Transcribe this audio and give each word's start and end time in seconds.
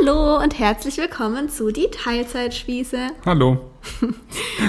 Hallo 0.00 0.38
und 0.42 0.58
herzlich 0.58 0.96
willkommen 0.98 1.48
zu 1.48 1.72
die 1.72 1.90
Teilzeitspieße. 1.90 3.08
Hallo. 3.26 3.70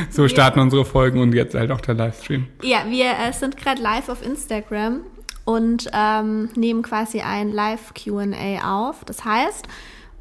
So 0.09 0.27
starten 0.27 0.59
unsere 0.59 0.85
Folgen 0.85 1.19
und 1.21 1.33
jetzt 1.33 1.53
halt 1.53 1.71
auch 1.71 1.81
der 1.81 1.95
Livestream. 1.95 2.47
Ja, 2.63 2.85
wir 2.87 3.11
äh, 3.11 3.33
sind 3.33 3.57
gerade 3.57 3.81
live 3.81 4.09
auf 4.09 4.25
Instagram 4.25 5.01
und 5.45 5.89
ähm, 5.93 6.49
nehmen 6.55 6.81
quasi 6.81 7.21
ein 7.21 7.51
Live-QA 7.51 8.61
auf. 8.63 9.03
Das 9.05 9.25
heißt, 9.25 9.67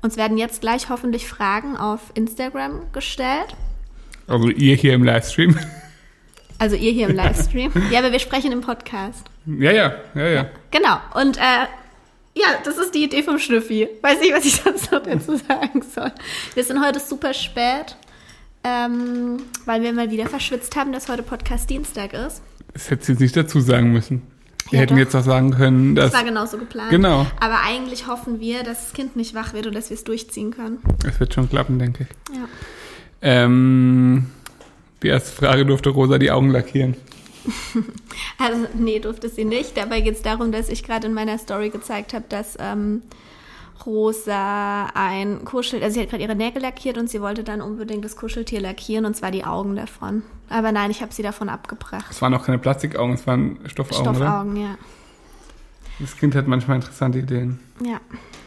uns 0.03 0.17
werden 0.17 0.38
jetzt 0.38 0.61
gleich 0.61 0.88
hoffentlich 0.88 1.29
Fragen 1.29 1.77
auf 1.77 2.01
Instagram 2.15 2.92
gestellt. 2.92 3.54
Also 4.27 4.49
ihr 4.49 4.74
hier 4.74 4.95
im 4.95 5.04
Livestream. 5.04 5.58
Also 6.58 6.77
ihr 6.77 6.92
hier 6.92 7.08
im 7.08 7.17
Livestream. 7.17 7.72
ja, 7.90 8.01
aber 8.01 8.13
wir 8.13 8.21
sprechen 8.21 8.53
im 8.53 8.61
Podcast. 8.61 9.27
Ja, 9.47 9.71
ja, 9.72 9.95
ja, 10.15 10.29
ja. 10.29 10.47
Genau. 10.71 10.99
Und 11.15 11.37
äh, 11.37 11.67
ja, 12.41 12.59
das 12.65 12.79
ist 12.79 12.95
die 12.95 13.04
Idee 13.04 13.22
vom 13.22 13.38
Schnüffi. 13.38 13.88
Weiß 14.03 14.21
nicht, 14.21 14.33
was 14.33 14.45
ich 14.45 14.57
sonst 14.57 14.90
noch 14.93 15.03
dazu 15.03 15.37
sagen 15.37 15.83
soll. 15.95 16.12
Wir 16.55 16.65
sind 16.65 16.85
heute 16.85 17.01
super 17.01 17.35
spät, 17.35 17.97
ähm, 18.65 19.39
weil 19.67 19.83
wir 19.83 19.93
mal 19.93 20.11
wieder 20.11 20.27
verschwitzt 20.27 20.77
haben, 20.77 20.93
dass 20.93 21.09
heute 21.09 21.23
Podcast 21.23 21.69
Dienstag 21.71 22.12
ist. 22.12 22.43
Das 22.73 22.91
hätte 22.91 23.05
sie 23.05 23.23
nicht 23.23 23.37
dazu 23.37 23.61
sagen 23.61 23.93
müssen. 23.93 24.23
Wir 24.71 24.77
Ja, 24.79 24.83
hätten 24.83 24.95
doch. 24.95 24.98
jetzt 25.01 25.15
auch 25.17 25.25
sagen 25.25 25.51
können, 25.51 25.95
dass 25.97 26.12
Das 26.12 26.21
war 26.21 26.25
genauso 26.25 26.59
geplant. 26.59 26.91
Genau. 26.91 27.27
Aber 27.41 27.61
eigentlich 27.67 28.07
hoffen 28.07 28.39
wir, 28.41 28.62
dass 28.62 28.84
das 28.84 28.93
Kind 28.93 29.17
nicht 29.17 29.34
wach 29.34 29.53
wird 29.53 29.67
und 29.67 29.75
dass 29.75 29.91
wir 29.91 29.97
es 29.97 30.05
durchziehen 30.05 30.53
können. 30.53 30.79
es 31.07 31.19
wird 31.19 31.34
schon 31.34 31.48
klappen, 31.48 31.79
denke 31.79 32.07
ich. 32.09 32.37
Ja. 32.37 32.45
Ähm, 33.23 34.27
die 35.03 35.09
erste 35.09 35.33
Frage 35.33 35.67
durfte 35.67 35.91
Rosa 35.91 36.19
die 36.19 36.31
Augen 36.31 36.51
lackieren. 36.51 36.95
Also, 38.39 38.67
nee, 38.75 38.99
durfte 38.99 39.29
sie 39.29 39.45
nicht. 39.45 39.77
Dabei 39.77 40.01
geht 40.01 40.15
es 40.15 40.23
darum, 40.23 40.51
dass 40.51 40.69
ich 40.69 40.83
gerade 40.83 41.07
in 41.07 41.15
meiner 41.15 41.37
Story 41.37 41.69
gezeigt 41.69 42.15
habe, 42.15 42.25
dass 42.29 42.57
ähm, 42.59 43.03
Rosa 43.85 44.87
ein 44.95 45.45
Kuschel, 45.45 45.83
also 45.83 45.95
sie 45.95 46.01
hat 46.01 46.11
gerade 46.11 46.23
ihre 46.23 46.34
Nägel 46.34 46.62
lackiert 46.62 46.98
und 46.98 47.09
sie 47.11 47.21
wollte 47.21 47.45
dann 47.45 47.61
unbedingt 47.61 48.05
das 48.05 48.17
Kuscheltier 48.17 48.61
lackieren 48.61 49.05
und 49.05 49.14
zwar 49.14 49.31
die 49.31 49.45
Augen 49.45 49.77
davon. 49.77 50.23
Aber 50.48 50.73
nein, 50.73 50.91
ich 50.91 51.03
habe 51.03 51.12
sie 51.12 51.23
davon 51.23 51.48
abgebracht. 51.48 52.06
Es 52.11 52.20
waren 52.23 52.34
auch 52.34 52.45
keine 52.45 52.59
Plastikaugen, 52.59 53.14
es 53.14 53.27
waren 53.27 53.59
Stoffaugen, 53.67 54.09
oder? 54.09 54.17
Stoffaugen, 54.17 54.57
ja. 54.57 54.77
Das 55.98 56.17
Kind 56.17 56.34
hat 56.34 56.47
manchmal 56.47 56.77
interessante 56.77 57.19
Ideen. 57.19 57.61
Ja. 57.84 58.01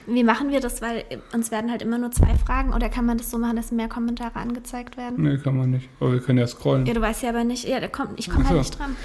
Wie 0.05 0.23
machen 0.23 0.49
wir 0.49 0.59
das? 0.59 0.81
Weil 0.81 1.05
uns 1.33 1.51
werden 1.51 1.71
halt 1.71 1.81
immer 1.81 1.97
nur 1.97 2.11
zwei 2.11 2.35
Fragen 2.35 2.73
oder 2.73 2.89
kann 2.89 3.05
man 3.05 3.17
das 3.17 3.31
so 3.31 3.37
machen, 3.37 3.55
dass 3.55 3.71
mehr 3.71 3.87
Kommentare 3.87 4.35
angezeigt 4.35 4.97
werden? 4.97 5.23
Nee, 5.23 5.37
kann 5.37 5.57
man 5.57 5.71
nicht. 5.71 5.89
Aber 5.99 6.13
wir 6.13 6.19
können 6.19 6.39
ja 6.39 6.47
scrollen. 6.47 6.85
Ja, 6.85 6.93
du 6.93 7.01
weißt 7.01 7.23
ja 7.23 7.29
aber 7.29 7.43
nicht, 7.43 7.67
ja, 7.67 7.79
da 7.79 7.87
kommt, 7.87 8.19
ich 8.19 8.29
komme 8.29 8.43
halt 8.45 8.53
so. 8.53 8.57
nicht 8.59 8.79
dran. 8.79 8.95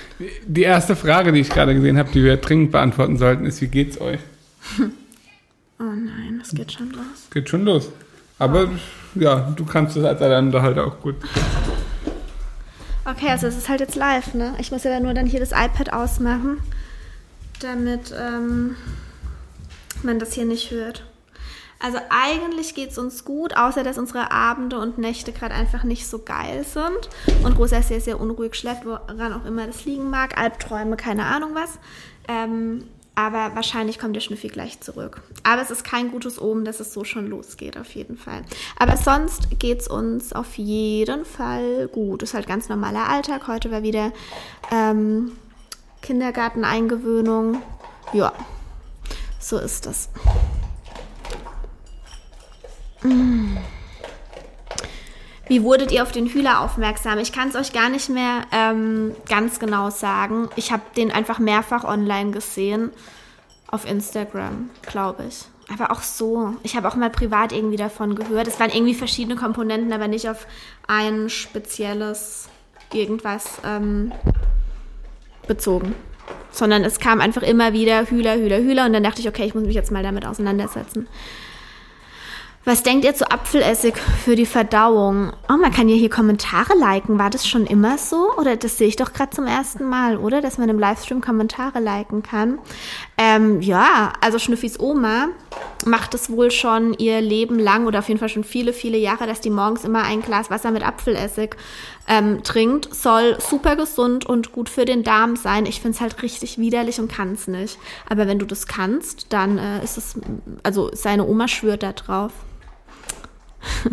Die 0.46 0.62
erste 0.62 0.96
Frage, 0.96 1.32
die 1.32 1.40
ich 1.40 1.50
gerade 1.50 1.74
gesehen 1.74 1.98
habe, 1.98 2.10
die 2.12 2.24
wir 2.24 2.36
dringend 2.36 2.72
beantworten 2.72 3.16
sollten, 3.16 3.46
ist, 3.46 3.60
wie 3.60 3.68
geht's 3.68 4.00
euch? 4.00 4.20
Oh 5.80 5.84
nein, 5.84 6.40
das 6.40 6.50
geht 6.50 6.72
schon 6.72 6.90
los. 6.90 7.30
Geht 7.30 7.48
schon 7.48 7.64
los. 7.64 7.92
Aber 8.40 8.68
ja, 9.14 9.52
du 9.54 9.64
kannst 9.64 9.96
es 9.96 10.04
als 10.04 10.20
Alleinunterhalter 10.20 10.84
auch 10.84 11.00
gut. 11.00 11.14
Okay, 13.04 13.30
also 13.30 13.46
es 13.46 13.56
ist 13.56 13.68
halt 13.68 13.80
jetzt 13.80 13.94
live, 13.94 14.34
ne? 14.34 14.54
Ich 14.58 14.72
muss 14.72 14.84
ja 14.84 14.90
dann 14.90 15.04
nur 15.04 15.14
dann 15.14 15.26
hier 15.26 15.40
das 15.40 15.52
iPad 15.52 15.92
ausmachen, 15.92 16.58
damit 17.60 18.12
ähm, 18.18 18.74
man 20.04 20.18
das 20.18 20.32
hier 20.32 20.44
nicht 20.44 20.70
hört. 20.70 21.04
Also 21.80 21.98
eigentlich 22.10 22.74
geht 22.74 22.90
es 22.90 22.98
uns 22.98 23.24
gut, 23.24 23.56
außer 23.56 23.84
dass 23.84 23.98
unsere 23.98 24.32
Abende 24.32 24.78
und 24.78 24.98
Nächte 24.98 25.32
gerade 25.32 25.54
einfach 25.54 25.84
nicht 25.84 26.08
so 26.08 26.18
geil 26.18 26.64
sind. 26.64 27.08
Und 27.44 27.56
Rosa 27.56 27.82
sehr, 27.82 28.00
sehr 28.00 28.20
unruhig 28.20 28.56
schläft, 28.56 28.84
woran 28.84 29.32
auch 29.32 29.44
immer 29.44 29.66
das 29.66 29.84
liegen 29.84 30.10
mag. 30.10 30.36
Albträume, 30.36 30.96
keine 30.96 31.24
Ahnung 31.24 31.50
was. 31.54 31.78
Ähm, 32.26 32.84
aber 33.14 33.54
wahrscheinlich 33.54 33.98
kommt 33.98 34.14
der 34.14 34.20
Schnüffi 34.20 34.48
gleich 34.48 34.80
zurück. 34.80 35.22
Aber 35.44 35.62
es 35.62 35.70
ist 35.70 35.84
kein 35.84 36.10
gutes 36.10 36.40
Omen, 36.40 36.64
dass 36.64 36.80
es 36.80 36.92
so 36.92 37.04
schon 37.04 37.28
losgeht, 37.28 37.76
auf 37.76 37.94
jeden 37.94 38.16
Fall. 38.16 38.42
Aber 38.78 38.96
sonst 38.96 39.58
geht 39.58 39.80
es 39.80 39.88
uns 39.88 40.32
auf 40.32 40.56
jeden 40.56 41.24
Fall 41.24 41.88
gut. 41.88 42.22
Ist 42.22 42.34
halt 42.34 42.46
ganz 42.46 42.68
normaler 42.68 43.08
Alltag. 43.08 43.46
Heute 43.46 43.70
war 43.70 43.82
wieder 43.82 44.12
ähm, 44.72 45.32
Kindergarteneingewöhnung. 46.02 47.60
Ja, 48.12 48.32
so 49.38 49.58
ist 49.58 49.86
das. 49.86 50.08
Wie 55.46 55.62
wurdet 55.62 55.92
ihr 55.92 56.02
auf 56.02 56.12
den 56.12 56.26
Hühler 56.26 56.60
aufmerksam? 56.60 57.18
Ich 57.18 57.32
kann 57.32 57.48
es 57.48 57.56
euch 57.56 57.72
gar 57.72 57.88
nicht 57.88 58.10
mehr 58.10 58.42
ähm, 58.52 59.14
ganz 59.28 59.58
genau 59.58 59.88
sagen. 59.90 60.50
Ich 60.56 60.72
habe 60.72 60.82
den 60.96 61.10
einfach 61.10 61.38
mehrfach 61.38 61.84
online 61.84 62.32
gesehen. 62.32 62.90
Auf 63.70 63.88
Instagram, 63.88 64.70
glaube 64.82 65.24
ich. 65.28 65.44
Aber 65.72 65.90
auch 65.90 66.02
so. 66.02 66.54
Ich 66.62 66.76
habe 66.76 66.88
auch 66.88 66.96
mal 66.96 67.10
privat 67.10 67.52
irgendwie 67.52 67.76
davon 67.76 68.14
gehört. 68.14 68.46
Es 68.46 68.58
waren 68.58 68.70
irgendwie 68.70 68.94
verschiedene 68.94 69.36
Komponenten, 69.36 69.92
aber 69.92 70.08
nicht 70.08 70.28
auf 70.28 70.46
ein 70.86 71.28
spezielles 71.28 72.48
irgendwas 72.92 73.60
ähm, 73.64 74.12
bezogen. 75.46 75.94
Sondern 76.50 76.84
es 76.84 76.98
kam 76.98 77.20
einfach 77.20 77.42
immer 77.42 77.72
wieder 77.72 78.06
Hühler, 78.06 78.36
Hühler, 78.36 78.58
Hühler. 78.58 78.86
Und 78.86 78.92
dann 78.92 79.02
dachte 79.02 79.20
ich, 79.20 79.28
okay, 79.28 79.44
ich 79.44 79.54
muss 79.54 79.64
mich 79.64 79.74
jetzt 79.74 79.92
mal 79.92 80.02
damit 80.02 80.26
auseinandersetzen. 80.26 81.08
Was 82.68 82.82
denkt 82.82 83.06
ihr 83.06 83.14
zu 83.14 83.30
Apfelessig 83.30 83.96
für 83.96 84.36
die 84.36 84.44
Verdauung? 84.44 85.32
Oh, 85.48 85.56
man 85.56 85.72
kann 85.72 85.88
ja 85.88 85.96
hier 85.96 86.10
Kommentare 86.10 86.76
liken. 86.78 87.18
War 87.18 87.30
das 87.30 87.48
schon 87.48 87.64
immer 87.64 87.96
so? 87.96 88.30
Oder 88.36 88.56
das 88.56 88.76
sehe 88.76 88.88
ich 88.88 88.96
doch 88.96 89.14
gerade 89.14 89.30
zum 89.30 89.46
ersten 89.46 89.88
Mal, 89.88 90.18
oder? 90.18 90.42
Dass 90.42 90.58
man 90.58 90.68
im 90.68 90.78
Livestream 90.78 91.22
Kommentare 91.22 91.80
liken 91.80 92.22
kann. 92.22 92.58
Ähm, 93.16 93.62
ja, 93.62 94.12
also 94.20 94.38
Schnüffis 94.38 94.78
Oma 94.78 95.28
macht 95.86 96.14
es 96.14 96.30
wohl 96.30 96.50
schon 96.50 96.94
ihr 96.94 97.20
Leben 97.20 97.58
lang 97.58 97.86
oder 97.86 98.00
auf 98.00 98.08
jeden 98.08 98.20
Fall 98.20 98.28
schon 98.28 98.44
viele, 98.44 98.72
viele 98.72 98.98
Jahre, 98.98 99.26
dass 99.26 99.40
die 99.40 99.50
morgens 99.50 99.84
immer 99.84 100.02
ein 100.02 100.22
Glas 100.22 100.50
Wasser 100.50 100.70
mit 100.70 100.86
Apfelessig 100.86 101.56
ähm, 102.06 102.42
trinkt. 102.42 102.94
Soll 102.94 103.38
super 103.40 103.76
gesund 103.76 104.26
und 104.26 104.52
gut 104.52 104.68
für 104.68 104.84
den 104.84 105.02
Darm 105.02 105.36
sein. 105.36 105.66
Ich 105.66 105.80
finde 105.80 105.96
es 105.96 106.00
halt 106.00 106.22
richtig 106.22 106.58
widerlich 106.58 106.98
und 107.00 107.10
kann 107.10 107.32
es 107.32 107.46
nicht. 107.48 107.78
Aber 108.08 108.26
wenn 108.26 108.38
du 108.38 108.46
das 108.46 108.66
kannst, 108.66 109.32
dann 109.32 109.58
äh, 109.58 109.82
ist 109.82 109.98
es, 109.98 110.18
also 110.62 110.90
seine 110.92 111.26
Oma 111.26 111.48
schwört 111.48 111.82
da 111.82 111.92
drauf. 111.92 112.32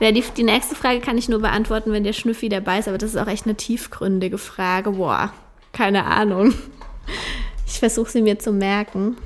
Ja, 0.00 0.12
die, 0.12 0.22
die 0.36 0.44
nächste 0.44 0.76
Frage 0.76 1.00
kann 1.00 1.18
ich 1.18 1.28
nur 1.28 1.40
beantworten, 1.40 1.90
wenn 1.90 2.04
der 2.04 2.12
Schnüffi 2.12 2.48
dabei 2.48 2.78
ist, 2.78 2.86
aber 2.86 2.98
das 2.98 3.10
ist 3.10 3.16
auch 3.16 3.26
echt 3.26 3.46
eine 3.46 3.56
tiefgründige 3.56 4.38
Frage. 4.38 4.92
Boah, 4.92 5.32
keine 5.72 6.04
Ahnung. 6.04 6.54
Ich 7.66 7.80
versuche 7.80 8.10
sie 8.10 8.22
mir 8.22 8.38
zu 8.38 8.52
merken. 8.52 9.16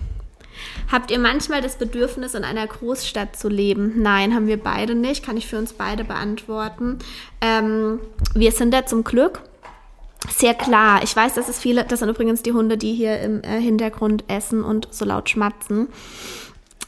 Habt 0.92 1.10
ihr 1.10 1.18
manchmal 1.18 1.62
das 1.62 1.76
Bedürfnis, 1.76 2.34
in 2.34 2.44
einer 2.44 2.66
Großstadt 2.66 3.34
zu 3.34 3.48
leben? 3.48 4.02
Nein, 4.02 4.34
haben 4.34 4.46
wir 4.46 4.62
beide 4.62 4.94
nicht. 4.94 5.24
Kann 5.24 5.38
ich 5.38 5.46
für 5.46 5.56
uns 5.56 5.72
beide 5.72 6.04
beantworten. 6.04 6.98
Ähm, 7.40 7.98
wir 8.34 8.52
sind 8.52 8.74
da 8.74 8.84
zum 8.84 9.02
Glück 9.02 9.40
sehr 10.28 10.52
klar. 10.54 11.02
Ich 11.02 11.16
weiß, 11.16 11.34
dass 11.34 11.48
es 11.48 11.58
viele, 11.58 11.84
das 11.84 12.00
sind 12.00 12.08
übrigens 12.08 12.42
die 12.42 12.52
Hunde, 12.52 12.76
die 12.76 12.92
hier 12.92 13.20
im 13.20 13.42
äh, 13.42 13.60
Hintergrund 13.60 14.24
essen 14.28 14.62
und 14.62 14.86
so 14.90 15.04
laut 15.04 15.30
schmatzen. 15.30 15.88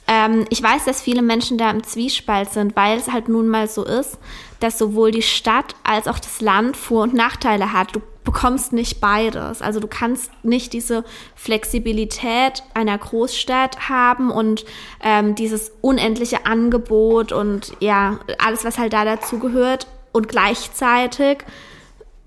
Ähm, 0.06 0.44
ich 0.50 0.62
weiß, 0.62 0.84
dass 0.84 1.00
viele 1.00 1.22
Menschen 1.22 1.59
da 1.59 1.70
im 1.70 1.82
Zwiespalt 1.82 2.50
sind, 2.50 2.76
weil 2.76 2.98
es 2.98 3.10
halt 3.10 3.28
nun 3.28 3.48
mal 3.48 3.69
so 3.69 3.84
ist, 3.84 4.19
dass 4.60 4.78
sowohl 4.78 5.10
die 5.10 5.22
Stadt 5.22 5.75
als 5.82 6.09
auch 6.09 6.19
das 6.19 6.41
Land 6.41 6.76
Vor- 6.76 7.04
und 7.04 7.15
Nachteile 7.15 7.72
hat. 7.72 7.94
Du 7.94 8.00
bekommst 8.25 8.72
nicht 8.72 9.00
beides. 9.00 9.62
Also 9.62 9.81
du 9.81 9.87
kannst 9.87 10.31
nicht 10.43 10.72
diese 10.72 11.04
Flexibilität 11.34 12.62
einer 12.72 12.97
Großstadt 12.97 13.88
haben 13.88 14.31
und 14.31 14.64
ähm, 15.03 15.34
dieses 15.34 15.72
unendliche 15.82 16.47
Angebot 16.47 17.32
und 17.32 17.72
ja, 17.81 18.19
alles, 18.38 18.64
was 18.64 18.78
halt 18.78 18.93
da 18.93 19.04
dazu 19.04 19.38
gehört 19.38 19.87
und 20.12 20.28
gleichzeitig 20.28 21.38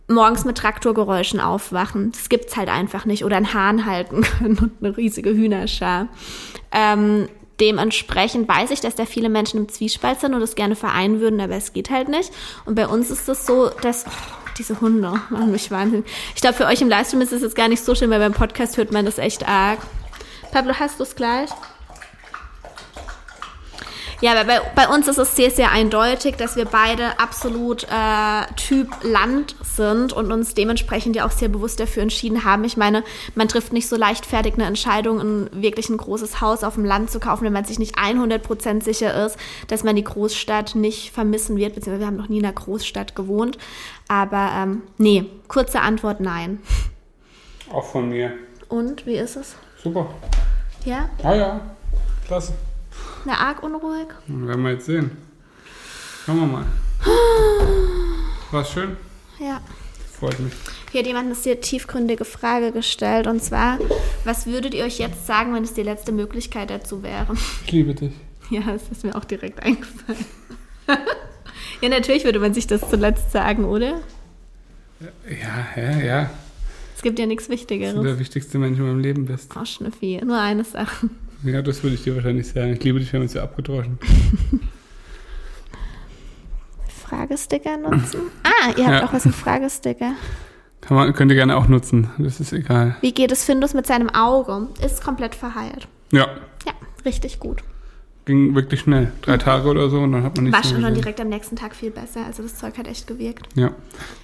morgens 0.07 0.45
mit 0.45 0.57
Traktorgeräuschen 0.57 1.39
aufwachen. 1.39 2.11
Das 2.11 2.29
gibt's 2.29 2.55
halt 2.55 2.69
einfach 2.69 3.05
nicht. 3.05 3.25
Oder 3.25 3.37
einen 3.37 3.53
Hahn 3.53 3.85
halten 3.85 4.21
können 4.39 4.57
und 4.57 4.71
eine 4.79 4.95
riesige 4.95 5.31
Hühnerschar. 5.31 6.07
Ähm, 6.71 7.27
dementsprechend 7.59 8.47
weiß 8.47 8.71
ich, 8.71 8.81
dass 8.81 8.95
da 8.95 9.05
viele 9.05 9.29
Menschen 9.29 9.61
im 9.61 9.69
Zwiespalt 9.69 10.19
sind 10.19 10.33
und 10.33 10.41
das 10.41 10.55
gerne 10.55 10.75
vereinen 10.75 11.19
würden, 11.19 11.41
aber 11.41 11.55
es 11.55 11.73
geht 11.73 11.89
halt 11.89 12.09
nicht. 12.09 12.31
Und 12.65 12.75
bei 12.75 12.87
uns 12.87 13.09
ist 13.09 13.27
es 13.27 13.45
so, 13.45 13.69
dass 13.81 14.05
oh, 14.07 14.49
diese 14.57 14.79
Hunde 14.81 15.13
machen 15.29 15.51
mich 15.51 15.71
wahnsinnig. 15.71 16.05
Ich 16.35 16.41
glaube, 16.41 16.55
für 16.55 16.65
euch 16.65 16.81
im 16.81 16.89
Livestream 16.89 17.21
ist 17.21 17.33
es 17.33 17.41
jetzt 17.41 17.55
gar 17.55 17.67
nicht 17.67 17.83
so 17.83 17.95
schlimm, 17.95 18.09
weil 18.09 18.19
beim 18.19 18.33
Podcast 18.33 18.77
hört 18.77 18.91
man 18.91 19.05
das 19.05 19.17
echt 19.17 19.47
arg. 19.47 19.79
Pablo, 20.51 20.73
hast 20.79 20.99
du 20.99 21.03
es 21.03 21.15
gleich? 21.15 21.49
Ja, 24.19 24.31
aber 24.31 24.45
bei, 24.45 24.59
bei 24.75 24.87
uns 24.87 25.07
ist 25.07 25.19
es 25.19 25.35
sehr, 25.35 25.51
sehr 25.51 25.71
eindeutig, 25.71 26.37
dass 26.37 26.55
wir 26.55 26.65
beide 26.65 27.19
absolut 27.19 27.83
äh, 27.83 28.53
Typ 28.55 28.89
Land 29.03 29.55
sind 29.61 30.11
und 30.11 30.31
uns 30.31 30.55
dementsprechend 30.55 31.15
ja 31.15 31.25
auch 31.27 31.31
sehr 31.31 31.49
bewusst 31.49 31.79
dafür 31.79 32.01
entschieden 32.01 32.43
haben. 32.43 32.63
Ich 32.63 32.77
meine, 32.77 33.03
man 33.35 33.47
trifft 33.47 33.73
nicht 33.73 33.87
so 33.87 33.95
leichtfertig 33.95 34.55
eine 34.55 34.65
Entscheidung, 34.65 35.19
ein 35.19 35.49
wirklich 35.61 35.89
ein 35.89 35.97
großes 35.97 36.41
Haus 36.41 36.63
auf 36.63 36.73
dem 36.75 36.85
Land 36.85 37.11
zu 37.11 37.19
kaufen, 37.19 37.45
wenn 37.45 37.53
man 37.53 37.65
sich 37.65 37.77
nicht 37.77 37.99
100% 37.99 38.83
sicher 38.83 39.25
ist, 39.25 39.37
dass 39.67 39.83
man 39.83 39.95
die 39.95 40.03
Großstadt 40.03 40.73
nicht 40.73 41.11
vermissen 41.11 41.55
wird, 41.55 41.75
beziehungsweise 41.75 41.99
wir 42.01 42.07
haben 42.07 42.17
noch 42.17 42.29
nie 42.29 42.39
in 42.39 42.45
einer 42.45 42.53
Großstadt 42.53 43.15
gewohnt. 43.15 43.59
Aber 44.07 44.49
ähm, 44.55 44.81
nee, 44.97 45.25
kurze 45.47 45.81
Antwort 45.81 46.21
nein. 46.21 46.59
Auch 47.71 47.85
von 47.85 48.09
mir. 48.09 48.33
Und, 48.67 49.05
wie 49.05 49.17
ist 49.17 49.35
es? 49.35 49.55
Super. 49.83 50.07
Ja? 50.85 51.09
Ah 51.21 51.35
ja, 51.35 51.59
klasse. 52.25 52.53
Na, 53.27 53.33
arg 53.39 53.61
unruhig. 53.61 54.07
Werden 54.27 54.63
wir 54.63 54.71
jetzt 54.71 54.85
sehen. 54.85 55.11
Schauen 56.25 56.39
wir 56.39 56.47
mal. 56.47 56.65
War's 58.51 58.71
schön? 58.71 58.95
Ja. 59.37 59.59
Freut 60.17 60.39
mich. 60.39 60.53
Hier 60.93 61.01
hat 61.01 61.07
jemand 61.07 61.25
eine 61.25 61.35
sehr 61.35 61.59
tiefgründige 61.59 62.23
Frage 62.23 62.71
gestellt 62.71 63.27
und 63.27 63.43
zwar, 63.43 63.79
was 64.23 64.45
würdet 64.45 64.73
ihr 64.73 64.85
euch 64.85 64.97
jetzt 64.97 65.27
sagen, 65.27 65.53
wenn 65.53 65.65
es 65.65 65.73
die 65.73 65.83
letzte 65.83 66.13
Möglichkeit 66.13 66.69
dazu 66.69 67.03
wäre? 67.03 67.35
Ich 67.65 67.71
liebe 67.73 67.93
dich. 67.93 68.13
Ja, 68.49 68.61
das 68.61 68.83
ist 68.89 69.03
mir 69.03 69.13
auch 69.13 69.25
direkt 69.25 69.61
eingefallen. 69.61 70.25
ja, 71.81 71.89
natürlich 71.89 72.23
würde 72.23 72.39
man 72.39 72.53
sich 72.53 72.65
das 72.65 72.89
zuletzt 72.89 73.33
sagen, 73.33 73.65
oder? 73.65 73.99
Ja, 75.29 75.67
ja, 75.75 75.97
ja. 75.97 76.29
Es 76.95 77.01
gibt 77.01 77.19
ja 77.19 77.25
nichts 77.25 77.43
Dass 77.43 77.49
du 77.49 77.59
Wichtigeres. 77.59 78.01
der 78.01 78.19
wichtigste 78.19 78.57
Mensch 78.57 78.79
in 78.79 78.85
meinem 78.85 79.01
Leben 79.01 79.25
bist. 79.25 79.51
Oh, 79.59 79.65
Schnüffi, 79.65 80.21
nur 80.23 80.39
eine 80.39 80.63
Sache. 80.63 81.09
Ja, 81.43 81.61
das 81.61 81.83
würde 81.83 81.95
ich 81.95 82.03
dir 82.03 82.15
wahrscheinlich 82.15 82.47
sagen. 82.47 82.73
Ich 82.73 82.83
liebe 82.83 82.99
dich, 82.99 83.11
wir 83.13 83.19
haben 83.19 83.23
uns 83.25 83.33
ja 83.33 83.43
abgedroschen. 83.43 83.99
Fragesticker 87.07 87.77
nutzen? 87.77 88.21
Ah, 88.43 88.69
ihr 88.77 88.85
habt 88.85 89.01
Ja. 89.01 89.05
auch 89.05 89.13
was 89.13 89.25
im 89.25 89.33
Fragesticker. 89.33 90.13
Kann 90.81 90.97
man, 90.97 91.13
könnt 91.13 91.31
ihr 91.31 91.35
gerne 91.35 91.55
auch 91.57 91.67
nutzen. 91.67 92.09
Das 92.17 92.39
ist 92.39 92.53
egal. 92.53 92.95
Wie 93.01 93.13
geht 93.13 93.31
es 93.31 93.43
Findus 93.43 93.73
mit 93.73 93.85
seinem 93.87 94.09
Auge? 94.09 94.67
Ist 94.83 95.03
komplett 95.03 95.35
verheilt. 95.35 95.87
Ja, 96.11 96.27
Ja, 96.65 96.73
richtig 97.05 97.39
gut. 97.39 97.63
ging 98.25 98.55
wirklich 98.55 98.81
schnell. 98.81 99.11
Drei 99.21 99.37
Tage 99.37 99.69
oder 99.69 99.89
so 99.89 100.01
und 100.01 100.11
dann 100.11 100.23
hat 100.23 100.35
man 100.35 100.45
nichts 100.45 100.57
War 100.57 100.63
schon 100.65 100.81
gesehen. 100.81 100.95
direkt 100.95 101.21
am 101.21 101.29
nächsten 101.29 101.55
Tag 101.55 101.73
viel 101.75 101.91
besser. 101.91 102.25
Also 102.25 102.43
das 102.43 102.55
Zeug 102.55 102.77
hat 102.77 102.85
echt 102.87 103.07
gewirkt. 103.07 103.47
Ja. 103.55 103.71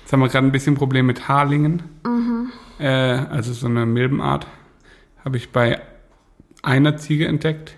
Jetzt 0.02 0.12
haben 0.12 0.20
wir 0.20 0.28
gerade 0.28 0.46
ein 0.46 0.52
bisschen 0.52 0.76
Problem 0.76 1.06
mit 1.06 1.30
Haarlingen. 1.30 1.84
Mhm. 2.06 2.52
Äh, 2.80 2.88
also 2.90 3.54
so 3.54 3.68
eine 3.68 3.86
Milbenart. 3.86 4.46
Habe 5.24 5.38
ich 5.38 5.52
bei 5.54 5.80
einer 6.64 6.98
Ziege 6.98 7.28
entdeckt 7.28 7.76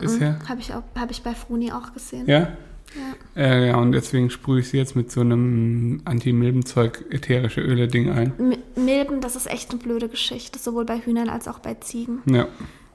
bisher. 0.00 0.38
Habe 0.48 0.60
ich, 0.60 0.74
auch- 0.74 0.82
hab 0.98 1.10
ich 1.12 1.22
bei 1.22 1.34
Fruni 1.34 1.70
auch 1.70 1.92
gesehen. 1.92 2.26
Ja? 2.26 2.48
Ja. 3.34 3.42
Äh, 3.42 3.68
ja, 3.68 3.76
und 3.76 3.92
deswegen 3.92 4.28
sprühe 4.28 4.60
ich 4.60 4.68
sie 4.68 4.76
jetzt 4.76 4.94
mit 4.96 5.10
so 5.10 5.20
einem 5.22 6.02
Anti-Milbenzeug 6.04 7.04
ätherische 7.10 7.60
Öle-Ding 7.62 8.10
ein. 8.10 8.32
M- 8.38 8.58
Milben, 8.84 9.20
das 9.22 9.34
ist 9.36 9.50
echt 9.50 9.70
eine 9.70 9.78
blöde 9.80 10.08
Geschichte, 10.08 10.58
sowohl 10.58 10.84
bei 10.84 10.98
Hühnern 10.98 11.28
als 11.30 11.48
auch 11.48 11.58
bei 11.60 11.74
Ziegen. 11.74 12.18
Ja. 12.26 12.48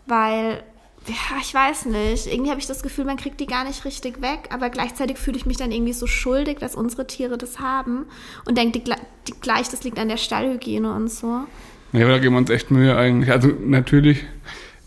Weil, 0.06 0.62
ja, 1.08 1.38
ich 1.42 1.52
weiß 1.54 1.88
nicht, 1.88 2.28
irgendwie 2.28 2.52
habe 2.52 2.60
ich 2.60 2.68
das 2.68 2.84
Gefühl, 2.84 3.06
man 3.06 3.18
kriegt 3.18 3.40
die 3.40 3.48
gar 3.48 3.64
nicht 3.64 3.86
richtig 3.86 4.22
weg, 4.22 4.50
aber 4.52 4.70
gleichzeitig 4.70 5.18
fühle 5.18 5.38
ich 5.38 5.48
mich 5.48 5.58
dann 5.58 5.72
irgendwie 5.72 5.94
so 5.94 6.06
schuldig, 6.06 6.60
dass 6.60 6.76
unsere 6.76 7.08
Tiere 7.08 7.38
das 7.40 7.60
haben 7.60 8.06
und 8.46 8.56
denke 8.58 8.82
gleich, 9.42 9.70
das 9.70 9.84
liegt 9.84 9.98
an 9.98 10.10
der 10.10 10.18
Stallhygiene 10.18 10.94
und 10.94 11.10
so. 11.10 11.40
Ja, 11.94 12.02
aber 12.06 12.14
da 12.14 12.20
geben 12.20 12.36
wir 12.36 12.40
uns 12.40 12.50
echt 12.52 12.70
Mühe 12.70 12.96
eigentlich. 12.96 13.32
Also 13.32 13.48
natürlich 13.48 14.26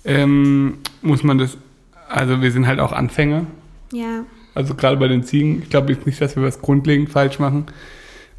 ähm, 0.04 0.78
muss 1.02 1.22
man 1.22 1.38
das, 1.38 1.56
also 2.08 2.40
wir 2.40 2.52
sind 2.52 2.66
halt 2.66 2.80
auch 2.80 2.92
Anfänger. 2.92 3.46
Ja, 3.92 4.24
Also 4.54 4.74
gerade 4.74 4.96
bei 4.96 5.08
den 5.08 5.22
Ziegen, 5.24 5.62
ich 5.62 5.70
glaube 5.70 5.92
jetzt 5.92 6.06
nicht, 6.06 6.20
dass 6.20 6.36
wir 6.36 6.42
was 6.42 6.60
grundlegend 6.60 7.10
falsch 7.10 7.38
machen. 7.38 7.66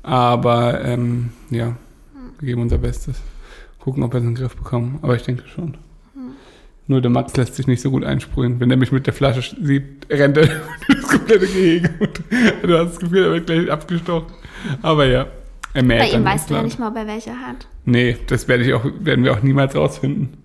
Aber 0.04 0.84
ähm, 0.84 1.30
ja, 1.50 1.76
wir 2.40 2.48
geben 2.48 2.62
unser 2.62 2.78
Bestes. 2.78 3.22
Gucken, 3.80 4.04
ob 4.04 4.14
wir 4.14 4.18
es 4.20 4.24
in 4.24 4.32
den 4.32 4.36
Griff 4.36 4.56
bekommen. 4.56 5.00
Aber 5.02 5.16
ich 5.16 5.24
denke 5.24 5.44
schon. 5.48 5.78
Nur 6.88 7.00
der 7.00 7.12
Max 7.12 7.38
lässt 7.38 7.56
sich 7.56 7.68
nicht 7.68 7.82
so 7.82 7.90
gut 7.92 8.04
einsprühen. 8.04 8.60
Wenn 8.60 8.70
er 8.70 8.76
mich 8.78 8.92
mit 8.92 9.06
der 9.08 9.14
Flasche 9.14 9.56
sieht, 9.62 10.08
rennt 10.10 10.38
er 10.38 10.48
das 10.88 11.08
komplette 11.08 11.48
Gehege. 11.48 11.90
Und 12.00 12.22
du 12.64 12.78
hast 12.78 12.94
das 12.94 13.00
Gefühl, 13.00 13.24
er 13.24 13.32
wird 13.32 13.46
gleich 13.46 13.72
abgestochen. 13.72 14.34
Aber 14.82 15.06
ja, 15.06 15.28
er 15.74 15.84
mäht 15.84 16.00
bei 16.00 16.10
ihm 16.10 16.26
weißt 16.26 16.50
du 16.50 16.56
ja 16.56 16.64
nicht 16.64 16.74
ich. 16.74 16.80
mal, 16.80 16.90
ob 16.90 16.98
er 16.98 17.08
welche 17.08 17.32
hat. 17.32 17.68
Nee, 17.86 18.18
das 18.28 18.48
werde 18.48 18.66
ich 18.66 18.74
auch, 18.74 18.84
werden 19.00 19.24
wir 19.24 19.32
auch 19.32 19.42
niemals 19.42 19.76
rausfinden. 19.76 20.38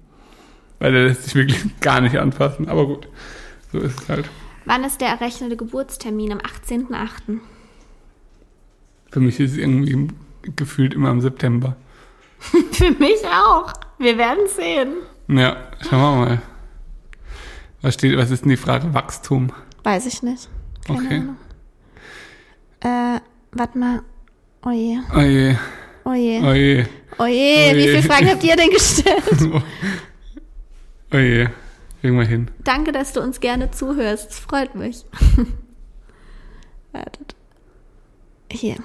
Weil 0.78 0.94
er 0.94 1.04
lässt 1.06 1.24
sich 1.24 1.34
wirklich 1.34 1.62
gar 1.80 2.00
nicht 2.00 2.16
anfassen. 2.18 2.68
Aber 2.68 2.86
gut, 2.86 3.08
so 3.72 3.78
ist 3.78 4.00
es 4.00 4.08
halt. 4.08 4.28
Wann 4.64 4.84
ist 4.84 5.00
der 5.00 5.08
errechnete 5.08 5.56
Geburtstermin? 5.56 6.32
Am 6.32 6.38
18.08. 6.38 7.38
Für 9.12 9.20
mich 9.20 9.38
ist 9.40 9.52
es 9.52 9.58
irgendwie 9.58 10.08
gefühlt 10.56 10.94
immer 10.94 11.10
im 11.10 11.20
September. 11.20 11.76
Für 12.72 12.90
mich 12.90 13.24
auch. 13.26 13.72
Wir 13.98 14.18
werden 14.18 14.46
sehen. 14.48 14.88
Ja, 15.28 15.56
schauen 15.88 16.00
wir 16.20 16.26
mal. 16.26 16.42
Was 17.82 17.94
steht, 17.94 18.16
was 18.18 18.30
ist 18.30 18.42
denn 18.44 18.50
die 18.50 18.56
Frage? 18.56 18.92
Wachstum. 18.92 19.52
Weiß 19.84 20.06
ich 20.06 20.22
nicht. 20.22 20.48
Keine 20.86 20.98
Okay. 20.98 21.14
Ahnung. 21.16 21.36
Äh, 22.80 23.20
warte 23.52 23.78
mal. 23.78 24.02
Oh 24.64 24.70
je, 24.70 24.98
Oh 25.14 25.20
je, 25.20 25.56
oh 26.04 26.12
je, 26.12 26.40
oh 26.42 26.52
je, 26.52 26.86
oh 27.18 27.24
je. 27.24 27.72
Oh 27.72 27.76
Wie 27.76 27.88
viele 27.88 28.02
Fragen 28.02 28.28
habt 28.30 28.42
ihr 28.44 28.56
denn 28.56 28.70
gestellt? 28.70 29.62
Oh 31.16 31.20
je. 31.20 31.48
Kriegen 32.00 32.20
hin. 32.22 32.50
Danke, 32.62 32.92
dass 32.92 33.12
du 33.12 33.20
uns 33.20 33.40
gerne 33.40 33.70
zuhörst. 33.70 34.30
Es 34.30 34.38
freut 34.38 34.74
mich. 34.74 35.04
Wartet. 36.92 37.34
Hier. 38.50 38.76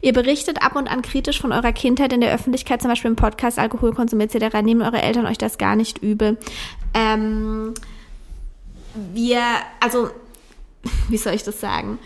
Ihr 0.00 0.12
berichtet 0.12 0.62
ab 0.62 0.74
und 0.74 0.88
an 0.88 1.02
kritisch 1.02 1.40
von 1.40 1.52
eurer 1.52 1.72
Kindheit 1.72 2.12
in 2.12 2.20
der 2.20 2.34
Öffentlichkeit, 2.34 2.80
zum 2.80 2.90
Beispiel 2.90 3.10
im 3.10 3.16
Podcast 3.16 3.58
Alkoholkonsum 3.58 4.18
etc. 4.20 4.62
Nehmen 4.62 4.82
eure 4.82 5.00
Eltern 5.00 5.26
euch 5.26 5.38
das 5.38 5.58
gar 5.58 5.76
nicht 5.76 5.98
übel? 5.98 6.38
Ähm, 6.92 7.74
wir, 9.12 9.42
also, 9.80 10.10
wie 11.08 11.18
soll 11.18 11.34
ich 11.34 11.44
das 11.44 11.60
sagen? 11.60 11.98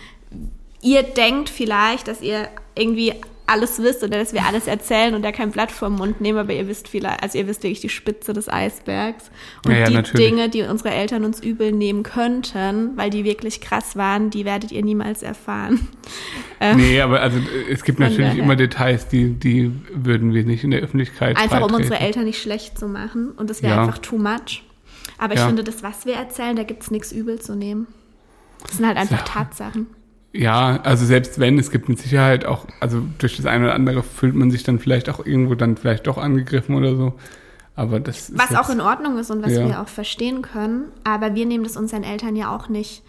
Ihr 0.82 1.02
denkt 1.02 1.48
vielleicht, 1.48 2.08
dass 2.08 2.20
ihr 2.20 2.48
irgendwie 2.74 3.14
alles 3.50 3.82
wisst 3.82 4.02
oder 4.02 4.18
dass 4.18 4.32
wir 4.32 4.44
alles 4.44 4.66
erzählen 4.66 5.14
und 5.14 5.22
da 5.22 5.32
kein 5.32 5.50
Blatt 5.50 5.70
vom 5.72 5.96
Mund 5.96 6.20
nehmen, 6.20 6.38
aber 6.38 6.52
ihr 6.52 6.68
wisst 6.68 6.88
vielleicht, 6.88 7.22
also 7.22 7.36
ihr 7.38 7.46
wisst 7.46 7.62
wirklich 7.62 7.80
die 7.80 7.88
Spitze 7.88 8.32
des 8.32 8.48
Eisbergs. 8.48 9.30
Und 9.64 9.72
Ja, 9.72 9.78
ja, 9.78 9.86
die 9.86 9.94
natürlich. 9.94 10.26
Dinge, 10.28 10.48
die 10.48 10.62
unsere 10.62 10.90
Eltern 10.90 11.24
uns 11.24 11.40
übel 11.40 11.72
nehmen 11.72 12.02
könnten, 12.02 12.96
weil 12.96 13.10
die 13.10 13.24
wirklich 13.24 13.60
krass 13.60 13.96
waren, 13.96 14.30
die 14.30 14.44
werdet 14.44 14.72
ihr 14.72 14.82
niemals 14.84 15.22
erfahren. 15.22 15.88
Nee, 16.76 17.00
aber 17.00 17.22
also 17.22 17.38
es 17.70 17.84
gibt 17.84 18.00
natürlich 18.00 18.32
daher. 18.32 18.42
immer 18.44 18.54
Details, 18.54 19.08
die, 19.08 19.32
die 19.32 19.72
würden 19.94 20.34
wir 20.34 20.44
nicht 20.44 20.62
in 20.62 20.70
der 20.70 20.80
Öffentlichkeit 20.82 21.38
einfach 21.38 21.62
um 21.62 21.72
unsere 21.72 21.98
Eltern 21.98 22.24
nicht 22.24 22.40
schlecht 22.42 22.78
zu 22.78 22.86
machen 22.86 23.30
und 23.30 23.48
das 23.48 23.62
wäre 23.62 23.76
Ja. 23.76 23.80
einfach 23.80 23.96
too 23.96 24.18
much. 24.18 24.62
Aber 25.16 25.32
ich 25.32 25.40
finde, 25.40 25.64
das, 25.64 25.82
was 25.82 26.04
wir 26.04 26.14
erzählen, 26.16 26.56
da 26.56 26.62
gibt 26.64 26.82
es 26.82 26.90
nichts 26.90 27.12
übel 27.12 27.40
zu 27.40 27.54
nehmen. 27.56 27.86
Das 28.62 28.76
sind 28.76 28.86
halt 28.86 28.98
einfach. 28.98 29.22
Tatsachen. 29.24 29.86
Ja, 30.32 30.80
also 30.82 31.04
selbst 31.04 31.40
wenn, 31.40 31.58
es 31.58 31.70
gibt 31.70 31.88
mit 31.88 31.98
Sicherheit 31.98 32.44
auch, 32.44 32.66
also 32.78 33.02
durch 33.18 33.36
das 33.36 33.46
eine 33.46 33.64
oder 33.64 33.74
andere 33.74 34.02
fühlt 34.02 34.34
man 34.34 34.50
sich 34.50 34.62
dann 34.62 34.78
vielleicht 34.78 35.08
auch 35.08 35.24
irgendwo 35.26 35.54
dann 35.56 35.76
vielleicht 35.76 36.06
doch 36.06 36.18
angegriffen 36.18 36.74
oder 36.76 36.94
so. 36.94 37.14
Aber 37.74 37.98
das 37.98 38.28
ist 38.30 38.38
Was 38.38 38.54
auch 38.54 38.68
in 38.70 38.80
Ordnung 38.80 39.18
ist 39.18 39.30
und 39.30 39.42
was 39.42 39.52
Ja. 39.52 39.66
wir 39.66 39.80
auch 39.80 39.88
verstehen 39.88 40.42
können. 40.42 40.84
Aber 41.02 41.34
wir 41.34 41.46
nehmen 41.46 41.64
das 41.64 41.76
unseren 41.76 42.04
Eltern 42.04 42.36
ja 42.36 42.54
auch 42.54 42.68
nicht 42.68 43.02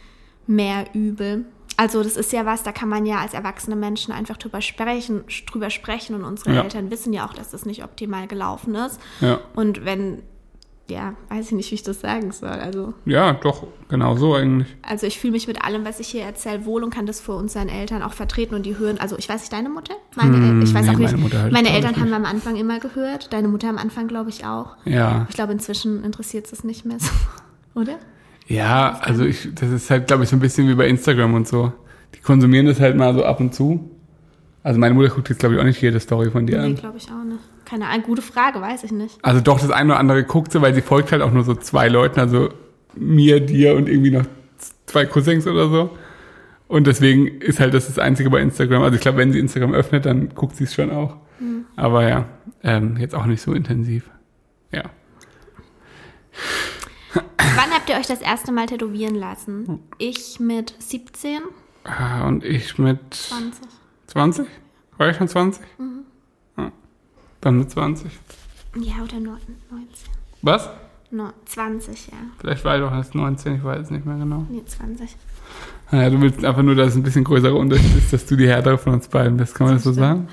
mehr 0.47 0.85
übel. 0.93 1.45
Also 1.77 2.03
das 2.03 2.15
ist 2.17 2.31
ja 2.31 2.45
was, 2.45 2.63
da 2.63 2.71
kann 2.71 2.89
man 2.89 3.05
ja 3.05 3.19
als 3.19 3.33
erwachsene 3.33 3.75
Menschen 3.75 4.13
einfach 4.13 4.37
drüber 4.37 4.61
sprechen, 4.61 5.23
drüber 5.51 5.69
sprechen 5.69 6.15
und 6.15 6.23
unsere 6.23 6.53
Ja. 6.55 6.61
Eltern 6.63 6.89
wissen 6.91 7.11
ja 7.13 7.25
auch, 7.25 7.33
dass 7.33 7.51
das 7.51 7.65
nicht 7.65 7.83
optimal 7.83 8.27
gelaufen 8.27 8.75
ist. 8.75 8.99
Ja. 9.19 9.39
Und 9.55 9.83
wenn, 9.85 10.21
ja, 10.91 11.13
weiß 11.29 11.47
ich 11.47 11.51
nicht, 11.53 11.71
wie 11.71 11.75
ich 11.75 11.83
das 11.83 12.01
sagen 12.01 12.31
soll. 12.31 12.49
Also, 12.49 12.93
ja, 13.05 13.33
doch, 13.33 13.65
genau 13.89 14.15
so 14.15 14.35
eigentlich. 14.35 14.67
also 14.81 15.07
ich 15.07 15.19
fühle 15.19 15.31
mich 15.33 15.47
mit 15.47 15.63
allem, 15.63 15.85
was 15.85 15.99
ich 15.99 16.07
hier 16.07 16.23
erzähle, 16.23 16.65
wohl 16.65 16.83
und 16.83 16.93
kann 16.93 17.05
das 17.05 17.19
vor 17.19 17.37
unseren 17.37 17.69
Eltern 17.69 18.03
auch 18.03 18.13
vertreten 18.13 18.55
und 18.55 18.65
die 18.65 18.77
hören. 18.77 18.97
Also 18.99 19.17
ich 19.17 19.27
weiß 19.29 19.41
nicht, 19.41 19.53
deine 19.53 19.69
Mutter? 19.69 19.95
Meine, 20.15 20.35
Hm, 20.37 20.61
ich 20.61 20.73
weiß 20.73 20.85
nee, 20.85 20.91
auch 20.93 20.97
nicht. 20.99 21.11
meine 21.17 21.33
hört, 21.43 21.51
meine 21.51 21.69
Eltern 21.69 21.95
haben 21.95 22.03
nicht. 22.05 22.13
am 22.13 22.25
Anfang 22.25 22.55
immer 22.57 22.79
gehört. 22.79 23.31
Deine 23.33 23.47
Mutter 23.47 23.69
am 23.69 23.77
Anfang, 23.77 24.07
glaube 24.07 24.29
ich, 24.29 24.45
auch. 24.45 24.75
Ja. 24.85 25.25
Ich 25.29 25.35
glaube, 25.35 25.53
inzwischen 25.53 26.03
interessiert 26.03 26.51
es 26.51 26.63
nicht 26.63 26.85
mehr 26.85 26.99
so, 26.99 27.11
oder? 27.79 27.97
Ja, 28.47 28.99
also 29.01 29.23
ich, 29.23 29.49
das 29.55 29.69
ist 29.69 29.89
halt, 29.89 30.07
glaube 30.07 30.23
ich, 30.23 30.29
so 30.29 30.35
ein 30.35 30.39
bisschen 30.39 30.67
wie 30.67 30.75
bei 30.75 30.87
Instagram 30.87 31.33
und 31.33 31.47
so. 31.47 31.71
Die 32.15 32.19
konsumieren 32.19 32.65
das 32.65 32.79
halt 32.81 32.97
mal 32.97 33.13
so 33.13 33.23
ab 33.23 33.39
und 33.39 33.53
zu. 33.55 33.89
Also 34.63 34.79
meine 34.79 34.93
Mutter 34.93 35.09
guckt 35.09 35.29
jetzt, 35.29 35.39
glaube 35.39 35.55
ich, 35.55 35.61
auch 35.61 35.65
nicht 35.65 35.81
jede 35.81 35.99
Story 35.99 36.29
von 36.29 36.45
dir 36.45 36.59
Nee, 36.59 36.65
an. 36.67 36.75
glaube 36.75 36.97
ich 36.97 37.05
auch 37.09 37.23
nicht. 37.23 37.39
Keine 37.71 37.87
Ahnung, 37.87 38.03
gute 38.03 38.21
Frage, 38.21 38.59
weiß 38.59 38.83
ich 38.83 38.91
nicht. 38.91 39.17
Also 39.23 39.39
doch, 39.39 39.59
das 39.61 39.71
eine 39.71 39.93
oder 39.93 39.99
andere 39.99 40.23
guckt 40.25 40.51
sie, 40.51 40.61
weil 40.61 40.75
sie 40.75 40.81
folgt 40.81 41.13
halt 41.13 41.21
auch 41.21 41.31
nur 41.31 41.45
so 41.45 41.55
zwei 41.55 41.87
Leuten, 41.87 42.19
also 42.19 42.49
mir, 42.95 43.39
dir 43.39 43.75
und 43.75 43.87
irgendwie 43.87 44.11
noch 44.11 44.25
zwei 44.87 45.05
Cousins 45.05 45.47
oder 45.47 45.69
so. 45.69 45.97
Und 46.67 46.85
deswegen 46.85 47.27
ist 47.39 47.61
halt 47.61 47.73
das 47.73 47.87
das 47.87 47.97
Einzige 47.97 48.29
bei 48.29 48.41
Instagram. 48.41 48.83
Also 48.83 48.95
ich 48.95 49.01
glaube, 49.01 49.19
wenn 49.19 49.31
sie 49.31 49.39
Instagram 49.39 49.73
öffnet, 49.73 50.05
dann 50.05 50.35
guckt 50.35 50.57
sie 50.57 50.65
es 50.65 50.73
schon 50.73 50.91
auch. 50.91 51.15
Aber 51.77 52.07
ja, 52.07 52.25
ähm, 52.61 52.97
jetzt 52.97 53.15
auch 53.15 53.25
nicht 53.25 53.41
so 53.41 53.53
intensiv. 53.53 54.09
Ja. 54.73 54.83
Wann 57.13 57.71
habt 57.73 57.89
ihr 57.89 57.95
euch 57.95 58.07
das 58.07 58.21
erste 58.21 58.51
Mal 58.51 58.65
tätowieren 58.67 59.15
lassen? 59.15 59.79
Ich 59.97 60.39
mit 60.41 60.75
17, 60.79 61.39
Ah, 61.83 62.27
Und 62.27 62.43
ich 62.43 62.77
mit 62.77 62.99
20. 63.13 63.63
20? 64.07 64.47
War 64.97 65.09
ich 65.09 65.17
schon 65.17 65.27
20? 65.29 65.63
Ja. 65.79 65.85
Dann 67.41 67.57
mit 67.57 67.69
20. 67.71 68.11
Ja, 68.75 69.03
oder 69.03 69.19
neun- 69.19 69.37
19. 69.69 69.87
Was? 70.43 70.69
No, 71.11 71.31
20, 71.45 72.07
ja. 72.07 72.13
Vielleicht 72.39 72.63
war 72.63 72.77
ich 72.77 72.81
doch 72.83 72.91
erst 72.93 73.15
19, 73.15 73.55
ich 73.55 73.63
weiß 73.63 73.81
es 73.81 73.89
nicht 73.91 74.05
mehr 74.05 74.15
genau. 74.17 74.45
Nee, 74.49 74.63
20. 74.65 75.15
Naja, 75.91 76.09
du 76.09 76.21
willst 76.21 76.45
einfach 76.45 76.61
nur, 76.61 76.75
dass 76.75 76.89
es 76.89 76.95
ein 76.95 77.03
bisschen 77.03 77.25
größerer 77.25 77.55
Unterschied 77.55 77.97
ist, 77.97 78.13
dass 78.13 78.25
du 78.25 78.37
die 78.37 78.47
härtere 78.47 78.77
von 78.77 78.93
uns 78.93 79.09
beiden 79.09 79.35
bist. 79.35 79.53
Kann 79.55 79.67
man 79.67 79.75
das 79.75 79.83
so 79.83 79.91
sagen? 79.91 80.29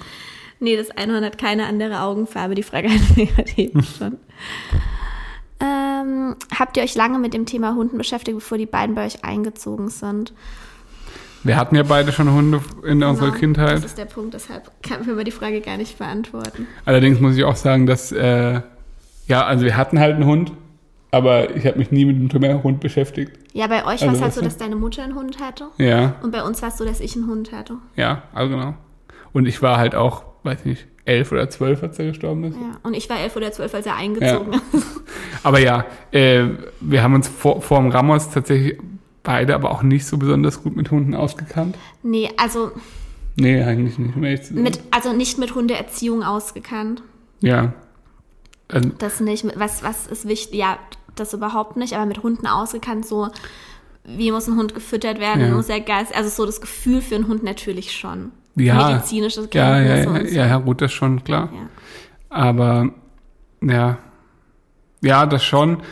Nee, 0.60 0.76
das 0.76 0.90
Einhorn 0.90 1.24
hat 1.24 1.36
keine 1.38 1.66
andere 1.66 2.00
Augenfarbe. 2.02 2.54
Die 2.54 2.62
Frage 2.62 2.88
hatten 2.90 3.16
wir 3.16 3.26
gerade 3.26 3.50
eben 3.56 3.82
schon. 3.98 4.18
Ähm, 5.60 6.36
habt 6.56 6.76
ihr 6.76 6.84
euch 6.84 6.94
lange 6.94 7.18
mit 7.18 7.34
dem 7.34 7.44
Thema 7.46 7.74
Hunden 7.74 7.98
beschäftigt, 7.98 8.36
bevor 8.36 8.58
die 8.58 8.66
beiden 8.66 8.94
bei 8.94 9.06
euch 9.06 9.24
eingezogen 9.24 9.88
sind? 9.88 10.32
Wir 11.48 11.56
hatten 11.56 11.74
ja 11.76 11.82
beide 11.82 12.12
schon 12.12 12.30
Hunde 12.30 12.60
in 12.84 13.02
unserer 13.02 13.28
Genau, 13.28 13.38
Kindheit. 13.38 13.76
Das 13.78 13.84
ist 13.86 13.96
der 13.96 14.04
Punkt, 14.04 14.34
deshalb 14.34 14.70
kann 14.82 15.06
wir 15.06 15.24
die 15.24 15.30
Frage 15.30 15.62
gar 15.62 15.78
nicht 15.78 15.98
beantworten. 15.98 16.66
Allerdings 16.84 17.20
muss 17.20 17.38
ich 17.38 17.44
auch 17.44 17.56
sagen, 17.56 17.86
dass, 17.86 18.12
äh, 18.12 18.60
ja, 19.28 19.44
also 19.46 19.64
wir 19.64 19.74
hatten 19.78 19.98
halt 19.98 20.16
einen 20.16 20.26
Hund, 20.26 20.52
aber 21.10 21.56
ich 21.56 21.64
habe 21.66 21.78
mich 21.78 21.90
nie 21.90 22.04
mit 22.04 22.16
dem 22.16 22.28
Thema 22.28 22.62
Hund 22.62 22.80
beschäftigt. 22.80 23.32
Ja, 23.54 23.66
bei 23.66 23.82
euch 23.86 24.02
Also 24.02 24.08
war 24.08 24.14
es 24.14 24.20
halt 24.20 24.34
so, 24.34 24.42
dass 24.42 24.58
deine 24.58 24.76
Mutter 24.76 25.02
einen 25.02 25.14
Hund 25.14 25.40
hatte. 25.40 25.68
Ja, 25.78 26.16
Und 26.22 26.32
bei 26.32 26.42
uns 26.42 26.60
war 26.60 26.68
es 26.68 26.76
so, 26.76 26.84
dass 26.84 27.00
ich 27.00 27.16
einen 27.16 27.26
Hund 27.28 27.50
hatte. 27.50 27.78
ja, 27.96 28.24
also 28.34 28.54
genau. 28.54 28.74
Und 29.32 29.46
ich 29.46 29.62
war 29.62 29.78
halt 29.78 29.94
auch, 29.94 30.24
weiß 30.42 30.66
nicht, 30.66 30.86
elf 31.06 31.32
oder 31.32 31.48
zwölf, 31.48 31.82
als 31.82 31.98
er 31.98 32.08
gestorben 32.08 32.44
ist. 32.44 32.56
Ja. 32.56 32.78
Und 32.82 32.92
ich 32.92 33.08
war 33.08 33.18
elf 33.20 33.34
oder 33.36 33.50
zwölf, 33.52 33.74
als 33.74 33.86
er 33.86 33.96
eingezogen 33.96 34.52
ist. 34.52 34.62
Aber 35.42 35.60
ja, 35.60 35.86
äh, 36.12 36.44
wir 36.82 37.02
haben 37.02 37.14
uns 37.14 37.26
vor, 37.26 37.62
vor 37.62 37.78
dem 37.78 37.88
Ramos 37.88 38.28
tatsächlich 38.30 38.78
beide 39.28 39.54
aber 39.54 39.70
auch 39.70 39.82
nicht 39.82 40.06
so 40.06 40.16
besonders 40.16 40.62
gut 40.62 40.74
mit 40.74 40.90
Hunden 40.90 41.14
ausgekannt. 41.14 41.76
Nee, 42.02 42.30
also, 42.38 42.72
Nee, 43.36 43.62
eigentlich 43.62 43.98
nicht. 43.98 44.16
Um 44.16 44.24
ehrlich 44.24 44.40
zu 44.40 44.54
sein. 44.54 44.62
mit, 44.62 44.80
also 44.90 45.12
nicht 45.12 45.36
mit 45.36 45.54
Hundeerziehung 45.54 46.22
ausgekannt. 46.22 47.02
ja. 47.40 47.74
Also, 48.68 48.88
Das 48.98 49.20
nicht. 49.20 49.44
Was, 49.58 49.82
was 49.82 50.06
ist 50.06 50.26
wichtig? 50.26 50.58
Ja, 50.58 50.78
das 51.14 51.34
überhaupt 51.34 51.76
nicht. 51.76 51.92
Aber 51.94 52.06
mit 52.06 52.22
Hunden 52.22 52.46
ausgekannt, 52.46 53.06
so, 53.06 53.28
wie 54.04 54.32
muss 54.32 54.48
ein 54.48 54.56
Hund 54.56 54.74
gefüttert 54.74 55.20
werden? 55.20 55.42
Ja. 55.42 55.54
Muss 55.54 55.68
er 55.68 55.80
Gas? 55.80 56.10
Also 56.10 56.30
so 56.30 56.46
das 56.46 56.62
Gefühl 56.62 57.02
für 57.02 57.14
einen 57.16 57.28
Hund 57.28 57.42
natürlich 57.42 57.92
schon. 57.92 58.32
ja. 58.56 58.88
Medizinisches 58.92 59.48
Ja, 59.52 59.78
ja, 59.78 59.96
ja, 59.96 60.22
ja, 60.22 60.46
ja, 60.46 60.56
gut, 60.58 60.80
das 60.80 60.92
schon, 60.92 61.22
klar. 61.22 61.50
Ja. 61.52 61.68
Aber, 62.30 62.90
ja. 63.60 63.98
Ja, 65.02 65.26
das 65.26 65.44
schon. 65.44 65.82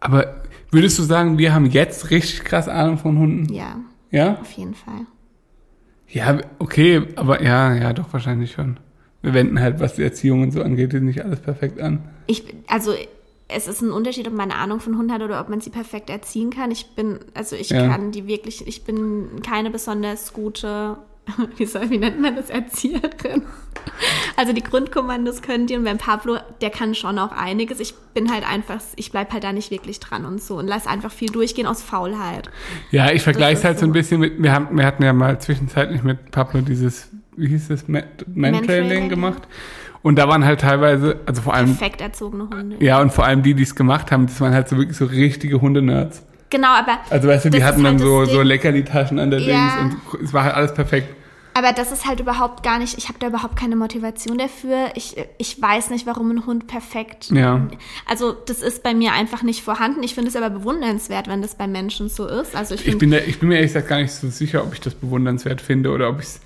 Aber 0.00 0.42
würdest 0.70 0.98
du 0.98 1.02
sagen, 1.02 1.38
wir 1.38 1.54
haben 1.54 1.66
jetzt 1.66 2.10
richtig 2.10 2.44
krass 2.44 2.68
Ahnung 2.68 2.98
von 2.98 3.18
Hunden? 3.18 3.52
ja, 3.52 3.76
Ja? 4.10 4.38
auf 4.40 4.52
jeden 4.52 4.74
Fall. 4.74 5.06
Ja, 6.08 6.38
okay, 6.58 7.02
aber 7.16 7.42
ja, 7.42 7.74
ja, 7.74 7.92
doch 7.92 8.12
wahrscheinlich 8.12 8.52
schon. 8.52 8.78
Wir 9.20 9.34
wenden 9.34 9.60
halt, 9.60 9.80
was 9.80 9.94
die 9.96 10.02
Erziehung 10.02 10.42
und 10.42 10.52
so 10.52 10.62
angeht, 10.62 10.92
nicht 10.94 11.22
alles 11.24 11.40
perfekt 11.40 11.80
an. 11.80 12.00
Ich, 12.26 12.44
also 12.66 12.94
es 13.48 13.66
ist 13.66 13.82
ein 13.82 13.90
Unterschied, 13.90 14.26
ob 14.26 14.32
man 14.34 14.50
eine 14.50 14.60
Ahnung 14.60 14.80
von 14.80 14.96
Hunden 14.96 15.12
hat 15.12 15.22
oder 15.22 15.40
ob 15.40 15.48
man 15.48 15.60
sie 15.60 15.70
perfekt 15.70 16.08
erziehen 16.10 16.50
kann. 16.50 16.70
Ich 16.70 16.94
bin, 16.94 17.18
also 17.34 17.56
ich 17.56 17.70
Ja. 17.70 17.88
kann 17.88 18.10
die 18.12 18.26
wirklich, 18.26 18.66
ich 18.66 18.84
bin 18.84 19.42
keine 19.42 19.70
besonders 19.70 20.32
gute, 20.32 20.96
wie 21.56 21.66
soll, 21.66 21.90
wie 21.90 21.98
nennt 21.98 22.20
man 22.20 22.36
das, 22.36 22.50
Erzieherin. 22.50 23.42
Also 24.36 24.52
die 24.52 24.62
Grundkommandos 24.62 25.42
können 25.42 25.66
die 25.66 25.76
und 25.76 25.84
beim 25.84 25.98
Pablo, 25.98 26.36
der 26.60 26.70
kann 26.70 26.94
schon 26.94 27.18
auch 27.18 27.32
einiges. 27.32 27.80
Ich 27.80 27.94
bin 28.14 28.30
halt 28.32 28.48
einfach, 28.48 28.80
ich 28.96 29.10
bleib 29.10 29.32
halt 29.32 29.44
da 29.44 29.52
nicht 29.52 29.70
wirklich 29.70 30.00
dran 30.00 30.24
und 30.24 30.40
so 30.42 30.56
und 30.58 30.66
lass 30.66 30.86
einfach 30.86 31.10
viel 31.10 31.30
durchgehen 31.30 31.66
aus 31.66 31.82
Faulheit. 31.82 32.50
Ja, 32.90 33.10
ich 33.10 33.22
vergleiche 33.22 33.58
es 33.58 33.64
halt 33.64 33.78
so 33.78 33.86
ein 33.86 33.92
bisschen 33.92 34.20
mit, 34.20 34.42
wir, 34.42 34.52
haben, 34.52 34.76
wir 34.76 34.86
hatten 34.86 35.02
ja 35.02 35.12
mal 35.12 35.40
zwischenzeitlich 35.40 36.02
mit 36.02 36.30
Pablo 36.30 36.60
dieses, 36.60 37.10
wie 37.36 37.48
hieß 37.48 37.68
das. 37.68 37.86
Mantrailing 37.88 39.08
gemacht. 39.08 39.48
Und 40.02 40.16
da 40.16 40.28
waren 40.28 40.44
halt 40.44 40.60
teilweise, 40.60 41.20
also 41.26 41.42
vor 41.42 41.54
allem, 41.54 41.76
Perfekt 41.76 42.00
erzogene 42.00 42.48
Hunde. 42.48 42.76
ja, 42.78 43.00
und 43.00 43.12
vor 43.12 43.24
allem 43.24 43.42
die, 43.42 43.54
die 43.54 43.64
es 43.64 43.74
gemacht 43.74 44.12
haben, 44.12 44.26
das 44.26 44.40
waren 44.40 44.54
halt 44.54 44.68
so 44.68 44.76
wirklich 44.76 44.96
so 44.96 45.06
richtige 45.06 45.60
Hundenerds. 45.60 46.24
Genau, 46.50 46.68
aber 46.68 46.98
Also 47.10 47.28
weißt 47.28 47.46
du, 47.46 47.50
die 47.50 47.62
hatten 47.64 47.78
ist 47.78 47.84
dann 47.84 47.98
halt 47.98 48.00
so, 48.00 48.24
so. 48.24 48.42
Leckerli-Taschen 48.42 49.18
an 49.18 49.30
der 49.30 49.40
Ja. 49.40 49.76
Dings 49.80 49.94
und 50.12 50.22
es 50.22 50.32
war 50.32 50.44
halt 50.44 50.54
alles 50.54 50.74
perfekt. 50.74 51.14
Aber 51.54 51.72
das 51.72 51.90
ist 51.90 52.06
halt 52.06 52.20
überhaupt 52.20 52.62
gar 52.62 52.78
nicht, 52.78 52.96
ich 52.98 53.08
habe 53.08 53.18
da 53.18 53.26
überhaupt 53.26 53.56
keine 53.56 53.74
Motivation 53.74 54.38
dafür. 54.38 54.90
Ich, 54.94 55.16
ich 55.38 55.60
weiß 55.60 55.90
nicht, 55.90 56.06
warum 56.06 56.30
ein 56.30 56.46
Hund 56.46 56.68
perfekt. 56.68 57.30
Ja. 57.32 57.66
Also 58.06 58.30
das 58.32 58.62
ist 58.62 58.84
bei 58.84 58.94
mir 58.94 59.12
einfach 59.12 59.42
nicht 59.42 59.64
vorhanden. 59.64 60.04
Ich 60.04 60.14
finde 60.14 60.28
es 60.30 60.36
aber 60.36 60.50
bewundernswert, 60.50 61.26
wenn 61.26 61.42
das 61.42 61.56
bei 61.56 61.66
Menschen 61.66 62.08
so 62.10 62.28
ist. 62.28 62.54
Also 62.54 62.76
ich 62.76 62.86
Ich 62.86 62.96
bin, 62.96 63.10
da, 63.10 63.18
ich 63.18 63.40
bin 63.40 63.48
mir 63.48 63.56
ehrlich 63.56 63.70
gesagt 63.72 63.88
gar 63.88 64.00
nicht 64.00 64.12
so 64.12 64.28
sicher, 64.28 64.62
ob 64.62 64.72
ich 64.72 64.80
das 64.80 64.94
bewundernswert 64.94 65.60
finde 65.60 65.90
oder 65.90 66.08
ob 66.10 66.20
ich 66.20 66.26
es 66.26 66.40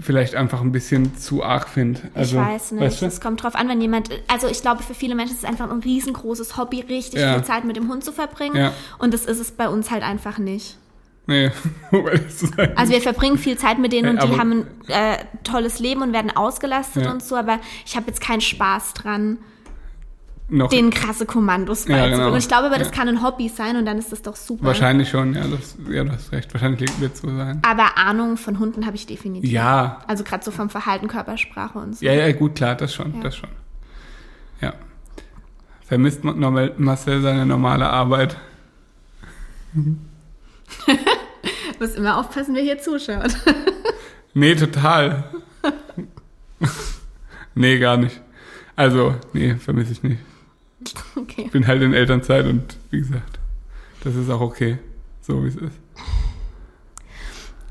vielleicht 0.00 0.34
einfach 0.34 0.60
ein 0.60 0.72
bisschen 0.72 1.16
zu 1.16 1.42
arg 1.42 1.68
finde. 1.68 2.00
Also, 2.14 2.38
ich 2.40 2.46
weiß 2.46 2.72
nicht. 2.72 2.82
Weißt 2.82 3.02
du? 3.02 3.06
Es 3.06 3.20
kommt 3.20 3.42
drauf 3.42 3.54
an, 3.54 3.68
wenn 3.68 3.80
jemand, 3.80 4.10
also 4.28 4.46
ich 4.48 4.60
glaube, 4.62 4.82
für 4.82 4.94
viele 4.94 5.14
Menschen 5.14 5.32
ist 5.34 5.44
es 5.44 5.48
einfach 5.48 5.70
ein 5.70 5.80
riesengroßes 5.80 6.56
Hobby, 6.56 6.80
richtig 6.80 7.20
Ja. 7.20 7.34
viel 7.34 7.44
Zeit 7.44 7.64
mit 7.64 7.76
dem 7.76 7.88
Hund 7.88 8.04
zu 8.04 8.12
verbringen. 8.12 8.56
Ja. 8.56 8.72
Und 8.98 9.14
das 9.14 9.24
ist 9.24 9.38
es 9.40 9.50
bei 9.52 9.68
uns 9.68 9.90
halt 9.90 10.02
einfach 10.02 10.38
nicht. 10.38 10.76
Nee, 11.26 11.50
sein. 12.28 12.76
Also 12.76 12.92
wir 12.92 13.00
verbringen 13.00 13.38
viel 13.38 13.56
Zeit 13.56 13.78
mit 13.78 13.92
denen 13.92 14.08
und 14.10 14.16
Äh, 14.18 14.26
die 14.26 14.32
aber- 14.32 14.38
haben 14.40 14.52
ein 14.52 14.66
äh, 14.90 15.18
tolles 15.44 15.78
Leben 15.78 16.02
und 16.02 16.12
werden 16.12 16.34
ausgelastet 16.36 17.04
Ja. 17.04 17.12
und 17.12 17.22
so, 17.22 17.36
aber 17.36 17.58
ich 17.86 17.96
habe 17.96 18.06
jetzt 18.08 18.20
keinen 18.20 18.40
Spaß 18.40 18.94
dran, 18.94 19.38
Noch 20.50 20.68
denen 20.68 20.90
krasse 20.90 21.26
Kommandos 21.26 21.84
Ja, 21.86 21.94
beizubringen. 21.94 22.18
genau. 22.20 22.32
Und 22.32 22.38
ich 22.38 22.48
glaube 22.48 22.66
aber, 22.66 22.78
das 22.78 22.88
Ja. 22.88 22.94
kann 22.94 23.08
ein 23.08 23.22
Hobby 23.22 23.48
sein 23.48 23.76
und 23.76 23.86
dann 23.86 23.98
ist 23.98 24.10
das 24.12 24.20
doch 24.22 24.34
super. 24.36 24.64
wahrscheinlich 24.66 25.08
schon, 25.08 25.34
ja, 25.34 25.44
das, 25.46 25.76
ja, 25.88 26.02
du 26.04 26.10
hast 26.12 26.32
recht. 26.32 26.52
Wahrscheinlich 26.52 27.00
wird 27.00 27.14
es 27.14 27.20
so 27.20 27.28
sein. 27.28 27.62
Aber 27.64 27.96
Ahnung 27.96 28.36
von 28.36 28.58
Hunden 28.58 28.84
habe 28.84 28.96
ich 28.96 29.06
definitiv. 29.06 29.48
Ja, 29.50 30.00
Also 30.08 30.24
gerade 30.24 30.44
so 30.44 30.50
vom 30.50 30.68
Verhalten, 30.70 31.06
Körpersprache 31.08 31.78
und 31.78 31.96
so. 31.96 32.04
ja, 32.04 32.12
ja, 32.12 32.32
gut, 32.32 32.56
klar, 32.56 32.74
das 32.74 32.92
schon, 32.94 33.14
Ja. 33.14 33.20
das 33.22 33.36
schon. 33.36 33.48
Ja. 34.60 34.74
Vermisst 35.86 36.22
Marcel 36.24 37.22
seine 37.22 37.46
normale 37.46 37.88
Arbeit? 37.88 38.36
Muss 41.78 41.94
immer 41.94 42.18
aufpassen, 42.18 42.54
wer 42.54 42.62
hier 42.62 42.78
zuschaut. 42.78 43.34
Nee, 44.32 44.54
total. 44.54 45.24
nee, 47.56 47.80
gar 47.80 47.96
nicht. 47.96 48.20
Also, 48.76 49.16
nee, 49.32 49.56
vermisse 49.56 49.90
ich 49.90 50.04
nicht. 50.04 50.20
Okay. 51.16 51.42
Ich 51.46 51.50
bin 51.50 51.66
halt 51.66 51.82
in 51.82 51.92
Elternzeit 51.92 52.46
und 52.46 52.76
wie 52.90 53.00
gesagt, 53.00 53.38
das 54.02 54.14
ist 54.14 54.30
auch 54.30 54.40
okay, 54.40 54.78
so 55.20 55.44
wie 55.44 55.48
es 55.48 55.56
ist. 55.56 55.78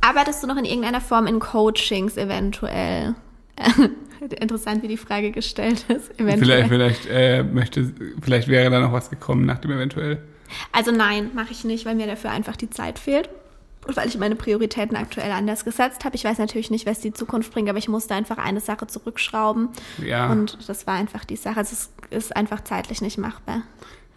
Arbeitest 0.01 0.44
du 0.44 0.48
noch 0.48 0.58
in 0.58 0.66
irgendeiner 0.66 1.01
Form 1.01 1.28
in 1.28 1.39
Coachings 1.39 2.18
eventuell? 2.18 3.16
Interessant, 4.39 4.84
wie 4.84 4.88
die 4.88 4.98
Frage 4.98 5.32
gestellt 5.32 5.86
ist. 5.89 6.12
Eventuell. 6.20 6.66
Vielleicht, 6.66 6.70
vielleicht 6.70 7.06
äh, 7.10 7.44
möchte, 7.44 7.94
vielleicht 8.22 8.48
wäre 8.48 8.70
da 8.70 8.80
noch 8.80 8.92
was 8.92 9.10
gekommen 9.10 9.46
nach 9.46 9.60
dem 9.60 9.72
eventuell. 9.72 10.22
Also 10.72 10.92
nein, 10.92 11.32
mache 11.34 11.51
ich 11.51 11.63
nicht, 11.63 11.86
weil 11.86 11.96
mir 11.96 12.08
dafür 12.08 12.32
einfach 12.32 12.56
die 12.56 12.70
Zeit 12.70 13.00
fehlt. 13.00 13.30
Und 13.88 13.96
weil 13.96 14.08
ich 14.08 14.18
meine 14.18 14.36
Prioritäten 14.36 14.98
aktuell 14.98 15.32
anders 15.32 15.63
gesetzt 15.63 16.04
habe. 16.04 16.16
Ich 16.16 16.24
weiß 16.24 16.38
natürlich 16.38 16.70
nicht, 16.70 16.86
was 16.86 17.00
die 17.00 17.13
Zukunft 17.13 17.54
bringt, 17.54 17.70
aber 17.70 17.78
ich 17.78 17.88
musste 17.88 18.13
einfach 18.13 18.38
eine 18.38 18.60
Sache 18.60 18.88
zurückschrauben. 18.88 19.70
Ja. 20.06 20.30
Und 20.32 20.58
das 20.68 20.86
war 20.86 20.96
einfach 20.96 21.24
die 21.24 21.38
Sache. 21.38 21.58
Also 21.58 21.74
es 21.74 21.89
ist 22.10 22.36
einfach 22.36 22.63
zeitlich 22.63 23.01
nicht 23.01 23.18
machbar. 23.18 23.62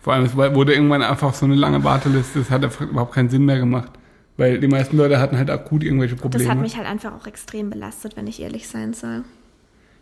Vor 0.01 0.13
allem, 0.13 0.25
es 0.25 0.37
wurde 0.37 0.75
irgendwann 0.75 1.03
einfach 1.03 1.33
so 1.35 1.47
eine 1.47 1.55
lange 1.55 1.85
Warteliste, 1.85 2.41
das 2.41 2.51
hat 2.51 2.65
einfach 2.65 2.81
überhaupt 2.81 3.15
keinen 3.15 3.31
Sinn 3.31 3.45
mehr 3.45 3.59
gemacht. 3.59 3.93
Weil 4.37 4.59
die 4.59 4.67
meisten 4.67 4.97
Leute 4.97 5.21
hatten 5.21 5.37
halt 5.37 5.51
akut 5.51 5.85
irgendwelche 5.85 6.17
Probleme. 6.17 6.45
Das 6.45 6.53
hat 6.53 6.61
mich 6.61 6.77
halt 6.77 6.87
einfach 6.87 7.13
auch 7.13 7.27
extrem 7.27 7.71
belastet, 7.71 8.17
wenn 8.17 8.27
ich 8.27 8.41
ehrlich 8.41 8.67
sein 8.67 8.95
soll. 8.95 9.25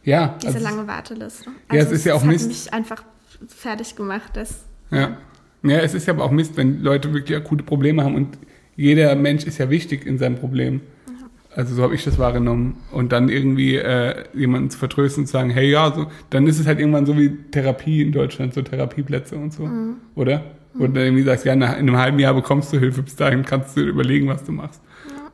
ja, 0.05 0.39
Diese 0.41 0.55
also, 0.55 0.67
lange 0.67 0.87
Warteliste. 0.87 1.51
Ja, 1.71 1.79
es 1.81 1.91
ist 1.91 2.05
ja 2.05 2.15
auch 2.15 2.21
hat 2.23 2.29
Mist. 2.29 2.49
mich 2.49 2.73
einfach 2.73 3.03
fertig 3.49 3.97
gemacht. 3.97 4.31
Das, 4.35 4.65
ja. 4.91 5.17
ja, 5.63 5.79
es 5.79 5.95
ist 5.95 6.07
ja 6.07 6.15
aber 6.15 6.25
auch 6.25 6.31
Mist, 6.31 6.57
wenn 6.57 6.81
Leute 6.81 7.13
wirklich 7.13 7.37
akute 7.37 7.65
Probleme 7.65 8.05
haben 8.05 8.15
und 8.15 8.39
jeder 8.77 9.15
Mensch 9.17 9.45
ist 9.45 9.59
ja 9.59 9.69
wichtig 9.69 10.07
in 10.07 10.17
seinem 10.17 10.37
Problem. 10.37 10.81
Also 11.55 11.75
so 11.75 11.83
habe 11.83 11.95
ich 11.95 12.05
das 12.05 12.19
wahrgenommen. 12.19 12.77
Und 12.93 13.13
dann 13.13 13.29
irgendwie 13.29 13.77
äh, 13.77 14.25
jemanden 14.35 14.71
zu 14.71 14.79
vertrösten 14.79 15.23
und 15.23 15.27
zu 15.27 15.33
sagen, 15.33 15.51
hey 15.51 15.71
ja, 15.71 15.93
so, 15.93 16.07
dann 16.31 16.47
ist 16.47 16.61
es 16.61 16.67
halt 16.67 16.79
irgendwann 16.79 17.07
so 17.07 17.17
wie 17.17 17.37
Therapie 17.51 18.03
in 18.03 18.13
Deutschland, 18.13 18.55
so 18.55 18.63
Therapieplätze 18.63 19.37
und 19.37 19.53
so, 19.53 19.69
oder? 20.15 20.45
Wo 20.75 20.87
du 20.87 20.93
dann 20.93 21.05
irgendwie 21.05 21.25
sagst, 21.25 21.45
ja, 21.45 21.53
in 21.53 21.63
einem 21.63 21.97
halben 21.97 22.21
Jahr 22.21 22.35
bekommst 22.35 22.73
du 22.73 22.79
Hilfe, 22.79 23.03
bis 23.03 23.17
dahin 23.17 23.45
kannst 23.45 23.77
du 23.77 23.81
überlegen, 23.81 24.29
was 24.29 24.45
du 24.45 24.53
machst. 24.53 24.81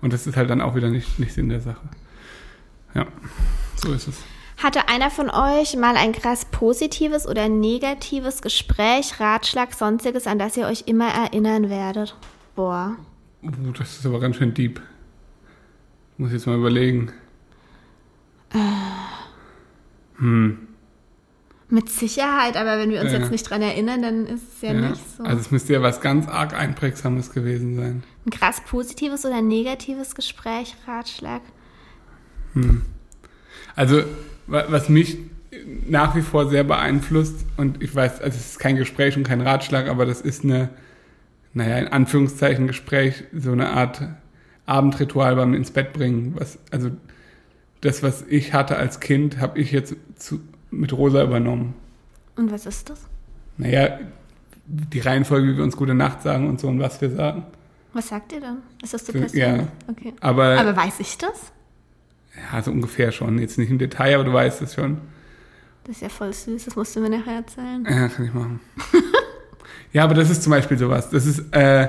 Und 0.01 0.13
das 0.13 0.27
ist 0.27 0.37
halt 0.37 0.49
dann 0.49 0.63
auch 0.63 0.75
wieder 0.75 0.89
nicht, 0.89 1.19
nicht 1.19 1.35
Sinn 1.35 1.51
der 1.51 1.61
Sache. 1.61 1.87
Ja, 2.95 3.07
so 3.77 3.93
ist 3.93 4.09
es. 4.09 4.23
Hatte 4.57 4.89
einer 4.89 5.11
von 5.11 5.29
euch 5.29 5.77
mal 5.77 5.97
ein 5.97 6.13
krass 6.13 6.47
positives 6.47 7.29
oder 7.29 7.49
negatives 7.51 8.41
Gespräch, 8.41 9.21
Ratschlag, 9.21 9.75
sonstiges, 9.75 10.27
an 10.27 10.39
das 10.39 10.57
ihr 10.57 10.67
euch 10.67 10.85
immer 10.87 11.09
erinnern 11.09 11.69
werdet? 11.69 12.17
Boah. 12.55 12.97
Uh, 13.43 13.73
das 13.79 13.99
ist 13.99 14.07
aber 14.07 14.19
ganz 14.19 14.37
schön 14.37 14.55
deep. 14.55 14.81
Muss 16.19 16.33
jetzt 16.33 16.47
mal 16.47 16.57
überlegen. 16.57 17.13
Hm. 20.19 20.59
Mit 21.69 21.91
Sicherheit, 21.91 22.57
aber 22.57 22.79
wenn 22.79 22.91
wir 22.91 23.01
uns 23.01 23.13
Ja. 23.13 23.19
jetzt 23.19 23.31
nicht 23.33 23.43
dran 23.51 23.61
erinnern, 23.61 24.01
dann 24.01 24.27
ist 24.27 24.55
es 24.55 24.63
ja, 24.63 24.73
Ja. 24.73 24.91
nicht 24.91 25.03
so. 25.17 25.25
Also 25.25 25.41
es 25.41 25.51
müsste 25.51 25.73
ja 25.73 25.83
was 25.83 26.01
ganz 26.01 26.29
arg 26.29 26.55
Einprägsames 26.55 27.33
gewesen 27.33 27.77
sein. 27.77 28.03
ein 28.25 28.31
krass 28.31 28.61
positives 28.61 29.25
oder 29.25 29.41
negatives 29.43 30.15
Gespräch, 30.15 30.75
Ratschlag? 30.87 31.43
Also 33.77 34.03
wa- 34.47 34.65
was 34.69 34.89
mich 34.89 35.19
nach 35.89 36.15
wie 36.17 36.23
vor 36.23 36.49
sehr 36.49 36.65
beeinflusst 36.65 37.45
und 37.57 37.83
ich 37.83 37.95
weiß, 37.95 38.21
also 38.21 38.37
es 38.39 38.51
ist 38.53 38.59
kein 38.59 38.77
Gespräch 38.77 39.17
und 39.17 39.25
kein 39.25 39.41
Ratschlag, 39.41 39.89
aber 39.89 40.07
das 40.07 40.21
ist 40.21 40.43
eine, 40.45 40.71
naja, 41.53 41.79
in 41.79 41.89
Anführungszeichen 41.89 42.67
Gespräch, 42.67 43.25
so 43.33 43.53
eine 43.53 43.71
Art 43.71 44.03
Abendritual 44.67 45.37
beim 45.37 45.55
ins 45.55 45.71
Bett 45.71 45.93
bringen. 45.93 46.35
Was, 46.37 46.59
also 46.71 46.91
das, 47.81 48.03
was 48.03 48.23
ich 48.29 48.53
hatte 48.53 48.77
als 48.77 49.01
Kind, 49.01 49.39
habe 49.39 49.59
ich 49.59 49.73
jetzt 49.73 49.97
zu, 50.17 50.41
mit 50.71 50.93
Rosa 50.93 51.23
übernommen. 51.23 51.75
Und 52.37 52.51
was 52.51 52.67
ist 52.67 52.91
das? 52.91 53.01
Naja, 53.57 53.99
die 54.67 55.01
Reihenfolge, 55.01 55.53
wie 55.53 55.57
wir 55.57 55.65
uns 55.65 55.77
gute 55.77 55.95
Nacht 55.95 56.23
sagen 56.23 56.49
und 56.49 56.61
so 56.61 56.69
und 56.69 56.81
was 56.81 57.01
wir 57.01 57.11
sagen. 57.11 57.45
Was 57.93 58.09
sagt 58.09 58.33
ihr 58.33 58.41
dann? 58.41 58.59
Ist 58.83 58.93
das 58.93 59.07
so 59.07 59.13
persönlich? 59.13 59.35
ja. 59.35 59.69
Okay. 59.89 60.13
Aber, 60.21 60.59
Aber 60.59 60.77
weiß 60.77 61.01
ich 61.01 61.17
das? 61.17 61.53
ja, 62.53 62.63
so 62.63 62.71
ungefähr 62.71 63.13
schon. 63.13 63.39
Jetzt 63.39 63.59
nicht 63.59 63.71
im 63.71 63.79
Detail, 63.79 64.17
aber 64.17 64.25
du 64.25 64.33
weißt 64.33 64.63
es 64.63 64.75
schon. 64.75 64.99
Das 65.85 65.97
ist 65.97 66.03
ja 66.03 66.09
voll 66.09 66.33
süß, 66.33 66.65
das 66.65 66.77
musst 66.77 66.97
du 66.97 67.01
mir 67.01 67.11
nachher 67.11 67.37
erzählen. 67.37 67.87
Ja, 67.89 68.09
kann 68.09 68.25
ich 68.25 68.35
machen. 68.35 68.61
ja, 69.93 70.05
aber 70.05 70.15
das 70.15 70.31
ist 70.31 70.43
zum 70.43 70.51
Beispiel 70.51 70.77
sowas. 70.77 71.09
Das 71.11 71.27
ist, 71.27 71.45
äh, 71.53 71.89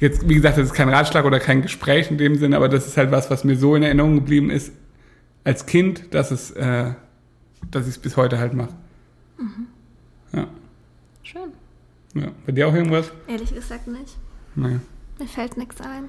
jetzt, 0.00 0.28
wie 0.28 0.34
gesagt, 0.34 0.58
das 0.58 0.66
ist 0.66 0.74
kein 0.74 0.88
Ratschlag 0.88 1.24
oder 1.24 1.38
kein 1.38 1.62
Gespräch 1.62 2.10
in 2.10 2.18
dem 2.18 2.36
Sinne, 2.36 2.56
aber 2.56 2.68
das 2.68 2.86
ist 2.86 2.96
halt 2.96 3.10
was, 3.10 3.30
was 3.30 3.44
mir 3.44 3.56
so 3.56 3.76
in 3.76 3.82
Erinnerung 3.82 4.16
geblieben 4.16 4.50
ist 4.50 4.72
als 5.44 5.66
Kind, 5.66 6.14
dass 6.14 6.30
es, 6.30 6.50
äh, 6.52 6.92
dass 7.70 7.84
ich 7.84 7.94
es 7.94 7.98
bis 7.98 8.16
heute 8.16 8.38
halt 8.38 8.54
mache. 8.54 8.74
Ja, 10.32 10.46
Schön. 11.22 11.52
ja. 12.14 12.28
Bei 12.44 12.52
dir 12.52 12.68
auch 12.68 12.74
irgendwas? 12.74 13.10
Ehrlich 13.26 13.54
gesagt 13.54 13.86
nicht. 13.86 14.16
Naja. 14.54 14.80
Mir 15.18 15.26
fällt 15.26 15.56
nichts 15.56 15.80
ein. 15.80 16.08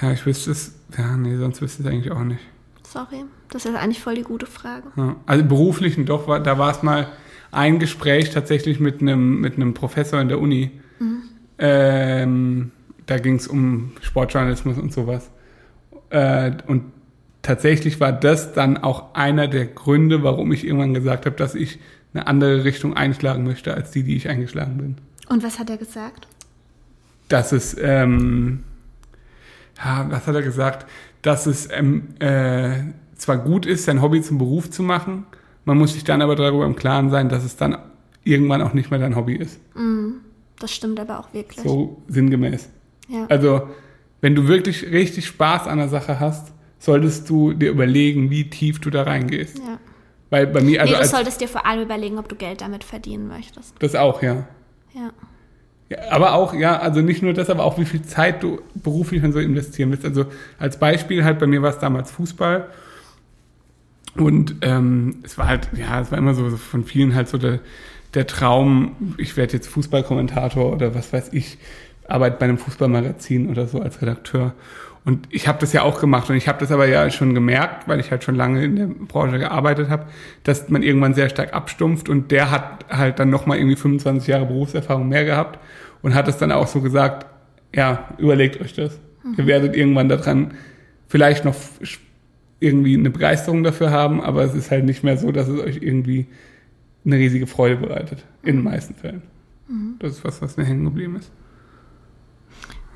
Ja, 0.00 0.12
ich 0.12 0.24
wüsste 0.26 0.50
es, 0.50 0.74
ja, 0.96 1.16
nee, 1.16 1.36
sonst 1.36 1.60
wüsste 1.60 1.82
ich 1.82 1.88
es 1.88 1.92
eigentlich 1.92 2.12
auch 2.12 2.24
nicht. 2.24 2.40
Sorry. 2.82 3.24
Das 3.50 3.64
ist 3.64 3.74
eigentlich 3.74 4.00
voll 4.00 4.14
die 4.14 4.22
gute 4.22 4.46
Frage. 4.46 4.88
Ja. 4.96 5.16
Also 5.26 5.44
beruflichen 5.44 6.06
doch, 6.06 6.26
da 6.42 6.58
war 6.58 6.70
es 6.70 6.82
mal 6.82 7.08
ein 7.50 7.78
Gespräch 7.78 8.30
tatsächlich 8.30 8.80
mit 8.80 9.00
einem, 9.00 9.40
mit 9.40 9.56
einem 9.56 9.74
Professor 9.74 10.20
in 10.20 10.28
der 10.28 10.40
Uni. 10.40 10.70
Ähm, 11.58 12.72
da 13.06 13.18
ging 13.18 13.36
es 13.36 13.46
um 13.46 13.92
Sportjournalismus 14.00 14.78
und 14.78 14.92
sowas. 14.92 15.30
Äh, 16.10 16.52
und 16.66 16.84
tatsächlich 17.42 18.00
war 18.00 18.12
das 18.12 18.52
dann 18.52 18.76
auch 18.78 19.14
einer 19.14 19.48
der 19.48 19.66
Gründe, 19.66 20.22
warum 20.22 20.52
ich 20.52 20.66
irgendwann 20.66 20.94
gesagt 20.94 21.26
habe, 21.26 21.36
dass 21.36 21.54
ich 21.54 21.78
eine 22.12 22.26
andere 22.26 22.64
Richtung 22.64 22.96
einschlagen 22.96 23.44
möchte, 23.44 23.74
als 23.74 23.90
die, 23.90 24.02
die 24.02 24.16
ich 24.16 24.28
eingeschlagen 24.28 24.78
bin. 24.78 24.96
Und 25.28 25.42
was 25.42 25.58
hat 25.58 25.70
er 25.70 25.76
gesagt? 25.76 26.26
Dass 27.28 27.52
es, 27.52 27.76
ähm, 27.80 28.62
ja, 29.78 30.06
was 30.10 30.26
hat 30.26 30.34
er 30.34 30.42
gesagt? 30.42 30.86
Dass 31.22 31.46
es 31.46 31.68
ähm, 31.70 32.14
äh, 32.20 32.84
zwar 33.16 33.38
gut 33.38 33.66
ist, 33.66 33.84
sein 33.84 34.02
Hobby 34.02 34.22
zum 34.22 34.38
Beruf 34.38 34.70
zu 34.70 34.82
machen, 34.82 35.26
man 35.64 35.78
muss 35.78 35.94
sich 35.94 36.04
dann 36.04 36.22
aber 36.22 36.36
darüber 36.36 36.64
im 36.64 36.76
Klaren 36.76 37.10
sein, 37.10 37.28
dass 37.28 37.42
es 37.42 37.56
dann 37.56 37.76
irgendwann 38.22 38.62
auch 38.62 38.72
nicht 38.72 38.90
mehr 38.90 39.00
dein 39.00 39.16
Hobby 39.16 39.34
ist. 39.34 39.58
Das 40.60 40.72
stimmt 40.72 40.98
aber 41.00 41.18
auch 41.18 41.34
wirklich. 41.34 41.64
So 41.64 42.02
sinngemäß. 42.08 42.68
Ja. 43.08 43.26
Also, 43.28 43.68
wenn 44.20 44.34
du 44.34 44.48
wirklich 44.48 44.84
richtig 44.90 45.26
Spaß 45.26 45.66
an 45.66 45.78
der 45.78 45.88
Sache 45.88 46.20
hast, 46.20 46.52
solltest 46.78 47.28
du 47.28 47.52
dir 47.52 47.70
überlegen, 47.70 48.30
wie 48.30 48.48
tief 48.50 48.80
du 48.80 48.90
da 48.90 49.02
reingehst. 49.02 49.58
ja. 49.58 49.78
Weil 50.28 50.48
bei 50.48 50.60
mir, 50.60 50.80
also 50.80 50.92
nee, 50.92 50.96
du 50.96 51.02
als, 51.02 51.10
solltest 51.12 51.40
dir 51.40 51.48
vor 51.48 51.66
allem 51.66 51.82
überlegen, 51.82 52.18
ob 52.18 52.28
du 52.28 52.34
Geld 52.34 52.60
damit 52.60 52.82
verdienen 52.82 53.28
möchtest. 53.28 53.74
das 53.78 53.94
auch, 53.94 54.22
ja. 54.22 54.48
Ja. 54.92 55.12
Ja, 55.88 55.98
aber 56.10 56.34
auch, 56.34 56.52
ja, 56.52 56.80
also 56.80 57.00
nicht 57.00 57.22
nur 57.22 57.32
das, 57.32 57.48
aber 57.48 57.62
auch 57.62 57.78
wie 57.78 57.84
viel 57.84 58.02
Zeit 58.02 58.42
du 58.42 58.60
beruflich 58.74 59.22
und 59.22 59.30
so 59.32 59.38
investieren 59.38 59.92
willst. 59.92 60.04
Also 60.04 60.26
als 60.58 60.80
Beispiel 60.80 61.22
halt, 61.22 61.38
bei 61.38 61.46
mir 61.46 61.62
war 61.62 61.70
es 61.70 61.78
damals 61.78 62.10
Fußball. 62.10 62.68
Und 64.16 64.56
ähm, 64.62 65.18
es 65.22 65.38
war 65.38 65.46
halt, 65.46 65.68
ja, 65.76 66.00
es 66.00 66.10
war 66.10 66.18
immer 66.18 66.34
so, 66.34 66.50
so 66.50 66.56
von 66.56 66.84
vielen 66.84 67.14
halt 67.14 67.28
so 67.28 67.38
der, 67.38 67.60
der 68.14 68.26
Traum, 68.26 69.14
ich 69.18 69.36
werde 69.36 69.52
jetzt 69.52 69.68
Fußballkommentator 69.68 70.72
oder 70.72 70.94
was 70.94 71.12
weiß 71.12 71.32
ich, 71.32 71.58
arbeite 72.08 72.36
bei 72.38 72.44
einem 72.44 72.58
Fußballmagazin 72.58 73.48
oder 73.48 73.66
so 73.66 73.80
als 73.80 74.00
Redakteur. 74.02 74.54
Und 75.04 75.28
ich 75.30 75.46
habe 75.46 75.58
das 75.60 75.72
ja 75.72 75.82
auch 75.82 76.00
gemacht 76.00 76.28
und 76.30 76.36
ich 76.36 76.48
habe 76.48 76.58
das 76.58 76.72
aber 76.72 76.88
ja 76.88 77.08
schon 77.10 77.32
gemerkt, 77.32 77.86
weil 77.86 78.00
ich 78.00 78.10
halt 78.10 78.24
schon 78.24 78.34
lange 78.34 78.64
in 78.64 78.74
der 78.74 78.86
Branche 78.86 79.38
gearbeitet 79.38 79.88
habe, 79.88 80.06
dass 80.42 80.68
man 80.68 80.82
irgendwann 80.82 81.14
sehr 81.14 81.28
stark 81.28 81.54
abstumpft 81.54 82.08
und 82.08 82.32
der 82.32 82.50
hat 82.50 82.86
halt 82.90 83.20
dann 83.20 83.30
nochmal 83.30 83.58
irgendwie 83.58 83.76
25 83.76 84.26
Jahre 84.26 84.46
Berufserfahrung 84.46 85.08
mehr 85.08 85.24
gehabt 85.24 85.60
und 86.02 86.14
hat 86.14 86.26
es 86.26 86.38
dann 86.38 86.50
auch 86.50 86.66
so 86.66 86.80
gesagt, 86.80 87.26
ja, 87.72 88.08
überlegt 88.18 88.60
euch 88.60 88.74
das. 88.74 88.98
Ihr 89.38 89.46
werdet 89.46 89.76
irgendwann 89.76 90.08
daran 90.08 90.54
vielleicht 91.06 91.44
noch 91.44 91.54
irgendwie 92.58 92.96
eine 92.96 93.10
Begeisterung 93.10 93.62
dafür 93.62 93.90
haben, 93.90 94.20
aber 94.20 94.42
es 94.42 94.54
ist 94.54 94.70
halt 94.72 94.84
nicht 94.84 95.04
mehr 95.04 95.16
so, 95.16 95.30
dass 95.30 95.46
es 95.46 95.60
euch 95.60 95.78
irgendwie 95.82 96.26
eine 97.04 97.16
riesige 97.16 97.46
Freude 97.46 97.76
bereitet. 97.76 98.24
In 98.42 98.56
den 98.56 98.64
meisten 98.64 98.94
Fällen. 98.94 99.22
Das 100.00 100.12
ist 100.12 100.24
was, 100.24 100.42
was 100.42 100.56
mir 100.56 100.64
hängen 100.64 100.84
geblieben 100.84 101.16
ist. 101.16 101.30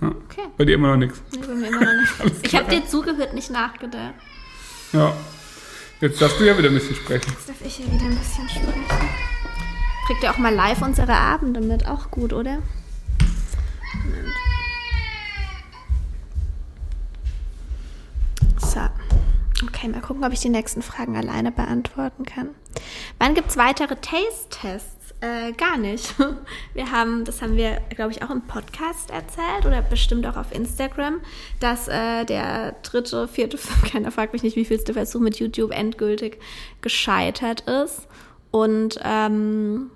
Ja. 0.00 0.08
Okay. 0.08 0.48
Bei 0.56 0.64
dir 0.64 0.74
immer 0.74 0.88
noch 0.88 0.96
nichts. 0.96 1.22
Nee, 1.32 1.46
bei 1.46 1.54
mir 1.54 1.68
immer 1.68 1.84
noch 1.84 2.00
nicht. 2.00 2.12
Alles 2.20 2.32
Ich 2.42 2.54
habe 2.54 2.70
dir 2.70 2.86
zugehört, 2.86 3.34
nicht 3.34 3.50
nachgedacht. 3.50 4.14
Ja. 4.92 5.14
Jetzt 6.00 6.20
darfst 6.22 6.40
du 6.40 6.44
ja 6.44 6.56
wieder 6.56 6.68
ein 6.68 6.74
bisschen 6.74 6.96
sprechen. 6.96 7.30
Jetzt 7.30 7.48
darf 7.48 7.60
ich 7.62 7.74
hier 7.76 7.86
wieder 7.86 8.04
ein 8.06 8.18
bisschen 8.18 8.48
sprechen. 8.48 8.84
Kriegt 10.06 10.22
ihr 10.22 10.30
auch 10.30 10.38
mal 10.38 10.54
live 10.54 10.80
unsere 10.82 11.12
Abende 11.12 11.60
mit? 11.60 11.86
Auch 11.86 12.10
gut, 12.10 12.32
oder? 12.32 12.58
Moment. 14.04 14.34
So. 18.58 18.80
Okay, 19.66 19.88
mal 19.88 20.00
gucken, 20.00 20.24
ob 20.24 20.32
ich 20.32 20.40
die 20.40 20.48
nächsten 20.48 20.80
Fragen 20.80 21.16
alleine 21.16 21.52
beantworten 21.52 22.24
kann. 22.24 22.48
Wann 23.18 23.34
gibt 23.34 23.50
es 23.50 23.56
weitere 23.56 23.96
Taste-Tests? 23.96 24.99
Äh, 25.20 25.52
gar 25.52 25.76
nicht. 25.76 26.14
Wir 26.74 26.90
haben, 26.90 27.24
das 27.26 27.42
haben 27.42 27.56
wir, 27.56 27.82
glaube 27.94 28.10
ich, 28.10 28.22
auch 28.22 28.30
im 28.30 28.40
Podcast 28.42 29.10
erzählt 29.10 29.66
oder 29.66 29.82
bestimmt 29.82 30.26
auch 30.26 30.36
auf 30.36 30.50
Instagram, 30.54 31.20
dass 31.60 31.88
äh, 31.88 32.24
der 32.24 32.76
dritte, 32.82 33.28
vierte, 33.28 33.58
keiner 33.90 34.10
fragt 34.10 34.32
mich 34.32 34.42
nicht, 34.42 34.56
wie 34.56 34.64
vielste 34.64 34.94
Versuch 34.94 35.20
mit 35.20 35.38
YouTube 35.38 35.72
endgültig 35.72 36.38
gescheitert 36.80 37.62
ist. 37.62 38.08
Und 38.50 38.98
ähm, 39.04 39.90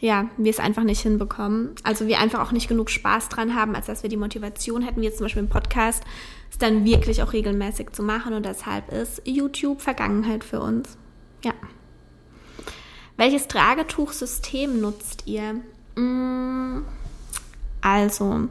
ja, 0.00 0.28
wir 0.36 0.50
es 0.50 0.58
einfach 0.58 0.82
nicht 0.82 1.00
hinbekommen. 1.00 1.76
Also 1.84 2.08
wir 2.08 2.18
einfach 2.18 2.40
auch 2.40 2.50
nicht 2.50 2.66
genug 2.66 2.90
Spaß 2.90 3.28
dran 3.28 3.54
haben, 3.54 3.76
als 3.76 3.86
dass 3.86 4.02
wir 4.02 4.10
die 4.10 4.16
Motivation 4.16 4.82
hätten, 4.82 5.00
wie 5.00 5.04
jetzt 5.04 5.18
zum 5.18 5.26
Beispiel 5.26 5.44
im 5.44 5.48
Podcast, 5.48 6.02
es 6.50 6.58
dann 6.58 6.84
wirklich 6.84 7.22
auch 7.22 7.32
regelmäßig 7.32 7.92
zu 7.92 8.02
machen. 8.02 8.34
Und 8.34 8.44
deshalb 8.44 8.92
ist 8.92 9.22
YouTube 9.24 9.80
Vergangenheit 9.80 10.42
für 10.42 10.60
uns. 10.60 10.98
Ja. 11.44 11.52
Welches 13.16 13.48
Tragetuchsystem 13.48 14.80
nutzt 14.80 15.24
ihr? 15.26 15.60
Mm, 15.96 16.84
Also, 17.84 18.48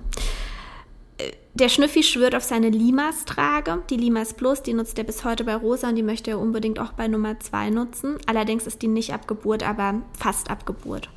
äh, 1.17 1.31
der 1.53 1.69
Schnüffi 1.69 2.03
schwört 2.03 2.35
auf 2.35 2.43
seine 2.43 2.69
Limas-Trage. 2.69 3.81
Die 3.89 3.97
Limas 3.97 4.33
Plus, 4.33 4.61
die 4.61 4.73
nutzt 4.73 4.97
er 4.97 5.03
bis 5.05 5.23
heute 5.23 5.43
bei 5.45 5.55
Rosa 5.55 5.89
und 5.89 5.95
die 5.95 6.03
möchte 6.03 6.31
er 6.31 6.39
unbedingt 6.39 6.79
auch 6.79 6.91
bei 6.93 7.07
Nummer 7.07 7.39
2 7.39 7.69
nutzen. 7.69 8.17
Allerdings 8.27 8.67
ist 8.67 8.81
die 8.81 8.87
nicht 8.87 9.13
ab 9.13 9.27
Geburt, 9.27 9.63
aber 9.67 10.01
fast 10.17 10.49
ab 10.49 10.65
Geburt. 10.65 11.09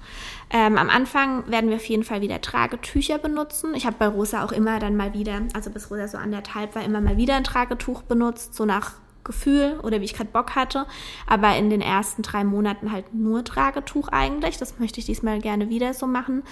Ähm, 0.50 0.78
am 0.78 0.88
Anfang 0.90 1.50
werden 1.50 1.70
wir 1.70 1.76
auf 1.76 1.86
jeden 1.86 2.04
Fall 2.04 2.20
wieder 2.20 2.40
Tragetücher 2.40 3.18
benutzen. 3.18 3.74
Ich 3.74 3.84
habe 3.86 3.96
bei 3.98 4.06
Rosa 4.06 4.44
auch 4.44 4.52
immer 4.52 4.78
dann 4.78 4.96
mal 4.96 5.12
wieder, 5.12 5.42
also 5.54 5.70
bis 5.70 5.90
Rosa 5.90 6.06
so 6.08 6.18
anderthalb 6.18 6.74
war, 6.74 6.84
immer 6.84 7.00
mal 7.00 7.16
wieder 7.16 7.34
ein 7.34 7.44
Tragetuch 7.44 8.02
benutzt, 8.02 8.54
so 8.54 8.64
nach 8.64 8.92
Gefühl 9.24 9.80
oder 9.82 10.00
wie 10.00 10.04
ich 10.04 10.14
gerade 10.14 10.30
Bock 10.30 10.54
hatte. 10.54 10.86
Aber 11.26 11.56
in 11.56 11.70
den 11.70 11.80
ersten 11.80 12.22
drei 12.22 12.44
Monaten 12.44 12.92
halt 12.92 13.14
nur 13.14 13.44
Tragetuch 13.44 14.08
eigentlich. 14.08 14.58
Das 14.58 14.78
möchte 14.78 15.00
ich 15.00 15.06
diesmal 15.06 15.40
gerne 15.40 15.68
wieder 15.68 15.94
so 15.94 16.06
machen. 16.06 16.42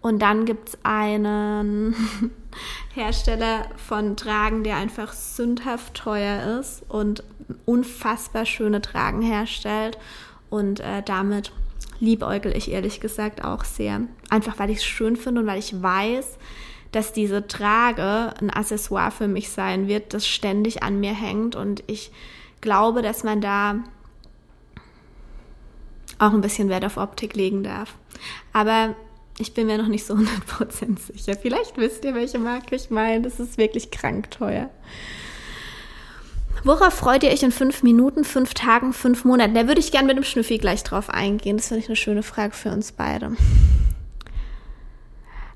Und 0.00 0.20
dann 0.20 0.44
gibt 0.44 0.68
es 0.68 0.78
einen 0.84 1.94
Hersteller 2.94 3.66
von 3.76 4.16
Tragen, 4.16 4.62
der 4.62 4.76
einfach 4.76 5.12
sündhaft 5.12 5.94
teuer 5.94 6.60
ist 6.60 6.84
und 6.88 7.24
unfassbar 7.64 8.46
schöne 8.46 8.80
Tragen 8.80 9.22
herstellt. 9.22 9.98
Und 10.50 10.80
äh, 10.80 11.02
damit 11.02 11.52
liebäugel 12.00 12.56
ich 12.56 12.70
ehrlich 12.70 13.00
gesagt 13.00 13.44
auch 13.44 13.64
sehr. 13.64 14.02
Einfach 14.30 14.58
weil 14.58 14.70
ich 14.70 14.78
es 14.78 14.84
schön 14.84 15.16
finde 15.16 15.40
und 15.40 15.46
weil 15.46 15.58
ich 15.58 15.82
weiß, 15.82 16.38
dass 16.92 17.12
diese 17.12 17.46
Trage 17.46 18.34
ein 18.40 18.50
Accessoire 18.50 19.10
für 19.10 19.28
mich 19.28 19.50
sein 19.50 19.88
wird, 19.88 20.14
das 20.14 20.26
ständig 20.26 20.82
an 20.82 21.00
mir 21.00 21.14
hängt. 21.14 21.54
Und 21.56 21.82
ich 21.86 22.10
glaube, 22.60 23.02
dass 23.02 23.24
man 23.24 23.40
da 23.40 23.76
auch 26.18 26.32
ein 26.32 26.40
bisschen 26.40 26.68
Wert 26.68 26.84
auf 26.84 26.96
Optik 26.96 27.34
legen 27.34 27.62
darf. 27.62 27.94
Aber 28.52 28.94
ich 29.38 29.54
bin 29.54 29.66
mir 29.66 29.78
noch 29.78 29.88
nicht 29.88 30.04
so 30.04 30.14
100% 30.58 30.98
sicher. 31.12 31.38
Vielleicht 31.40 31.76
wisst 31.76 32.04
ihr, 32.04 32.14
welche 32.14 32.38
Marke 32.38 32.74
ich 32.74 32.90
meine. 32.90 33.22
Das 33.22 33.38
ist 33.38 33.58
wirklich 33.58 33.90
krank 33.90 34.30
teuer. 34.30 34.70
Worauf 36.64 36.92
freut 36.92 37.22
ihr 37.22 37.30
euch 37.30 37.44
in 37.44 37.52
fünf 37.52 37.84
Minuten, 37.84 38.24
fünf 38.24 38.52
Tagen, 38.52 38.92
fünf 38.92 39.24
Monaten? 39.24 39.54
Da 39.54 39.68
würde 39.68 39.80
ich 39.80 39.92
gerne 39.92 40.08
mit 40.08 40.16
dem 40.16 40.24
Schnüffi 40.24 40.58
gleich 40.58 40.82
drauf 40.82 41.08
eingehen. 41.08 41.56
Das 41.56 41.68
finde 41.68 41.82
ich 41.84 41.88
eine 41.88 41.96
schöne 41.96 42.24
Frage 42.24 42.54
für 42.54 42.70
uns 42.70 42.90
beide. 42.90 43.32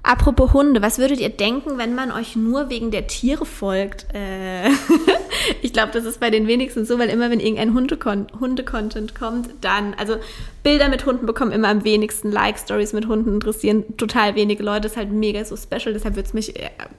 Apropos 0.05 0.53
Hunde, 0.53 0.83
was 0.83 0.99
würdet 0.99 1.21
ihr 1.21 1.29
denken, 1.29 1.79
wenn 1.79 1.95
man 1.95 2.11
euch 2.11 2.35
nur 2.35 2.69
wegen 2.69 2.91
der 2.91 3.07
Tiere 3.07 3.47
folgt? 3.47 4.07
Äh, 4.13 4.69
ich 5.63 5.73
glaube, 5.73 5.93
das 5.93 6.05
ist 6.05 6.19
bei 6.19 6.29
den 6.29 6.49
wenigsten 6.49 6.85
so, 6.85 6.99
weil 6.99 7.09
immer 7.09 7.31
wenn 7.31 7.39
irgendein 7.39 7.73
Hunde-Con- 7.73 8.27
Hunde-Content 8.41 9.15
kommt, 9.15 9.51
dann, 9.61 9.95
also 9.95 10.17
Bilder 10.65 10.89
mit 10.89 11.07
Hunden 11.07 11.25
bekommen 11.25 11.53
immer 11.53 11.69
am 11.69 11.85
wenigsten 11.85 12.33
Likes, 12.33 12.63
Stories 12.63 12.93
mit 12.93 13.07
Hunden 13.07 13.35
interessieren 13.35 13.97
total 13.97 14.35
wenige 14.35 14.65
Leute, 14.65 14.81
das 14.83 14.93
ist 14.93 14.99
halt 14.99 15.13
mega 15.13 15.45
so 15.45 15.57
special, 15.57 15.93
deshalb 15.93 16.17
würde 16.17 16.27
es 16.27 16.35
mich, 16.35 16.53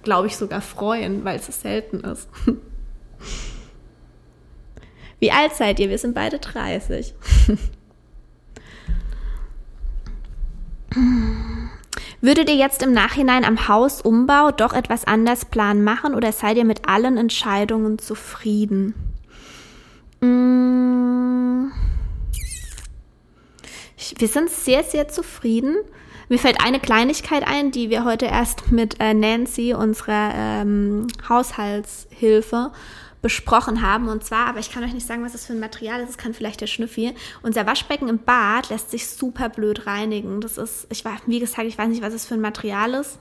glaube 0.03 0.27
ich, 0.27 0.37
sogar 0.37 0.61
freuen, 0.61 1.25
weil 1.25 1.35
es 1.39 1.47
selten 1.47 1.99
ist. 1.99 2.29
Wie 5.19 5.31
alt 5.31 5.53
seid 5.55 5.79
ihr? 5.79 5.89
Wir 5.89 5.97
sind 5.97 6.15
beide 6.15 6.39
30. 6.39 7.13
Würdet 12.23 12.49
ihr 12.49 12.55
jetzt 12.55 12.81
im 12.81 12.93
Nachhinein 12.93 13.43
am 13.43 13.67
Hausumbau 13.67 14.51
doch 14.51 14.71
etwas 14.71 15.03
anders 15.03 15.43
planen 15.43 15.83
machen 15.83 16.15
oder 16.15 16.31
seid 16.31 16.55
ihr 16.55 16.63
mit 16.63 16.87
allen 16.87 17.17
Entscheidungen 17.17 17.99
zufrieden? 17.99 18.93
Mmh. 20.21 21.69
Wir 24.17 24.27
sind 24.29 24.49
sehr, 24.49 24.85
sehr 24.85 25.09
zufrieden. 25.09 25.75
Mir 26.29 26.39
fällt 26.39 26.63
eine 26.63 26.79
Kleinigkeit 26.79 27.45
ein, 27.45 27.71
die 27.71 27.89
wir 27.89 28.05
heute 28.05 28.27
erst 28.27 28.71
mit 28.71 29.01
äh, 29.01 29.13
Nancy, 29.13 29.73
unserer 29.73 30.31
ähm, 30.33 31.07
Haushaltshilfe, 31.27 32.71
besprochen 33.23 33.81
haben. 33.81 34.09
Und 34.09 34.23
zwar, 34.23 34.47
aber 34.47 34.59
ich 34.59 34.69
kann 34.69 34.83
euch 34.83 34.93
nicht 34.93 35.07
sagen, 35.07 35.23
was 35.23 35.31
das 35.31 35.45
für 35.45 35.53
ein 35.53 35.59
Material 35.59 36.01
ist. 36.01 36.09
Das 36.09 36.17
kann 36.17 36.35
vielleicht 36.35 36.61
der 36.61 36.67
Schnüffi. 36.67 37.15
Unser 37.41 37.65
Waschbecken 37.65 38.09
im 38.09 38.19
Bad 38.19 38.69
lässt 38.69 38.91
sich 38.91 39.07
super 39.07 39.49
blöd 39.49 39.87
reinigen. 39.87 40.41
Das 40.41 40.59
ist, 40.59 40.85
ich 40.91 41.03
war, 41.05 41.17
wie 41.25 41.39
gesagt, 41.39 41.67
ich 41.67 41.77
weiß 41.77 41.87
nicht, 41.87 42.03
was 42.03 42.13
es 42.13 42.25
für 42.25 42.35
ein 42.35 42.41
Material 42.41 42.93
ist. 42.93 43.17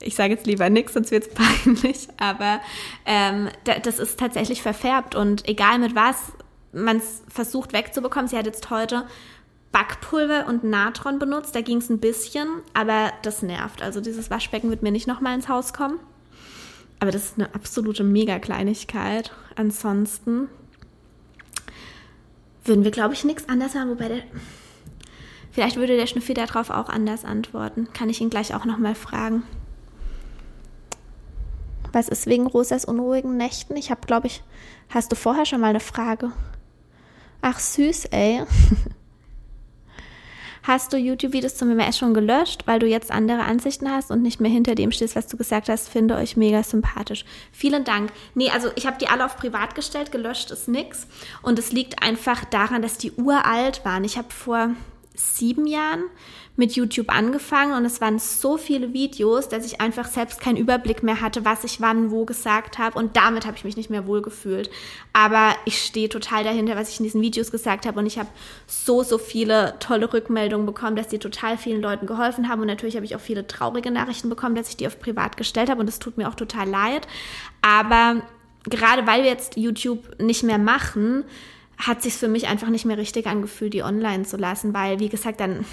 Ich 0.00 0.14
sage 0.14 0.32
jetzt 0.32 0.46
lieber 0.46 0.70
nichts, 0.70 0.94
sonst 0.94 1.10
wird 1.10 1.26
es 1.26 1.34
peinlich. 1.64 2.08
Aber 2.16 2.60
ähm, 3.04 3.50
das 3.84 3.98
ist 3.98 4.18
tatsächlich 4.18 4.62
verfärbt. 4.62 5.14
Und 5.14 5.46
egal 5.46 5.78
mit 5.78 5.94
was 5.94 6.32
man 6.72 6.96
es 6.96 7.22
versucht 7.28 7.74
wegzubekommen, 7.74 8.28
sie 8.28 8.36
hat 8.36 8.46
jetzt 8.46 8.70
heute 8.70 9.06
Backpulver 9.72 10.46
und 10.48 10.64
Natron 10.64 11.18
benutzt. 11.18 11.54
Da 11.54 11.60
ging 11.60 11.78
es 11.78 11.90
ein 11.90 12.00
bisschen, 12.00 12.48
aber 12.72 13.12
das 13.20 13.42
nervt. 13.42 13.82
Also 13.82 14.00
dieses 14.00 14.30
Waschbecken 14.30 14.70
wird 14.70 14.82
mir 14.82 14.90
nicht 14.90 15.06
nochmal 15.06 15.34
ins 15.34 15.50
Haus 15.50 15.74
kommen. 15.74 16.00
Aber 17.00 17.10
das 17.10 17.24
ist 17.24 17.34
eine 17.38 17.54
absolute 17.54 18.04
Mega-Kleinigkeit. 18.04 19.32
Ansonsten 19.56 20.48
würden 22.64 22.84
wir, 22.84 22.90
glaube 22.90 23.14
ich, 23.14 23.24
nichts 23.24 23.48
anders 23.48 23.74
haben, 23.74 23.90
wobei 23.90 24.08
der. 24.08 24.22
Vielleicht 25.52 25.76
würde 25.76 25.96
der 25.96 26.06
Schnüffi 26.06 26.34
darauf 26.34 26.70
auch 26.70 26.88
anders 26.88 27.24
antworten. 27.24 27.88
Kann 27.92 28.08
ich 28.10 28.20
ihn 28.20 28.30
gleich 28.30 28.54
auch 28.54 28.64
nochmal 28.64 28.96
fragen. 28.96 29.44
Was 31.92 32.08
ist 32.08 32.26
wegen 32.26 32.48
Rosas 32.48 32.84
unruhigen 32.84 33.36
Nächten? 33.36 33.76
Ich 33.76 33.92
habe, 33.92 34.04
glaube 34.04 34.26
ich, 34.26 34.42
hast 34.88 35.12
du 35.12 35.16
vorher 35.16 35.46
schon 35.46 35.60
mal 35.60 35.68
eine 35.68 35.78
Frage? 35.78 36.32
Ach 37.40 37.60
süß, 37.60 38.06
ey. 38.06 38.42
Hast 40.66 40.94
du 40.94 40.96
YouTube-Videos 40.96 41.56
zum 41.56 41.68
MMS 41.68 41.98
schon 41.98 42.14
gelöscht, 42.14 42.62
weil 42.64 42.78
du 42.78 42.86
jetzt 42.86 43.10
andere 43.10 43.42
Ansichten 43.42 43.90
hast 43.90 44.10
und 44.10 44.22
nicht 44.22 44.40
mehr 44.40 44.50
hinter 44.50 44.74
dem 44.74 44.92
stehst, 44.92 45.14
was 45.14 45.26
du 45.26 45.36
gesagt 45.36 45.68
hast? 45.68 45.90
Finde 45.90 46.16
euch 46.16 46.38
mega 46.38 46.62
sympathisch. 46.62 47.26
Vielen 47.52 47.84
Dank. 47.84 48.10
Nee, 48.34 48.48
also 48.48 48.70
ich 48.74 48.86
habe 48.86 48.96
die 48.98 49.08
alle 49.08 49.26
auf 49.26 49.36
privat 49.36 49.74
gestellt, 49.74 50.10
gelöscht 50.10 50.50
ist 50.50 50.66
nix. 50.66 51.06
Und 51.42 51.58
es 51.58 51.70
liegt 51.70 52.02
einfach 52.02 52.46
daran, 52.46 52.80
dass 52.80 52.96
die 52.96 53.12
uralt 53.12 53.84
waren. 53.84 54.04
Ich 54.04 54.16
habe 54.16 54.30
vor 54.30 54.70
sieben 55.14 55.66
Jahren 55.66 56.04
mit 56.56 56.76
YouTube 56.76 57.08
angefangen 57.08 57.72
und 57.72 57.84
es 57.84 58.00
waren 58.00 58.18
so 58.18 58.56
viele 58.56 58.92
Videos, 58.92 59.48
dass 59.48 59.66
ich 59.66 59.80
einfach 59.80 60.06
selbst 60.06 60.40
keinen 60.40 60.56
Überblick 60.56 61.02
mehr 61.02 61.20
hatte, 61.20 61.44
was 61.44 61.64
ich 61.64 61.80
wann 61.80 62.10
wo 62.12 62.24
gesagt 62.24 62.78
habe 62.78 62.98
und 62.98 63.16
damit 63.16 63.44
habe 63.44 63.56
ich 63.56 63.64
mich 63.64 63.76
nicht 63.76 63.90
mehr 63.90 64.06
wohl 64.06 64.22
gefühlt. 64.22 64.70
Aber 65.12 65.54
ich 65.64 65.82
stehe 65.82 66.08
total 66.08 66.44
dahinter, 66.44 66.76
was 66.76 66.90
ich 66.90 67.00
in 67.00 67.04
diesen 67.04 67.22
Videos 67.22 67.50
gesagt 67.50 67.86
habe 67.86 67.98
und 67.98 68.06
ich 68.06 68.18
habe 68.18 68.28
so, 68.66 69.02
so 69.02 69.18
viele 69.18 69.74
tolle 69.80 70.12
Rückmeldungen 70.12 70.66
bekommen, 70.66 70.96
dass 70.96 71.08
die 71.08 71.18
total 71.18 71.58
vielen 71.58 71.82
Leuten 71.82 72.06
geholfen 72.06 72.48
haben 72.48 72.60
und 72.60 72.68
natürlich 72.68 72.94
habe 72.94 73.06
ich 73.06 73.16
auch 73.16 73.20
viele 73.20 73.46
traurige 73.46 73.90
Nachrichten 73.90 74.28
bekommen, 74.28 74.54
dass 74.54 74.68
ich 74.68 74.76
die 74.76 74.86
auf 74.86 75.00
privat 75.00 75.36
gestellt 75.36 75.70
habe 75.70 75.80
und 75.80 75.88
es 75.88 75.98
tut 75.98 76.16
mir 76.16 76.28
auch 76.28 76.36
total 76.36 76.68
leid. 76.68 77.08
Aber 77.62 78.22
gerade 78.64 79.06
weil 79.06 79.22
wir 79.22 79.30
jetzt 79.30 79.56
YouTube 79.56 80.20
nicht 80.20 80.42
mehr 80.42 80.58
machen, 80.58 81.24
hat 81.78 82.02
sich 82.02 82.14
für 82.14 82.28
mich 82.28 82.46
einfach 82.46 82.68
nicht 82.68 82.84
mehr 82.84 82.98
richtig 82.98 83.26
angefühlt, 83.26 83.74
die 83.74 83.82
online 83.82 84.24
zu 84.24 84.36
lassen, 84.36 84.74
weil, 84.74 85.00
wie 85.00 85.08
gesagt, 85.08 85.40
dann, 85.40 85.64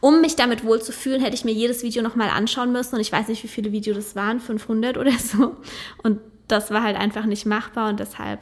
um 0.00 0.20
mich 0.20 0.36
damit 0.36 0.64
wohl 0.64 0.80
zu 0.80 0.92
fühlen, 0.92 1.20
hätte 1.20 1.34
ich 1.34 1.44
mir 1.44 1.52
jedes 1.52 1.82
Video 1.82 2.02
nochmal 2.02 2.28
anschauen 2.28 2.72
müssen 2.72 2.94
und 2.94 3.00
ich 3.00 3.12
weiß 3.12 3.28
nicht, 3.28 3.42
wie 3.42 3.48
viele 3.48 3.72
Videos 3.72 3.96
das 3.96 4.16
waren, 4.16 4.40
500 4.40 4.98
oder 4.98 5.12
so. 5.12 5.56
Und 6.02 6.20
das 6.48 6.70
war 6.70 6.82
halt 6.82 6.96
einfach 6.96 7.26
nicht 7.26 7.46
machbar 7.46 7.88
und 7.88 8.00
deshalb 8.00 8.40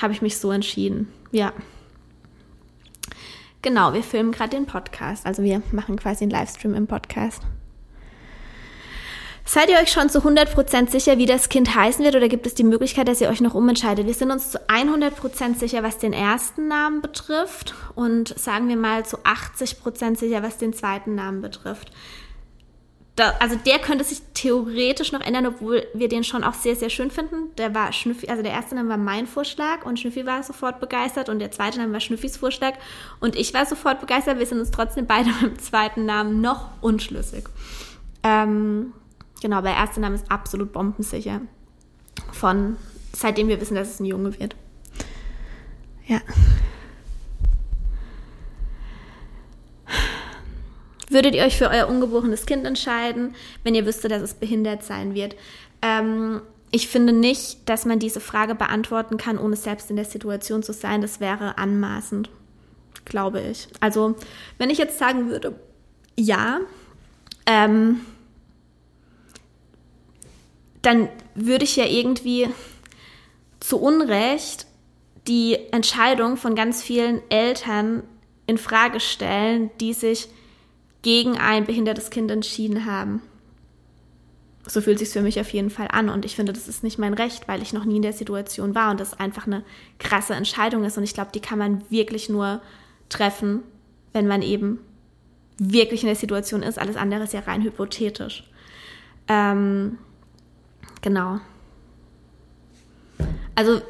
habe 0.00 0.12
ich 0.12 0.22
mich 0.22 0.38
so 0.38 0.50
entschieden. 0.50 1.08
Ja. 1.30 1.52
Genau, 3.62 3.94
wir 3.94 4.02
filmen 4.02 4.32
gerade 4.32 4.50
den 4.50 4.66
Podcast, 4.66 5.24
also 5.24 5.42
wir 5.42 5.62
machen 5.72 5.96
quasi 5.96 6.24
einen 6.24 6.32
Livestream 6.32 6.74
im 6.74 6.86
Podcast. 6.86 7.42
Seid 9.46 9.68
ihr 9.68 9.76
euch 9.76 9.92
schon 9.92 10.08
zu 10.08 10.20
100% 10.20 10.90
sicher, 10.90 11.18
wie 11.18 11.26
das 11.26 11.50
Kind 11.50 11.74
heißen 11.74 12.02
wird 12.02 12.16
oder 12.16 12.28
gibt 12.28 12.46
es 12.46 12.54
die 12.54 12.64
Möglichkeit, 12.64 13.08
dass 13.08 13.20
ihr 13.20 13.28
euch 13.28 13.42
noch 13.42 13.54
umentscheidet? 13.54 14.06
Wir 14.06 14.14
sind 14.14 14.30
uns 14.30 14.50
zu 14.50 14.58
100% 14.68 15.58
sicher, 15.58 15.82
was 15.82 15.98
den 15.98 16.14
ersten 16.14 16.66
Namen 16.66 17.02
betrifft 17.02 17.74
und 17.94 18.36
sagen 18.38 18.68
wir 18.68 18.76
mal 18.76 19.04
zu 19.04 19.18
80% 19.18 20.16
sicher, 20.16 20.42
was 20.42 20.56
den 20.56 20.72
zweiten 20.72 21.14
Namen 21.14 21.42
betrifft. 21.42 21.92
Da, 23.16 23.34
also 23.38 23.54
der 23.54 23.78
könnte 23.78 24.02
sich 24.02 24.22
theoretisch 24.32 25.12
noch 25.12 25.20
ändern, 25.20 25.46
obwohl 25.46 25.86
wir 25.94 26.08
den 26.08 26.24
schon 26.24 26.42
auch 26.42 26.54
sehr, 26.54 26.74
sehr 26.74 26.90
schön 26.90 27.12
finden. 27.12 27.54
Der 27.58 27.72
war 27.74 27.92
Schnüffi, 27.92 28.28
also 28.28 28.42
der 28.42 28.50
erste 28.50 28.74
Name 28.74 28.88
war 28.88 28.96
mein 28.96 29.26
Vorschlag 29.26 29.84
und 29.84 30.00
Schnüffi 30.00 30.26
war 30.26 30.42
sofort 30.42 30.80
begeistert 30.80 31.28
und 31.28 31.38
der 31.38 31.52
zweite 31.52 31.78
Name 31.78 31.92
war 31.92 32.00
Schnüffis 32.00 32.38
Vorschlag 32.38 32.72
und 33.20 33.36
ich 33.36 33.54
war 33.54 33.66
sofort 33.66 34.00
begeistert. 34.00 34.38
Wir 34.38 34.46
sind 34.46 34.58
uns 34.58 34.72
trotzdem 34.72 35.06
beide 35.06 35.30
beim 35.40 35.58
zweiten 35.58 36.06
Namen 36.06 36.40
noch 36.40 36.70
unschlüssig. 36.80 37.44
Ähm, 38.24 38.94
Genau, 39.44 39.60
der 39.60 39.74
erste 39.74 40.00
Name 40.00 40.14
ist 40.14 40.30
absolut 40.30 40.72
bombensicher. 40.72 41.42
Von 42.32 42.78
seitdem 43.12 43.48
wir 43.48 43.60
wissen, 43.60 43.74
dass 43.74 43.90
es 43.90 44.00
ein 44.00 44.06
Junge 44.06 44.40
wird. 44.40 44.56
Ja. 46.06 46.22
Würdet 51.10 51.34
ihr 51.34 51.42
euch 51.42 51.58
für 51.58 51.68
euer 51.68 51.88
ungeborenes 51.88 52.46
Kind 52.46 52.64
entscheiden, 52.64 53.34
wenn 53.64 53.74
ihr 53.74 53.84
wüsstet, 53.84 54.12
dass 54.12 54.22
es 54.22 54.32
behindert 54.32 54.82
sein 54.82 55.14
wird? 55.14 55.36
Ähm, 55.82 56.40
ich 56.70 56.88
finde 56.88 57.12
nicht, 57.12 57.68
dass 57.68 57.84
man 57.84 57.98
diese 57.98 58.20
Frage 58.20 58.54
beantworten 58.54 59.18
kann, 59.18 59.36
ohne 59.36 59.56
selbst 59.56 59.90
in 59.90 59.96
der 59.96 60.06
Situation 60.06 60.62
zu 60.62 60.72
sein. 60.72 61.02
Das 61.02 61.20
wäre 61.20 61.58
anmaßend, 61.58 62.30
glaube 63.04 63.42
ich. 63.42 63.68
Also, 63.80 64.14
wenn 64.56 64.70
ich 64.70 64.78
jetzt 64.78 64.98
sagen 64.98 65.28
würde, 65.28 65.54
ja, 66.16 66.60
ähm, 67.44 68.00
dann 70.84 71.08
würde 71.34 71.64
ich 71.64 71.76
ja 71.76 71.86
irgendwie 71.86 72.48
zu 73.60 73.78
Unrecht 73.78 74.66
die 75.26 75.58
Entscheidung 75.72 76.36
von 76.36 76.54
ganz 76.54 76.82
vielen 76.82 77.22
Eltern 77.30 78.02
in 78.46 78.58
Frage 78.58 79.00
stellen, 79.00 79.70
die 79.80 79.94
sich 79.94 80.28
gegen 81.02 81.38
ein 81.38 81.64
behindertes 81.64 82.10
Kind 82.10 82.30
entschieden 82.30 82.84
haben. 82.84 83.22
So 84.66 84.80
fühlt 84.80 84.98
sich 84.98 85.10
für 85.10 85.20
mich 85.20 85.40
auf 85.40 85.50
jeden 85.50 85.70
Fall 85.70 85.88
an 85.90 86.08
und 86.08 86.24
ich 86.24 86.36
finde, 86.36 86.52
das 86.52 86.68
ist 86.68 86.82
nicht 86.82 86.98
mein 86.98 87.12
Recht, 87.14 87.48
weil 87.48 87.62
ich 87.62 87.74
noch 87.74 87.84
nie 87.84 87.96
in 87.96 88.02
der 88.02 88.14
Situation 88.14 88.74
war 88.74 88.90
und 88.90 89.00
das 89.00 89.18
einfach 89.18 89.46
eine 89.46 89.62
krasse 89.98 90.34
Entscheidung 90.34 90.84
ist 90.84 90.96
und 90.96 91.04
ich 91.04 91.12
glaube, 91.12 91.30
die 91.34 91.40
kann 91.40 91.58
man 91.58 91.82
wirklich 91.90 92.28
nur 92.28 92.62
treffen, 93.10 93.62
wenn 94.14 94.26
man 94.26 94.40
eben 94.40 94.78
wirklich 95.58 96.02
in 96.02 96.06
der 96.06 96.16
Situation 96.16 96.62
ist. 96.62 96.78
Alles 96.78 96.96
andere 96.96 97.24
ist 97.24 97.34
ja 97.34 97.40
rein 97.40 97.62
hypothetisch. 97.62 98.44
Ähm, 99.28 99.98
Genau. 101.04 101.38
Also 103.54 103.82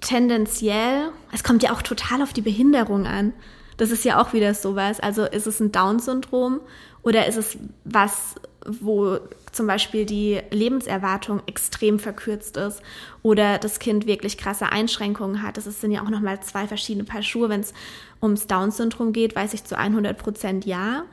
tendenziell, 0.00 1.10
es 1.30 1.44
kommt 1.44 1.62
ja 1.62 1.72
auch 1.72 1.80
total 1.80 2.22
auf 2.22 2.32
die 2.32 2.40
Behinderung 2.40 3.06
an. 3.06 3.32
Das 3.76 3.92
ist 3.92 4.04
ja 4.04 4.20
auch 4.20 4.32
wieder 4.32 4.52
sowas. 4.54 4.98
Also 4.98 5.24
ist 5.24 5.46
es 5.46 5.60
ein 5.60 5.70
Down-Syndrom 5.70 6.60
oder 7.02 7.28
ist 7.28 7.36
es 7.36 7.56
was, 7.84 8.34
wo 8.66 9.20
zum 9.52 9.68
Beispiel 9.68 10.04
die 10.04 10.40
Lebenserwartung 10.50 11.40
extrem 11.46 12.00
verkürzt 12.00 12.56
ist 12.56 12.82
oder 13.22 13.58
das 13.58 13.78
Kind 13.78 14.08
wirklich 14.08 14.36
krasse 14.36 14.72
Einschränkungen 14.72 15.44
hat. 15.44 15.56
Das 15.56 15.64
sind 15.80 15.92
ja 15.92 16.02
auch 16.02 16.10
nochmal 16.10 16.40
zwei 16.42 16.66
verschiedene 16.66 17.04
Paar 17.04 17.22
Schuhe. 17.22 17.48
Wenn 17.48 17.60
es 17.60 17.72
ums 18.20 18.48
Down-Syndrom 18.48 19.12
geht, 19.12 19.36
weiß 19.36 19.54
ich 19.54 19.62
zu 19.62 19.78
100 19.78 20.18
Prozent 20.18 20.66
ja. 20.66 21.04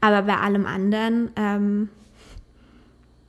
Aber 0.00 0.22
bei 0.22 0.38
allem 0.38 0.64
anderen 0.64 1.30
ähm, 1.36 1.90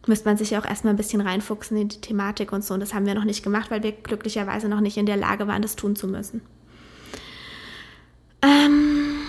müsste 0.07 0.27
man 0.27 0.37
sich 0.37 0.51
ja 0.51 0.59
auch 0.59 0.65
erstmal 0.65 0.93
ein 0.93 0.97
bisschen 0.97 1.21
reinfuchsen 1.21 1.77
in 1.77 1.89
die 1.89 2.01
Thematik 2.01 2.51
und 2.51 2.63
so. 2.63 2.73
Und 2.73 2.79
das 2.79 2.93
haben 2.93 3.05
wir 3.05 3.15
noch 3.15 3.23
nicht 3.23 3.43
gemacht, 3.43 3.71
weil 3.71 3.83
wir 3.83 3.91
glücklicherweise 3.91 4.69
noch 4.69 4.81
nicht 4.81 4.97
in 4.97 5.05
der 5.05 5.17
Lage 5.17 5.47
waren, 5.47 5.61
das 5.61 5.75
tun 5.75 5.95
zu 5.95 6.07
müssen. 6.07 6.41
Ähm 8.41 9.21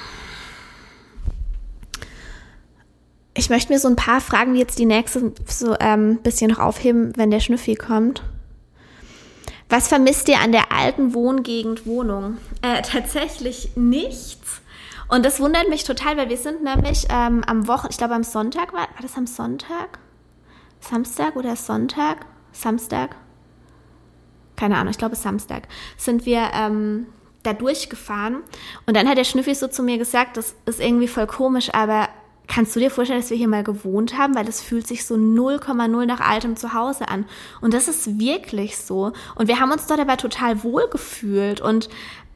ich 3.34 3.50
möchte 3.50 3.72
mir 3.72 3.78
so 3.78 3.88
ein 3.88 3.96
paar 3.96 4.20
Fragen 4.20 4.56
jetzt 4.56 4.78
die 4.78 4.86
nächste 4.86 5.32
so 5.46 5.72
ein 5.72 5.76
ähm, 5.80 6.18
bisschen 6.22 6.50
noch 6.50 6.58
aufheben, 6.58 7.12
wenn 7.16 7.30
der 7.30 7.40
Schnüffi 7.40 7.76
kommt. 7.76 8.22
Was 9.68 9.88
vermisst 9.88 10.28
ihr 10.28 10.40
an 10.40 10.52
der 10.52 10.72
alten 10.72 11.14
Wohngegend 11.14 11.86
Wohnung? 11.86 12.38
Äh, 12.62 12.82
tatsächlich 12.82 13.76
nichts. 13.76 14.62
Und 15.08 15.24
das 15.24 15.40
wundert 15.40 15.68
mich 15.68 15.84
total, 15.84 16.16
weil 16.16 16.28
wir 16.28 16.36
sind 16.36 16.62
nämlich 16.62 17.06
ähm, 17.10 17.42
am 17.46 17.68
Wochen, 17.68 17.88
ich 17.90 17.96
glaube 17.96 18.14
am 18.14 18.24
Sonntag, 18.24 18.72
war, 18.72 18.80
war 18.80 19.02
das 19.02 19.16
am 19.16 19.26
Sonntag? 19.26 19.98
Samstag 20.80 21.36
oder 21.36 21.56
Sonntag, 21.56 22.26
Samstag, 22.52 23.16
keine 24.56 24.76
Ahnung, 24.76 24.90
ich 24.90 24.98
glaube 24.98 25.16
Samstag, 25.16 25.68
sind 25.96 26.26
wir 26.26 26.50
ähm, 26.54 27.06
da 27.42 27.52
durchgefahren. 27.52 28.42
Und 28.86 28.96
dann 28.96 29.08
hat 29.08 29.18
der 29.18 29.24
Schnüffi 29.24 29.54
so 29.54 29.68
zu 29.68 29.82
mir 29.82 29.98
gesagt, 29.98 30.36
das 30.36 30.54
ist 30.66 30.80
irgendwie 30.80 31.08
voll 31.08 31.26
komisch, 31.26 31.72
aber 31.72 32.08
kannst 32.48 32.74
du 32.74 32.80
dir 32.80 32.90
vorstellen, 32.90 33.20
dass 33.20 33.30
wir 33.30 33.36
hier 33.36 33.48
mal 33.48 33.62
gewohnt 33.62 34.18
haben? 34.18 34.34
Weil 34.34 34.48
es 34.48 34.60
fühlt 34.60 34.86
sich 34.86 35.06
so 35.06 35.14
0,0 35.14 36.06
nach 36.06 36.20
altem 36.20 36.56
Zuhause 36.56 37.08
an. 37.08 37.26
Und 37.60 37.74
das 37.74 37.88
ist 37.88 38.18
wirklich 38.18 38.76
so. 38.78 39.12
Und 39.36 39.48
wir 39.48 39.60
haben 39.60 39.70
uns 39.70 39.86
dort 39.86 40.00
aber 40.00 40.16
total 40.16 40.64
wohl 40.64 40.88
gefühlt. 40.88 41.60
Und 41.60 41.88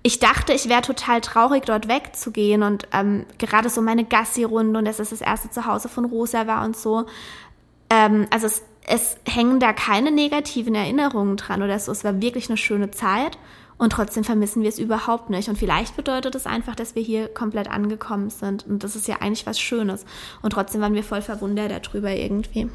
ich 0.02 0.18
dachte, 0.18 0.52
ich 0.52 0.68
wäre 0.68 0.82
total 0.82 1.20
traurig, 1.20 1.64
dort 1.64 1.88
wegzugehen. 1.88 2.62
Und 2.62 2.86
ähm, 2.92 3.24
gerade 3.38 3.70
so 3.70 3.80
meine 3.80 4.04
Gassi-Runde 4.04 4.78
und 4.78 4.84
dass 4.84 4.98
es 4.98 5.10
das 5.10 5.22
erste 5.22 5.50
Zuhause 5.50 5.88
von 5.88 6.04
Rosa 6.04 6.46
war 6.46 6.64
und 6.64 6.76
so. 6.76 7.06
Ähm, 7.92 8.26
also 8.30 8.46
es, 8.46 8.62
es 8.86 9.16
hängen 9.28 9.60
da 9.60 9.74
keine 9.74 10.10
negativen 10.10 10.74
Erinnerungen 10.74 11.36
dran 11.36 11.62
oder 11.62 11.78
so. 11.78 11.92
Es 11.92 12.04
war 12.04 12.22
wirklich 12.22 12.48
eine 12.48 12.56
schöne 12.56 12.90
Zeit. 12.90 13.38
Und 13.76 13.90
trotzdem 13.90 14.22
vermissen 14.24 14.62
wir 14.62 14.68
es 14.68 14.78
überhaupt 14.78 15.28
nicht. 15.28 15.48
Und 15.48 15.58
vielleicht 15.58 15.96
bedeutet 15.96 16.34
es 16.34 16.46
einfach, 16.46 16.74
dass 16.74 16.94
wir 16.94 17.02
hier 17.02 17.28
komplett 17.28 17.68
angekommen 17.68 18.30
sind. 18.30 18.66
Und 18.66 18.84
das 18.84 18.96
ist 18.96 19.08
ja 19.08 19.16
eigentlich 19.20 19.44
was 19.44 19.60
Schönes. 19.60 20.06
Und 20.40 20.52
trotzdem 20.52 20.80
waren 20.80 20.94
wir 20.94 21.04
voll 21.04 21.20
verwundert 21.20 21.70
darüber 21.86 22.10
irgendwie. 22.10 22.70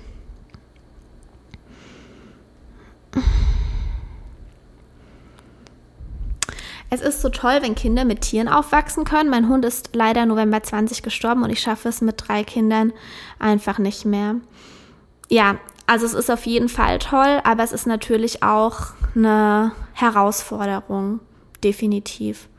Es 6.90 7.02
ist 7.02 7.22
so 7.22 7.30
toll, 7.30 7.60
wenn 7.62 7.76
Kinder 7.76 8.06
mit 8.06 8.22
Tieren 8.22 8.48
aufwachsen 8.48 9.04
können. 9.04 9.30
Mein 9.30 9.50
Hund 9.50 9.66
ist 9.66 9.90
leider 9.94 10.26
November 10.26 10.64
20 10.64 11.04
gestorben 11.04 11.44
und 11.44 11.50
ich 11.50 11.60
schaffe 11.60 11.90
es 11.90 12.02
mit 12.02 12.28
drei 12.28 12.44
Kindern 12.44 12.94
einfach 13.40 13.78
nicht 13.78 14.06
mehr. 14.06 14.36
Ja, 15.30 15.58
also 15.86 16.06
es 16.06 16.14
ist 16.14 16.30
auf 16.30 16.46
jeden 16.46 16.70
Fall 16.70 17.00
toll, 17.00 17.42
aber 17.44 17.64
es 17.64 17.72
ist 17.72 17.88
natürlich 17.88 18.44
auch 18.44 18.94
eine 19.16 19.72
Herausforderung, 19.94 21.20
definitiv. 21.64 22.50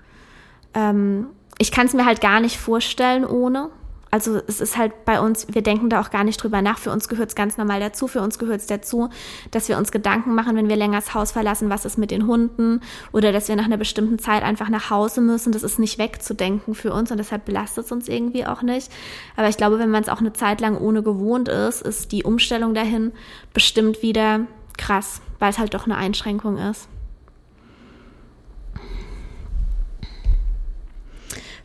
Ähm, 0.75 1.29
ich 1.59 1.73
kann 1.73 1.87
es 1.87 1.93
mir 1.93 2.05
halt 2.05 2.21
gar 2.21 2.41
nicht 2.41 2.59
vorstellen 2.59 3.25
ohne. 3.25 3.71
Also 4.11 4.41
es 4.47 4.61
ist 4.61 4.77
halt 4.77 5.05
bei 5.05 5.21
uns, 5.21 5.47
wir 5.51 5.63
denken 5.63 5.91
da 5.91 6.01
auch 6.01 6.11
gar 6.11 6.25
nicht 6.25 6.43
drüber 6.43 6.63
nach. 6.63 6.79
Für 6.79 6.91
uns 6.91 7.09
gehört 7.09 7.29
es 7.29 7.35
ganz 7.35 7.59
normal 7.59 7.81
dazu. 7.81 8.09
Für 8.09 8.23
uns 8.23 8.39
gehört 8.39 8.61
es 8.61 8.67
dazu, 8.67 9.11
dass 9.51 9.69
wir 9.69 9.77
uns 9.77 9.93
Gedanken 9.93 10.35
machen, 10.35 10.57
wenn 10.57 10.69
wir 10.69 10.77
länger 10.77 10.99
das 10.99 11.15
Haus 11.15 11.33
verlassen, 11.33 11.69
was 11.69 11.85
ist 11.85 11.99
mit 11.99 12.11
den 12.11 12.27
Hunden 12.27 12.81
oder 13.13 13.33
dass 13.33 13.49
wir 13.49 13.57
nach 13.57 13.67
einer 13.67 13.77
bestimmten 13.77 14.19
Zeit 14.19 14.43
einfach 14.43 14.69
nach 14.69 14.91
Hause 14.91 15.21
müssen. 15.21 15.53
Das 15.53 15.63
ist 15.63 15.79
nicht 15.79 15.99
wegzudenken 15.99 16.75
für 16.75 16.93
uns 16.93 17.11
und 17.11 17.19
deshalb 17.19 17.45
belastet 17.45 17.85
es 17.85 17.93
uns 17.93 18.09
irgendwie 18.09 18.47
auch 18.47 18.63
nicht. 18.63 18.91
Aber 19.37 19.49
ich 19.49 19.57
glaube, 19.57 19.79
wenn 19.79 19.91
man 19.91 20.03
es 20.03 20.09
auch 20.09 20.21
eine 20.21 20.33
Zeit 20.33 20.61
lang 20.61 20.79
ohne 20.79 21.03
gewohnt 21.03 21.49
ist, 21.49 21.83
ist 21.83 22.13
die 22.13 22.25
Umstellung 22.25 22.75
dahin 22.75 23.13
bestimmt 23.53 24.03
wieder 24.03 24.41
krass, 24.77 25.21
weil 25.39 25.51
es 25.51 25.59
halt 25.59 25.75
doch 25.75 25.85
eine 25.85 25.97
Einschränkung 25.97 26.57
ist. 26.57 26.89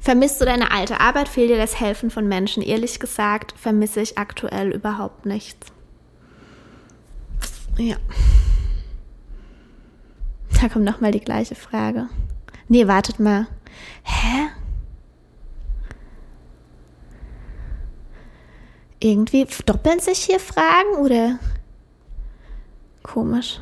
Vermisst 0.04 0.42
du 0.42 0.46
deine 0.46 0.72
alte 0.72 1.00
Arbeit? 1.00 1.30
Fehlt 1.30 1.50
dir 1.50 1.56
das 1.56 1.80
Helfen 1.80 2.12
von 2.12 2.28
Menschen? 2.28 2.62
Ehrlich 2.62 3.00
gesagt, 3.00 3.54
vermisse 3.58 4.02
ich 4.02 4.18
aktuell 4.18 4.72
überhaupt 4.72 5.26
nichts. 5.26 5.68
Ja. 7.78 7.96
Da 10.60 10.68
kommt 10.68 10.84
nochmal 10.84 11.14
die 11.14 11.22
gleiche 11.22 11.56
Frage. 11.56 12.10
Nee, 12.68 12.86
wartet 12.90 13.22
mal. 13.22 13.48
Hä? 14.04 14.50
Irgendwie 19.00 19.48
doppeln 19.66 20.02
sich 20.02 20.20
hier 20.20 20.42
Fragen 20.42 20.98
oder? 21.00 21.40
Komisch. 23.04 23.62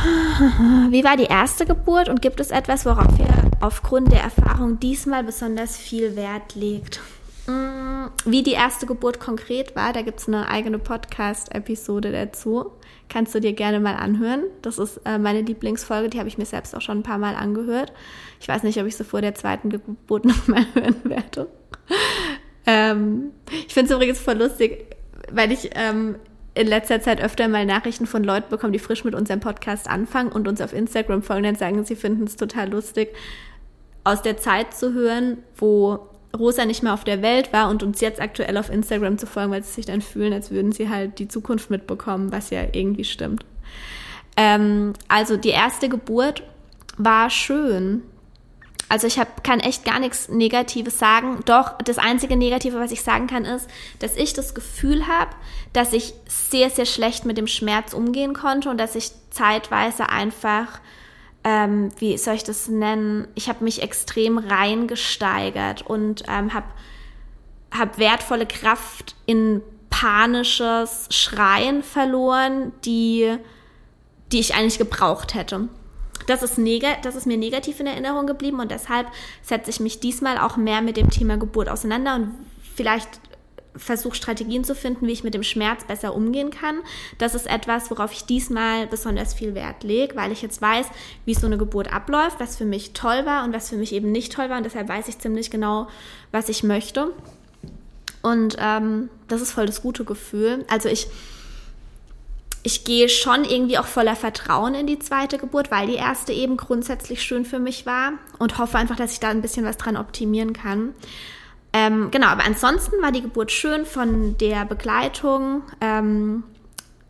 Wie 0.90 1.04
war 1.04 1.16
die 1.16 1.24
erste 1.24 1.66
Geburt 1.66 2.08
und 2.08 2.22
gibt 2.22 2.40
es 2.40 2.50
etwas, 2.50 2.86
worauf 2.86 3.18
ihr 3.18 3.50
aufgrund 3.60 4.12
der 4.12 4.22
Erfahrung 4.22 4.80
diesmal 4.80 5.24
besonders 5.24 5.76
viel 5.76 6.16
Wert 6.16 6.54
legt? 6.54 7.00
Mm, 7.46 8.06
wie 8.24 8.42
die 8.42 8.52
erste 8.52 8.86
Geburt 8.86 9.20
konkret 9.20 9.76
war, 9.76 9.92
da 9.92 10.02
gibt 10.02 10.20
es 10.20 10.28
eine 10.28 10.48
eigene 10.48 10.78
Podcast-Episode 10.78 12.12
dazu. 12.12 12.70
Kannst 13.08 13.34
du 13.34 13.40
dir 13.40 13.52
gerne 13.52 13.80
mal 13.80 13.96
anhören. 13.96 14.44
Das 14.62 14.78
ist 14.78 14.98
äh, 15.04 15.18
meine 15.18 15.42
Lieblingsfolge, 15.42 16.08
die 16.08 16.18
habe 16.18 16.28
ich 16.28 16.38
mir 16.38 16.46
selbst 16.46 16.74
auch 16.74 16.80
schon 16.80 16.98
ein 16.98 17.02
paar 17.02 17.18
Mal 17.18 17.34
angehört. 17.34 17.92
Ich 18.40 18.48
weiß 18.48 18.62
nicht, 18.62 18.80
ob 18.80 18.86
ich 18.86 18.96
sie 18.96 19.04
vor 19.04 19.20
der 19.20 19.34
zweiten 19.34 19.68
Geburt 19.68 20.24
nochmal 20.26 20.64
hören 20.74 20.96
werde. 21.04 21.48
ähm, 22.66 23.32
ich 23.66 23.74
finde 23.74 23.90
es 23.90 23.96
übrigens 23.96 24.20
voll 24.20 24.38
lustig, 24.38 24.96
weil 25.30 25.52
ich 25.52 25.70
ähm, 25.74 26.16
in 26.54 26.66
letzter 26.66 27.00
Zeit 27.00 27.22
öfter 27.22 27.48
mal 27.48 27.64
Nachrichten 27.64 28.06
von 28.06 28.24
Leuten 28.24 28.50
bekommen, 28.50 28.72
die 28.72 28.78
frisch 28.78 29.04
mit 29.04 29.14
unserem 29.14 29.40
Podcast 29.40 29.88
anfangen 29.88 30.32
und 30.32 30.48
uns 30.48 30.60
auf 30.60 30.72
Instagram 30.72 31.22
folgen, 31.22 31.44
dann 31.44 31.54
sagen, 31.54 31.84
sie 31.84 31.96
finden 31.96 32.24
es 32.24 32.36
total 32.36 32.70
lustig, 32.70 33.14
aus 34.04 34.22
der 34.22 34.36
Zeit 34.36 34.74
zu 34.74 34.92
hören, 34.92 35.38
wo 35.56 36.00
Rosa 36.36 36.64
nicht 36.64 36.82
mehr 36.82 36.94
auf 36.94 37.04
der 37.04 37.22
Welt 37.22 37.52
war 37.52 37.70
und 37.70 37.82
uns 37.82 38.00
jetzt 38.00 38.20
aktuell 38.20 38.56
auf 38.56 38.70
Instagram 38.70 39.18
zu 39.18 39.26
folgen, 39.26 39.50
weil 39.50 39.62
sie 39.62 39.72
sich 39.72 39.86
dann 39.86 40.00
fühlen, 40.00 40.32
als 40.32 40.50
würden 40.50 40.72
sie 40.72 40.88
halt 40.88 41.18
die 41.18 41.28
Zukunft 41.28 41.70
mitbekommen, 41.70 42.32
was 42.32 42.50
ja 42.50 42.62
irgendwie 42.72 43.04
stimmt. 43.04 43.44
Ähm, 44.36 44.92
also 45.08 45.36
die 45.36 45.48
erste 45.50 45.88
Geburt 45.88 46.42
war 46.96 47.30
schön. 47.30 48.02
Also 48.90 49.06
ich 49.06 49.20
hab, 49.20 49.44
kann 49.44 49.60
echt 49.60 49.84
gar 49.84 50.00
nichts 50.00 50.28
Negatives 50.28 50.98
sagen. 50.98 51.38
Doch 51.44 51.78
das 51.78 51.98
einzige 51.98 52.36
Negative, 52.36 52.80
was 52.80 52.90
ich 52.90 53.02
sagen 53.02 53.28
kann, 53.28 53.44
ist, 53.44 53.70
dass 54.00 54.16
ich 54.16 54.32
das 54.32 54.52
Gefühl 54.52 55.06
habe, 55.06 55.30
dass 55.72 55.92
ich 55.92 56.12
sehr, 56.26 56.70
sehr 56.70 56.86
schlecht 56.86 57.24
mit 57.24 57.38
dem 57.38 57.46
Schmerz 57.46 57.94
umgehen 57.94 58.34
konnte 58.34 58.68
und 58.68 58.78
dass 58.78 58.96
ich 58.96 59.12
zeitweise 59.30 60.08
einfach, 60.08 60.80
ähm, 61.44 61.90
wie 61.98 62.18
soll 62.18 62.34
ich 62.34 62.42
das 62.42 62.66
nennen, 62.66 63.28
ich 63.36 63.48
habe 63.48 63.62
mich 63.62 63.80
extrem 63.80 64.38
reingesteigert 64.38 65.82
und 65.82 66.24
ähm, 66.26 66.52
habe 66.52 66.66
hab 67.70 67.96
wertvolle 67.96 68.46
Kraft 68.46 69.14
in 69.24 69.62
panisches 69.88 71.06
Schreien 71.10 71.84
verloren, 71.84 72.72
die, 72.84 73.36
die 74.32 74.40
ich 74.40 74.56
eigentlich 74.56 74.78
gebraucht 74.78 75.34
hätte 75.34 75.68
das 76.30 76.42
ist, 76.42 76.58
das 77.02 77.16
ist 77.16 77.26
mir 77.26 77.36
negativ 77.36 77.80
in 77.80 77.86
Erinnerung 77.86 78.26
geblieben 78.26 78.60
und 78.60 78.70
deshalb 78.70 79.08
setze 79.42 79.70
ich 79.70 79.80
mich 79.80 80.00
diesmal 80.00 80.38
auch 80.38 80.56
mehr 80.56 80.80
mit 80.80 80.96
dem 80.96 81.10
Thema 81.10 81.36
Geburt 81.36 81.68
auseinander 81.68 82.14
und 82.14 82.34
vielleicht 82.74 83.20
versuche 83.76 84.14
Strategien 84.14 84.64
zu 84.64 84.74
finden, 84.74 85.06
wie 85.06 85.12
ich 85.12 85.24
mit 85.24 85.34
dem 85.34 85.42
Schmerz 85.42 85.84
besser 85.84 86.14
umgehen 86.14 86.50
kann. 86.50 86.80
Das 87.18 87.34
ist 87.34 87.46
etwas, 87.46 87.90
worauf 87.90 88.12
ich 88.12 88.24
diesmal 88.24 88.86
besonders 88.86 89.34
viel 89.34 89.54
Wert 89.54 89.84
lege, 89.84 90.16
weil 90.16 90.32
ich 90.32 90.42
jetzt 90.42 90.60
weiß, 90.60 90.86
wie 91.24 91.34
so 91.34 91.46
eine 91.46 91.58
Geburt 91.58 91.92
abläuft, 91.92 92.40
was 92.40 92.56
für 92.56 92.64
mich 92.64 92.92
toll 92.92 93.26
war 93.26 93.44
und 93.44 93.52
was 93.52 93.68
für 93.68 93.76
mich 93.76 93.92
eben 93.92 94.12
nicht 94.12 94.32
toll 94.32 94.50
war 94.50 94.56
und 94.56 94.64
deshalb 94.64 94.88
weiß 94.88 95.08
ich 95.08 95.18
ziemlich 95.18 95.50
genau, 95.50 95.88
was 96.32 96.48
ich 96.48 96.62
möchte. 96.62 97.12
Und 98.22 98.56
ähm, 98.58 99.08
das 99.28 99.40
ist 99.40 99.52
voll 99.52 99.66
das 99.66 99.82
gute 99.82 100.04
Gefühl. 100.04 100.64
Also 100.68 100.88
ich 100.88 101.06
ich 102.62 102.84
gehe 102.84 103.08
schon 103.08 103.44
irgendwie 103.44 103.78
auch 103.78 103.86
voller 103.86 104.16
Vertrauen 104.16 104.74
in 104.74 104.86
die 104.86 104.98
zweite 104.98 105.38
Geburt, 105.38 105.70
weil 105.70 105.86
die 105.86 105.94
erste 105.94 106.32
eben 106.32 106.56
grundsätzlich 106.56 107.22
schön 107.22 107.44
für 107.44 107.58
mich 107.58 107.86
war 107.86 108.12
und 108.38 108.58
hoffe 108.58 108.78
einfach, 108.78 108.96
dass 108.96 109.12
ich 109.12 109.20
da 109.20 109.28
ein 109.28 109.42
bisschen 109.42 109.64
was 109.64 109.78
dran 109.78 109.96
optimieren 109.96 110.52
kann. 110.52 110.94
Ähm, 111.72 112.10
genau, 112.10 112.26
aber 112.26 112.44
ansonsten 112.44 113.00
war 113.00 113.12
die 113.12 113.22
Geburt 113.22 113.52
schön 113.52 113.86
von 113.86 114.36
der 114.38 114.64
Begleitung. 114.64 115.62
Ähm, 115.80 116.42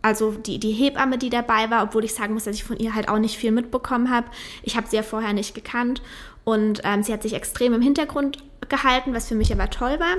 also 0.02 0.32
die, 0.32 0.58
die 0.58 0.72
Hebamme, 0.72 1.18
die 1.18 1.30
dabei 1.30 1.70
war, 1.70 1.82
obwohl 1.82 2.04
ich 2.04 2.14
sagen 2.14 2.34
muss, 2.34 2.44
dass 2.44 2.56
ich 2.56 2.64
von 2.64 2.78
ihr 2.78 2.94
halt 2.94 3.08
auch 3.08 3.18
nicht 3.18 3.36
viel 3.36 3.52
mitbekommen 3.52 4.10
habe. 4.10 4.28
Ich 4.62 4.76
habe 4.76 4.86
sie 4.86 4.96
ja 4.96 5.02
vorher 5.02 5.32
nicht 5.32 5.54
gekannt 5.54 6.02
und 6.44 6.80
ähm, 6.84 7.02
sie 7.02 7.12
hat 7.12 7.22
sich 7.22 7.34
extrem 7.34 7.74
im 7.74 7.82
Hintergrund 7.82 8.38
gehalten, 8.68 9.14
was 9.14 9.28
für 9.28 9.34
mich 9.34 9.52
aber 9.52 9.68
toll 9.68 9.98
war. 9.98 10.16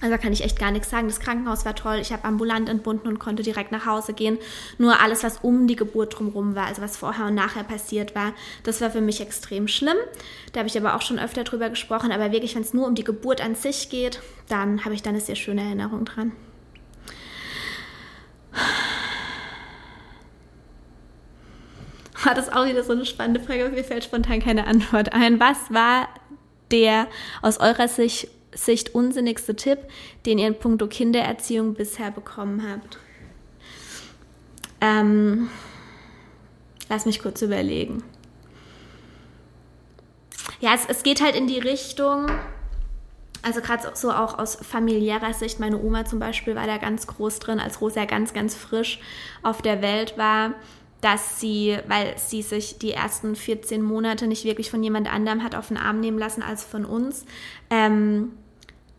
Also 0.00 0.12
da 0.12 0.18
kann 0.18 0.32
ich 0.32 0.44
echt 0.44 0.58
gar 0.58 0.70
nichts 0.70 0.90
sagen. 0.90 1.08
Das 1.08 1.18
Krankenhaus 1.18 1.64
war 1.64 1.74
toll. 1.74 1.98
Ich 2.00 2.12
habe 2.12 2.24
ambulant 2.24 2.68
entbunden 2.68 3.08
und 3.08 3.18
konnte 3.18 3.42
direkt 3.42 3.72
nach 3.72 3.84
Hause 3.84 4.12
gehen. 4.12 4.38
Nur 4.78 5.00
alles, 5.00 5.24
was 5.24 5.38
um 5.38 5.66
die 5.66 5.74
Geburt 5.74 6.18
drumherum 6.18 6.54
war, 6.54 6.66
also 6.66 6.82
was 6.82 6.96
vorher 6.96 7.26
und 7.26 7.34
nachher 7.34 7.64
passiert 7.64 8.14
war, 8.14 8.32
das 8.62 8.80
war 8.80 8.90
für 8.90 9.00
mich 9.00 9.20
extrem 9.20 9.66
schlimm. 9.66 9.96
Da 10.52 10.60
habe 10.60 10.68
ich 10.68 10.78
aber 10.78 10.94
auch 10.94 11.02
schon 11.02 11.18
öfter 11.18 11.42
drüber 11.42 11.68
gesprochen. 11.68 12.12
Aber 12.12 12.30
wirklich, 12.30 12.54
wenn 12.54 12.62
es 12.62 12.74
nur 12.74 12.86
um 12.86 12.94
die 12.94 13.04
Geburt 13.04 13.40
an 13.40 13.56
sich 13.56 13.90
geht, 13.90 14.20
dann 14.48 14.84
habe 14.84 14.94
ich 14.94 15.02
da 15.02 15.10
eine 15.10 15.20
sehr 15.20 15.36
schöne 15.36 15.62
Erinnerung 15.62 16.04
dran. 16.04 16.32
Das 22.34 22.48
ist 22.48 22.52
auch 22.54 22.66
wieder 22.66 22.84
so 22.84 22.92
eine 22.92 23.06
spannende 23.06 23.40
Frage. 23.40 23.70
Mir 23.70 23.84
fällt 23.84 24.04
spontan 24.04 24.40
keine 24.40 24.66
Antwort 24.66 25.14
ein. 25.14 25.40
Was 25.40 25.72
war 25.72 26.08
der 26.70 27.06
aus 27.40 27.58
eurer 27.58 27.88
Sicht 27.88 28.28
Sicht 28.64 28.94
unsinnigste 28.94 29.54
Tipp, 29.56 29.78
den 30.26 30.38
ihr 30.38 30.48
in 30.48 30.58
puncto 30.58 30.86
Kindererziehung 30.86 31.74
bisher 31.74 32.10
bekommen 32.10 32.62
habt? 32.68 32.98
Ähm, 34.80 35.48
lass 36.88 37.06
mich 37.06 37.20
kurz 37.20 37.42
überlegen. 37.42 38.02
Ja, 40.60 40.74
es, 40.74 40.86
es 40.88 41.02
geht 41.02 41.22
halt 41.22 41.36
in 41.36 41.46
die 41.46 41.58
Richtung, 41.58 42.26
also 43.42 43.60
gerade 43.60 43.92
so 43.94 44.10
auch 44.10 44.38
aus 44.38 44.56
familiärer 44.56 45.34
Sicht, 45.34 45.60
meine 45.60 45.80
Oma 45.80 46.04
zum 46.04 46.18
Beispiel 46.18 46.56
war 46.56 46.66
da 46.66 46.78
ganz 46.78 47.06
groß 47.06 47.38
drin, 47.38 47.60
als 47.60 47.80
Rosa 47.80 48.04
ganz, 48.06 48.32
ganz 48.32 48.54
frisch 48.54 48.98
auf 49.42 49.62
der 49.62 49.82
Welt 49.82 50.18
war. 50.18 50.54
dass 51.00 51.38
sie, 51.38 51.78
weil 51.86 52.18
sie 52.18 52.42
sich 52.42 52.78
die 52.78 52.90
ersten 52.90 53.36
14 53.36 53.82
Monate 53.82 54.26
nicht 54.26 54.44
wirklich 54.44 54.68
von 54.68 54.82
jemand 54.82 55.12
anderem 55.12 55.44
hat 55.44 55.54
auf 55.54 55.68
den 55.68 55.76
Arm 55.76 56.00
nehmen 56.00 56.18
lassen 56.18 56.42
als 56.42 56.64
von 56.64 56.84
uns, 56.84 57.24
ähm, 57.70 58.32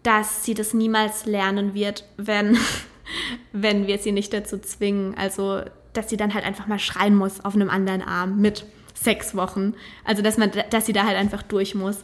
dass 0.03 0.45
sie 0.45 0.53
das 0.53 0.73
niemals 0.73 1.25
lernen 1.25 1.73
wird, 1.73 2.05
wenn, 2.17 2.57
wenn 3.51 3.87
wir 3.87 3.97
sie 3.97 4.11
nicht 4.11 4.33
dazu 4.33 4.57
zwingen. 4.57 5.15
Also, 5.17 5.61
dass 5.93 6.09
sie 6.09 6.17
dann 6.17 6.33
halt 6.33 6.45
einfach 6.45 6.67
mal 6.67 6.79
schreien 6.79 7.15
muss 7.15 7.43
auf 7.43 7.55
einem 7.55 7.69
anderen 7.69 8.01
Arm 8.01 8.39
mit 8.39 8.65
sechs 8.93 9.35
Wochen. 9.35 9.73
Also, 10.03 10.21
dass 10.21 10.37
man, 10.37 10.51
dass 10.69 10.85
sie 10.85 10.93
da 10.93 11.05
halt 11.05 11.17
einfach 11.17 11.43
durch 11.43 11.75
muss. 11.75 12.03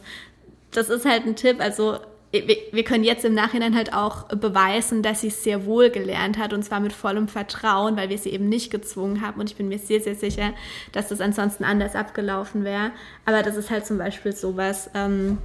Das 0.72 0.88
ist 0.88 1.04
halt 1.04 1.26
ein 1.26 1.36
Tipp. 1.36 1.60
Also, 1.60 1.98
wir 2.32 2.84
können 2.84 3.04
jetzt 3.04 3.24
im 3.24 3.34
Nachhinein 3.34 3.74
halt 3.76 3.94
auch 3.94 4.24
beweisen, 4.28 5.02
dass 5.02 5.20
sie 5.20 5.28
es 5.28 5.42
sehr 5.42 5.64
wohl 5.64 5.90
gelernt 5.90 6.38
hat 6.38 6.52
und 6.52 6.64
zwar 6.64 6.80
mit 6.80 6.92
vollem 6.92 7.28
Vertrauen, 7.28 7.96
weil 7.96 8.08
wir 8.08 8.18
sie 8.18 8.30
eben 8.30 8.48
nicht 8.48 8.70
gezwungen 8.70 9.22
haben 9.22 9.40
und 9.40 9.50
ich 9.50 9.56
bin 9.56 9.68
mir 9.68 9.78
sehr, 9.78 10.00
sehr 10.00 10.16
sicher, 10.16 10.52
dass 10.92 11.08
das 11.08 11.20
ansonsten 11.20 11.64
anders 11.64 11.94
abgelaufen 11.94 12.64
wäre. 12.64 12.90
Aber 13.24 13.42
das 13.42 13.56
ist 13.56 13.70
halt 13.70 13.86
zum 13.86 13.98
Beispiel 13.98 14.32
sowas, 14.32 14.90
ähm, 14.94 15.38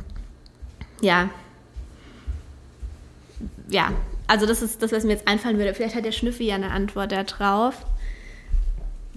ja, 1.01 1.29
ja, 3.71 3.91
also 4.27 4.45
das 4.45 4.61
ist 4.61 4.81
das, 4.81 4.91
was 4.91 5.03
mir 5.03 5.13
jetzt 5.13 5.27
einfallen 5.27 5.57
würde. 5.57 5.73
Vielleicht 5.73 5.95
hat 5.95 6.05
der 6.05 6.11
Schnüffi 6.11 6.45
ja 6.45 6.55
eine 6.55 6.71
Antwort 6.71 7.11
darauf. 7.11 7.85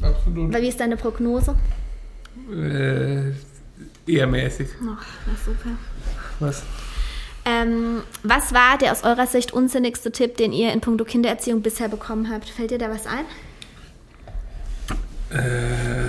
Absolut. 0.00 0.52
Weil 0.52 0.62
wie 0.62 0.68
ist 0.68 0.80
deine 0.80 0.96
Prognose? 0.96 1.54
Äh, 2.50 3.30
eher 4.10 4.26
mäßig. 4.26 4.68
Ach, 4.80 5.04
na 5.26 5.32
super. 5.44 5.70
Was? 6.40 6.62
Ähm, 7.44 8.02
was 8.22 8.54
war 8.54 8.78
der 8.78 8.92
aus 8.92 9.04
eurer 9.04 9.26
Sicht 9.26 9.52
unsinnigste 9.52 10.10
Tipp, 10.10 10.36
den 10.36 10.52
ihr 10.52 10.72
in 10.72 10.80
puncto 10.80 11.04
Kindererziehung 11.04 11.62
bisher 11.62 11.88
bekommen 11.88 12.30
habt? 12.30 12.48
Fällt 12.48 12.70
dir 12.70 12.78
da 12.78 12.90
was 12.90 13.06
ein? 13.06 13.24
Äh, 15.30 16.08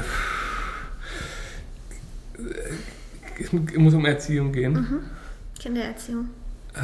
es 3.40 3.52
muss 3.52 3.94
um 3.94 4.06
Erziehung 4.06 4.52
gehen. 4.54 4.74
Mhm. 4.74 5.00
Kindererziehung. 5.60 6.30
Äh, 6.74 6.80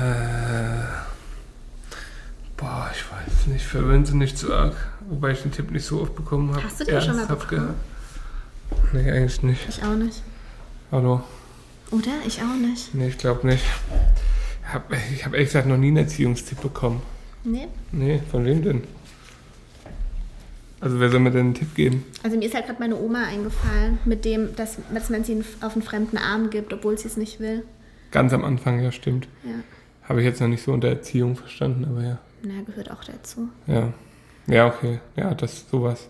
boah, 2.61 2.89
ich 2.93 3.03
weiß 3.11 3.47
nicht. 3.47 3.65
Verwöhnen 3.65 4.05
Sie 4.05 4.15
nicht 4.15 4.37
zu 4.37 4.53
arg. 4.53 4.75
Wobei 5.09 5.31
ich 5.31 5.41
den 5.41 5.51
Tipp 5.51 5.71
nicht 5.71 5.85
so 5.85 6.01
oft 6.01 6.15
bekommen 6.15 6.51
habe. 6.51 6.63
Hast 6.63 6.79
du 6.79 6.85
den 6.85 7.01
schon 7.01 7.17
mal 7.17 7.25
bekommen? 7.25 7.73
Nee, 8.93 9.11
eigentlich 9.11 9.43
nicht. 9.43 9.67
Ich 9.67 9.83
auch 9.83 9.95
nicht. 9.95 10.21
Hallo? 10.91 11.21
Oder? 11.91 12.11
Ich 12.25 12.41
auch 12.41 12.55
nicht. 12.55 12.93
Nee, 12.95 13.09
ich 13.09 13.17
glaube 13.17 13.45
nicht. 13.47 13.65
Ich 14.63 14.73
habe 14.73 14.95
ich 15.13 15.25
hab 15.25 15.33
ehrlich 15.33 15.49
gesagt 15.49 15.67
noch 15.67 15.77
nie 15.77 15.87
einen 15.87 15.97
Erziehungstipp 15.97 16.61
bekommen. 16.61 17.01
Nee. 17.43 17.67
Nee, 17.91 18.21
von 18.29 18.45
wem 18.45 18.63
denn? 18.63 18.83
Also 20.79 20.99
wer 20.99 21.09
soll 21.09 21.19
mir 21.19 21.31
denn 21.31 21.47
einen 21.47 21.53
Tipp 21.53 21.75
geben? 21.75 22.05
Also 22.23 22.37
mir 22.37 22.45
ist 22.45 22.55
halt 22.55 22.67
gerade 22.67 22.79
meine 22.79 22.95
Oma 22.95 23.23
eingefallen, 23.25 23.99
mit 24.05 24.23
dem, 24.23 24.55
dass, 24.55 24.77
dass 24.93 25.09
man 25.09 25.23
sie 25.23 25.43
auf 25.61 25.73
einen 25.73 25.83
fremden 25.83 26.17
Arm 26.17 26.49
gibt, 26.49 26.73
obwohl 26.73 26.97
sie 26.97 27.07
es 27.07 27.17
nicht 27.17 27.39
will. 27.39 27.63
Ganz 28.11 28.33
am 28.33 28.43
Anfang, 28.43 28.81
ja, 28.81 28.91
stimmt. 28.91 29.27
Ja. 29.43 29.51
Habe 30.07 30.21
ich 30.21 30.25
jetzt 30.25 30.41
noch 30.41 30.47
nicht 30.47 30.63
so 30.63 30.71
unter 30.71 30.87
Erziehung 30.87 31.35
verstanden, 31.35 31.85
aber 31.85 32.03
ja. 32.03 32.19
Na, 32.43 32.61
gehört 32.65 32.91
auch 32.91 33.03
dazu. 33.03 33.49
Ja. 33.67 33.93
Ja, 34.47 34.67
okay. 34.67 34.99
Ja, 35.15 35.33
das 35.33 35.53
ist 35.53 35.69
sowas. 35.69 36.09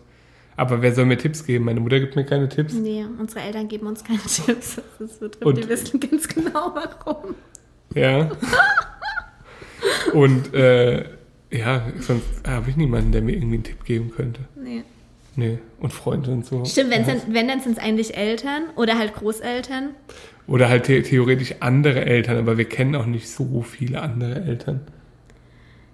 Aber 0.56 0.82
wer 0.82 0.94
soll 0.94 1.06
mir 1.06 1.18
Tipps 1.18 1.46
geben? 1.46 1.66
Meine 1.66 1.80
Mutter 1.80 2.00
gibt 2.00 2.16
mir 2.16 2.24
keine 2.26 2.48
Tipps. 2.48 2.74
Nee, 2.74 3.06
unsere 3.20 3.42
Eltern 3.42 3.68
geben 3.68 3.88
uns 3.88 4.04
keine 4.04 4.20
Tipps. 4.28 4.82
Das 5.00 5.20
drin. 5.20 5.32
Und- 5.42 5.58
Die 5.58 5.68
wissen 5.68 6.00
ganz 6.00 6.28
genau 6.28 6.74
warum. 6.76 7.36
Ja. 7.96 8.30
Und 10.14 10.54
äh, 10.54 11.06
ja, 11.52 11.84
sonst 12.00 12.26
habe 12.48 12.70
ich 12.70 12.78
niemanden, 12.78 13.12
der 13.12 13.22
mir 13.22 13.34
irgendwie 13.34 13.56
einen 13.56 13.64
Tipp 13.64 13.84
geben 13.84 14.12
könnte. 14.12 14.42
Nee. 14.56 14.84
Nee. 15.36 15.60
Und 15.80 15.92
Freunde 15.94 16.32
und 16.32 16.46
so. 16.46 16.64
Stimmt, 16.66 16.92
wenn's 16.92 17.08
ja. 17.08 17.16
dann, 17.16 17.34
wenn, 17.34 17.48
dann 17.48 17.60
sind 17.62 17.78
es 17.78 17.84
eigentlich 17.84 18.16
Eltern 18.16 18.64
oder 18.76 18.98
halt 18.98 19.14
Großeltern. 19.16 19.90
Oder 20.48 20.70
halt 20.70 20.86
the 20.88 21.02
theoretisch 21.02 21.56
andere 21.62 22.06
Eltern, 22.06 22.38
aber 22.38 22.58
wir 22.58 22.66
kennen 22.66 22.96
auch 22.96 23.06
nicht 23.06 23.30
so 23.30 23.62
viele 23.62 24.02
andere 24.02 24.42
Eltern. 24.44 24.82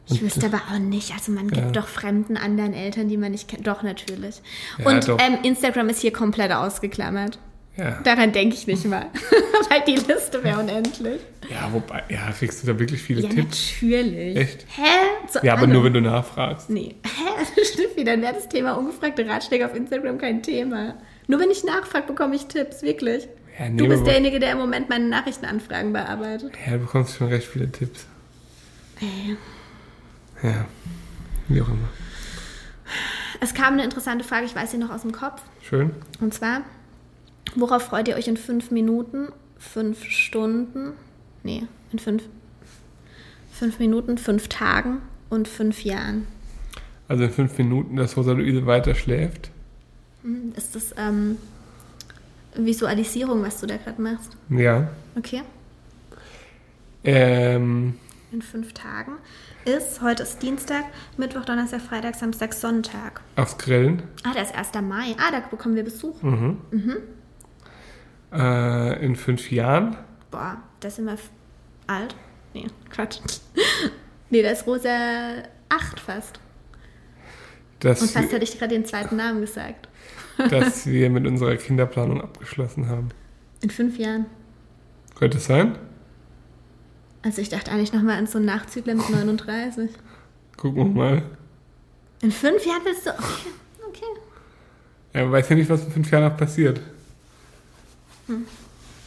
Ich 0.10 0.22
wüsste 0.22 0.46
aber 0.48 0.62
auch 0.74 0.80
nicht. 0.80 1.12
Also 1.14 1.32
man 1.32 1.48
gibt 1.50 1.66
Ja. 1.66 1.72
doch 1.72 1.88
fremden 1.88 2.38
anderen 2.38 2.74
Eltern, 2.74 3.10
die 3.10 3.18
man 3.18 3.32
nicht 3.32 3.48
kennt. 3.50 3.68
Doch, 3.68 3.84
natürlich. 3.84 4.42
Ja, 4.78 4.90
Und 4.90 5.08
doch. 5.08 5.20
ähm, 5.20 5.40
Instagram 5.44 5.90
ist 5.90 6.00
hier 6.02 6.14
komplett 6.14 6.52
ausgeklammert. 6.52 7.40
Ja. 7.76 8.00
Daran 8.04 8.32
denke 8.32 8.56
ich 8.56 8.66
nicht 8.66 8.86
mal. 8.86 9.06
Weil 9.70 9.82
die 9.86 9.96
Liste 9.98 10.44
wäre 10.44 10.60
unendlich. 10.60 11.22
Ja, 11.50 11.70
wobei, 11.72 12.04
ja, 12.10 12.32
kriegst 12.32 12.64
du 12.64 12.68
da 12.68 12.80
wirklich 12.80 13.02
viele 13.04 13.22
Ja, 13.22 13.30
Tipps? 13.30 13.74
natürlich. 13.82 14.36
Echt? 14.38 14.66
Hä? 14.76 15.28
Zu 15.28 15.46
Ja, 15.46 15.54
aber 15.54 15.64
allem. 15.64 15.74
nur 15.74 15.84
wenn 15.84 15.94
du 15.94 16.02
nachfragst. 16.02 16.70
Nee. 16.72 16.96
Hä? 17.04 17.62
Stimmt, 17.64 18.08
dann 18.08 18.22
wäre 18.24 18.34
das 18.34 18.50
Thema 18.50 18.74
ungefragte 18.74 19.28
Ratschläge 19.28 19.66
auf 19.66 19.76
Instagram 19.76 20.18
kein 20.18 20.42
Thema. 20.42 20.96
Nur 21.28 21.40
wenn 21.40 21.52
ich 21.52 21.64
nachfrage, 21.66 22.08
bekomme 22.08 22.36
ich 22.36 22.46
Tipps, 22.48 22.82
wirklich. 22.82 23.28
Ja, 23.60 23.70
nee, 23.70 23.78
Du 23.78 23.88
bist 23.90 24.08
derjenige, 24.08 24.40
der 24.40 24.54
im 24.54 24.58
Moment 24.60 24.90
meine 24.90 25.06
Nachrichtenanfragen 25.10 25.92
bearbeitet. 25.94 26.54
Ja, 26.66 26.74
du 26.74 26.80
bekommst 26.80 27.18
schon 27.18 27.28
recht 27.28 27.46
viele 27.48 27.72
Tipps. 27.72 28.08
Ey. 29.02 29.36
Ja, 30.44 30.66
wie 31.48 31.62
auch 31.62 31.68
immer. 31.68 31.88
Es 33.40 33.54
kam 33.54 33.74
eine 33.74 33.84
interessante 33.84 34.24
Frage, 34.24 34.46
ich 34.46 34.56
weiß 34.56 34.72
sie 34.72 34.78
noch 34.78 34.90
aus 34.90 35.02
dem 35.02 35.12
Kopf. 35.12 35.42
Schön. 35.62 35.92
Und 36.20 36.34
zwar, 36.34 36.62
worauf 37.56 37.84
freut 37.84 38.08
ihr 38.08 38.16
euch 38.16 38.28
in 38.28 38.38
fünf 38.38 38.72
Minuten, 38.72 39.28
fünf 39.58 40.04
Stunden, 40.06 40.94
nee, 41.44 41.64
in 41.92 42.00
fünf, 42.00 42.24
fünf 43.52 43.80
Minuten, 43.80 44.18
fünf 44.18 44.48
Tagen 44.48 45.02
und 45.30 45.48
fünf 45.48 45.84
Jahren? 45.84 46.26
Also 47.08 47.24
in 47.26 47.32
fünf 47.32 47.58
Minuten, 47.58 47.96
dass 47.96 48.18
Rosa 48.18 48.32
Luise 48.34 48.66
weiter 48.66 48.96
schläft. 48.96 49.50
Hm, 50.24 50.54
Ist 50.56 50.76
das 50.76 50.94
ähm, 50.98 51.38
Visualisierung, 52.56 53.44
was 53.44 53.60
du 53.60 53.68
da 53.68 53.78
gerade 53.78 54.02
machst? 54.02 54.36
Ja. 54.50 54.90
Okay. 55.16 55.44
Ähm, 57.04 57.96
In 58.32 58.42
fünf 58.42 58.74
Tagen 58.74 59.14
ist, 59.68 60.02
heute 60.02 60.24
ist 60.24 60.42
Dienstag, 60.42 60.86
Mittwoch, 61.18 61.44
Donnerstag, 61.46 61.82
Freitag, 61.82 62.16
Samstag, 62.16 62.54
Sonntag. 62.54 63.22
aufs 63.36 63.58
Grillen. 63.58 64.04
Ah, 64.24 64.32
da 64.34 64.42
ist 64.42 64.56
1. 64.56 64.72
Mai. 64.82 65.16
Ah, 65.20 65.32
da 65.32 65.42
bekommen 65.42 65.76
wir 65.76 65.84
Besuch. 65.84 66.22
Mhm. 66.22 66.58
Äh, 68.32 69.06
in 69.06 69.16
fünf 69.16 69.52
Jahren. 69.52 69.98
Boah, 70.32 70.58
da 70.80 70.90
sind 70.90 71.06
wir 71.06 71.18
alt. 71.88 72.16
Nee, 72.54 72.68
Quatsch. 72.90 73.20
nee, 74.30 74.42
da 74.42 74.50
ist 74.52 74.66
Rosa 74.66 75.44
acht 75.70 76.00
fast. 76.00 76.40
Dass, 77.80 78.02
Und 78.02 78.12
fast 78.12 78.32
hätte 78.32 78.44
ich 78.44 78.58
gerade 78.58 78.74
den 78.74 78.86
zweiten 78.86 79.18
Namen 79.18 79.42
gesagt. 79.42 79.88
dass 80.50 80.86
wir 80.88 81.10
mit 81.10 81.28
unserer 81.28 81.56
Kinderplanung 81.58 82.22
abgeschlossen 82.22 82.88
haben. 82.88 83.10
In 83.62 83.70
fünf 83.70 83.98
Jahren. 83.98 84.26
Könnte 85.16 85.38
es 85.38 85.46
sein? 85.46 85.78
Also 87.28 87.42
ich 87.42 87.50
dachte 87.50 87.72
eigentlich 87.72 87.92
nochmal 87.92 88.18
an 88.18 88.26
so 88.26 88.38
einen 88.38 88.46
Nachzügler 88.46 88.96
mit 88.96 89.10
39. 89.10 89.90
Gucken 90.56 90.78
wir 90.78 90.86
mal. 90.86 91.22
In 92.22 92.32
fünf 92.32 92.66
Jahren 92.66 92.80
willst 92.86 93.06
du... 93.06 93.10
Okay, 93.10 93.50
okay. 93.86 94.06
Ja, 95.14 95.24
man 95.24 95.34
weiß 95.34 95.50
ja 95.50 95.58
nicht, 95.58 95.70
was 95.70 95.84
in 95.84 95.92
fünf 95.92 96.10
Jahren 96.10 96.24
noch 96.24 96.38
passiert. 96.38 96.80
Hm. 98.28 98.46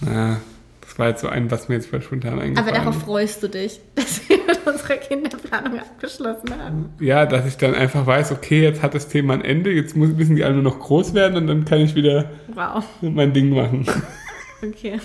Na, 0.02 0.38
das 0.82 0.98
war 0.98 1.08
jetzt 1.08 1.22
so 1.22 1.28
ein, 1.28 1.50
was 1.50 1.70
mir 1.70 1.76
jetzt 1.76 1.90
mal 1.92 2.02
spontan 2.02 2.38
eingefallen 2.38 2.58
Aber 2.58 2.72
darauf 2.72 3.00
freust 3.02 3.42
du 3.42 3.48
dich, 3.48 3.80
dass 3.94 4.28
wir 4.28 4.36
mit 4.46 4.66
unserer 4.66 4.98
Kinderplanung 4.98 5.78
abgeschlossen 5.78 6.50
haben. 6.62 6.90
Ja, 7.00 7.24
dass 7.24 7.46
ich 7.46 7.56
dann 7.56 7.74
einfach 7.74 8.04
weiß, 8.04 8.32
okay, 8.32 8.62
jetzt 8.62 8.82
hat 8.82 8.94
das 8.94 9.08
Thema 9.08 9.32
ein 9.32 9.42
Ende, 9.42 9.70
jetzt 9.70 9.96
müssen 9.96 10.36
die 10.36 10.44
alle 10.44 10.56
nur 10.56 10.64
noch 10.64 10.78
groß 10.78 11.14
werden 11.14 11.38
und 11.38 11.46
dann 11.46 11.64
kann 11.64 11.80
ich 11.80 11.94
wieder 11.94 12.28
Wow. 12.52 12.84
mein 13.00 13.32
Ding 13.32 13.48
machen. 13.48 13.86
Okay. 14.62 15.00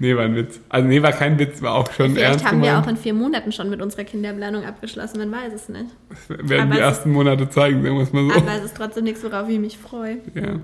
nee, 0.00 0.16
war 0.16 0.24
ein 0.24 0.34
Witz. 0.34 0.60
Also 0.68 0.88
nee, 0.88 1.00
war 1.02 1.12
kein 1.12 1.38
Witz, 1.38 1.62
war 1.62 1.74
auch 1.74 1.92
schon 1.92 2.12
Vielleicht 2.14 2.30
ernst 2.30 2.44
haben 2.44 2.60
wir 2.60 2.68
gemeint. 2.70 2.84
auch 2.86 2.90
in 2.90 2.96
vier 2.96 3.14
Monaten 3.14 3.52
schon 3.52 3.70
mit 3.70 3.80
unserer 3.80 4.04
Kinderplanung 4.04 4.64
abgeschlossen, 4.64 5.18
man 5.18 5.30
weiß 5.30 5.52
es 5.52 5.68
nicht. 5.68 5.86
Das 6.08 6.48
werden 6.48 6.62
aber 6.68 6.74
die 6.74 6.80
ersten 6.80 7.12
Monate 7.12 7.48
zeigen, 7.48 7.82
sagen 7.82 7.96
wir 7.96 8.02
es 8.02 8.12
mal 8.12 8.28
so. 8.28 8.34
Aber 8.34 8.52
es 8.54 8.64
ist 8.64 8.76
trotzdem 8.76 9.04
nichts, 9.04 9.22
worauf 9.22 9.48
ich 9.48 9.58
mich 9.60 9.78
freue. 9.78 10.18
Ja. 10.34 10.58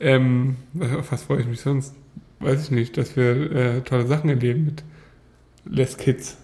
Ähm, 0.00 0.56
was- 0.72 0.92
auf 0.96 1.12
was 1.12 1.22
freue 1.22 1.40
ich 1.42 1.46
mich 1.46 1.60
sonst? 1.60 1.94
Weiß 2.40 2.64
ich 2.64 2.70
nicht, 2.70 2.96
dass 2.96 3.16
wir 3.16 3.52
äh, 3.52 3.80
tolle 3.82 4.06
Sachen 4.06 4.30
erleben 4.30 4.64
mit 4.64 4.82
Less 5.64 5.96
Kids. 5.96 6.38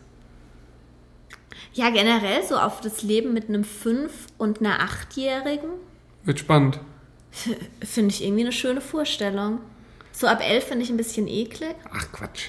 Ja, 1.72 1.91
generell 1.91 2.43
so 2.49 2.57
auf 2.57 2.81
das 2.81 3.03
Leben 3.03 3.33
mit 3.35 3.49
einem 3.49 3.64
Fünf- 3.64 4.27
und 4.39 4.61
einer 4.61 4.81
Achtjährigen 4.81 5.70
Wird 6.24 6.39
spannend. 6.39 6.81
finde 7.83 8.11
ich 8.14 8.22
irgendwie 8.24 8.43
eine 8.45 8.53
schöne 8.53 8.81
Vorstellung. 8.81 9.59
So 10.19 10.27
ab 10.27 10.41
elf 10.43 10.64
finde 10.64 10.83
ich 10.85 10.91
ein 10.91 10.97
bisschen 10.97 11.29
eklig, 11.29 11.75
Ach 11.93 12.11
Quatsch. 12.11 12.47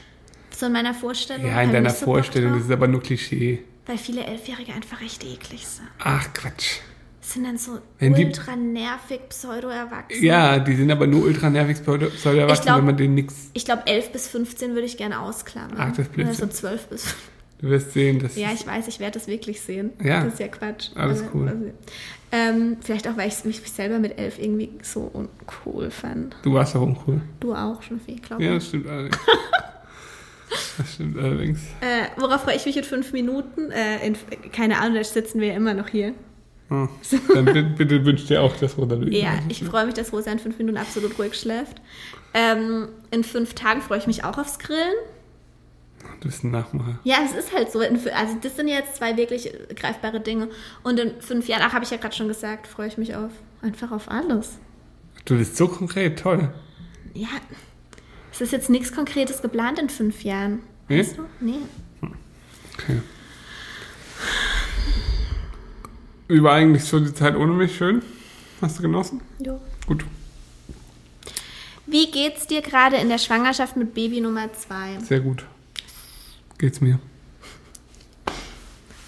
so 0.56 0.68
in 0.68 0.72
meiner 0.72 0.94
Vorstellung. 0.94 1.46
Ja, 1.48 1.62
in 1.62 1.74
deiner 1.74 1.90
so 1.90 2.06
Vorstellung, 2.06 2.54
das 2.54 2.64
ist 2.64 2.72
aber 2.72 2.88
nur 2.88 3.02
Klischee. 3.02 3.60
Weil 3.86 3.98
viele 3.98 4.24
Elfjährige 4.26 4.74
einfach 4.74 5.02
echt 5.02 5.24
eklig 5.26 5.68
sind. 5.68 5.88
Ach 6.00 6.32
Quatsch. 6.34 6.78
Sind 7.20 7.44
dann 7.44 7.58
so 7.58 7.80
Wenn 8.00 8.14
die- 8.14 8.26
ultra 8.26 8.56
nervig, 8.56 9.20
pseudo-erwachsen. 9.28 10.24
Ja, 10.24 10.60
die 10.60 10.76
sind 10.78 10.90
aber 10.92 11.08
nur 11.08 11.24
ultra 11.26 11.50
nervig, 11.50 11.82
pseudo 11.84 12.08
Ich 12.08 12.26
erwachsen, 12.26 12.64
glaub- 12.64 12.78
wenn 12.78 12.86
man 12.86 12.96
denen 12.96 13.16
nichts. 13.16 13.50
Ich 13.54 13.66
glaube, 13.66 13.84
11 13.86 14.14
bis 14.14 14.28
15 14.30 14.74
würde 14.76 14.86
ich 14.88 14.96
gerne 14.96 15.20
ausklammern. 15.20 15.76
Ach, 15.78 15.90
das 15.90 16.00
ist 16.08 16.14
Oder 16.14 16.24
so 16.34 16.46
Blödsinn. 16.46 16.52
12 16.52 16.88
bis 16.88 17.16
Du 17.60 17.70
wirst 17.70 17.92
sehen, 17.92 18.20
dass. 18.20 18.36
Ja, 18.38 18.50
ich 18.54 18.66
weiß, 18.68 18.88
ich 18.88 19.00
werde 19.00 19.18
das 19.20 19.28
wirklich 19.28 19.60
sehen. 19.60 19.90
Ja. 20.02 20.24
Das 20.24 20.34
ist 20.34 20.40
ja 20.40 20.48
Quatsch. 20.48 20.90
Alles 20.96 21.22
Aber- 21.24 21.30
cool. 21.34 21.48
also, 21.50 21.66
Ähm, 22.32 22.78
vielleicht 22.82 23.08
auch, 23.08 23.16
weil 23.16 23.30
ich 23.30 23.44
mich 23.46 23.62
selber 23.72 24.00
mit 24.00 24.20
elf 24.20 24.38
irgendwie 24.38 24.72
so 24.82 25.10
uncool 25.14 25.90
fand. 25.90 26.36
Du 26.44 26.54
warst 26.54 26.76
doch 26.76 26.82
uncool. 26.82 27.22
Du 27.40 27.54
auch 27.54 27.82
schon 27.82 28.00
viel, 28.02 28.20
glaube 28.20 28.44
Ja, 28.44 28.52
ich. 28.52 28.58
das 28.58 28.68
stimmt 28.68 28.88
allerdings. 28.88 29.18
das 30.78 30.94
stimmt 30.94 31.18
allerdings. 31.18 31.60
Äh, 31.82 32.20
worauf 32.20 32.42
freue 32.44 32.56
ich 32.56 32.66
mich 32.66 32.76
in 32.76 32.84
fünf 32.84 33.14
Minuten? 33.14 33.72
Äh, 33.72 34.06
in, 34.06 34.16
keine 34.52 34.80
Ahnung, 34.80 34.96
da 34.96 35.04
sitzen 35.04 35.40
wir 35.40 35.48
ja 35.50 35.54
immer 35.56 35.74
noch 35.74 35.88
hier. 35.88 36.14
Oh. 36.70 36.88
Dann 37.34 37.46
bitte, 37.78 38.04
wünscht 38.04 38.30
dir 38.30 38.42
auch, 38.42 38.54
dass 38.58 38.78
Rosa 38.78 38.96
Lügen 38.96 39.14
Ja, 39.14 39.40
ich 39.48 39.64
freue 39.64 39.86
mich, 39.86 39.94
dass 39.96 40.12
Rosa 40.12 40.30
in 40.32 40.40
fünf 40.40 40.58
Minuten 40.58 40.78
absolut 40.78 41.18
ruhig 41.18 41.34
schläft. 41.34 41.78
Ähm, 42.34 42.90
in 43.10 43.24
fünf 43.24 43.54
Tagen 43.54 43.82
freue 43.82 44.00
ich 44.00 44.08
mich 44.08 44.26
auch 44.26 44.38
aufs 44.38 44.60
Grillen. 44.60 44.94
Du 46.20 46.28
bist 46.28 46.44
ein 46.44 46.52
Nachmacher. 46.52 47.00
Ja, 47.04 47.18
es 47.24 47.34
ist 47.34 47.54
halt 47.54 47.72
so. 47.72 47.80
Also 47.80 48.38
das 48.42 48.56
sind 48.56 48.68
jetzt 48.68 48.96
zwei 48.96 49.18
wirklich 49.18 49.52
greifbare 49.76 50.20
Dinge. 50.20 50.50
Und 50.84 51.00
in 51.00 51.22
fünf 51.22 51.48
Jahren, 51.48 51.62
ach, 51.64 51.74
habe 51.74 51.86
ich 51.86 51.92
ja 51.92 51.98
gerade 51.98 52.16
schon 52.16 52.28
gesagt, 52.28 52.68
freue 52.68 52.88
ich 52.88 52.98
mich 52.98 53.16
auf 53.16 53.32
einfach 53.62 53.92
auf 53.92 54.10
alles. 54.10 54.58
Du 55.26 55.38
bist 55.38 55.58
so 55.58 55.68
konkret, 55.68 56.20
toll. 56.20 56.54
Ja, 57.14 57.28
es 58.32 58.42
ist 58.42 58.52
jetzt 58.52 58.70
nichts 58.70 58.92
Konkretes 58.92 59.42
geplant 59.42 59.80
in 59.80 59.90
fünf 59.90 60.24
Jahren. 60.24 60.60
Nee? 60.88 61.00
Weißt 61.00 61.18
du? 61.18 61.24
Nee. 61.40 61.60
Okay. 62.74 63.02
Wie 66.28 66.44
war 66.44 66.54
eigentlich 66.54 66.84
so 66.84 67.00
die 67.00 67.14
Zeit 67.14 67.36
ohne 67.36 67.54
mich 67.54 67.76
schön? 67.76 68.02
Hast 68.62 68.78
du 68.78 68.82
genossen? 68.84 69.22
Jo. 69.40 69.60
Gut. 69.86 70.06
Wie 71.86 72.12
geht's 72.12 72.48
dir 72.48 72.62
gerade 72.62 72.98
in 72.98 73.08
der 73.10 73.18
Schwangerschaft 73.18 73.78
mit 73.78 73.94
Baby 73.94 74.20
Nummer 74.20 74.52
zwei? 74.54 75.00
Sehr 75.04 75.22
gut. 75.22 75.46
Geht's 76.58 76.82
mir. 76.82 77.00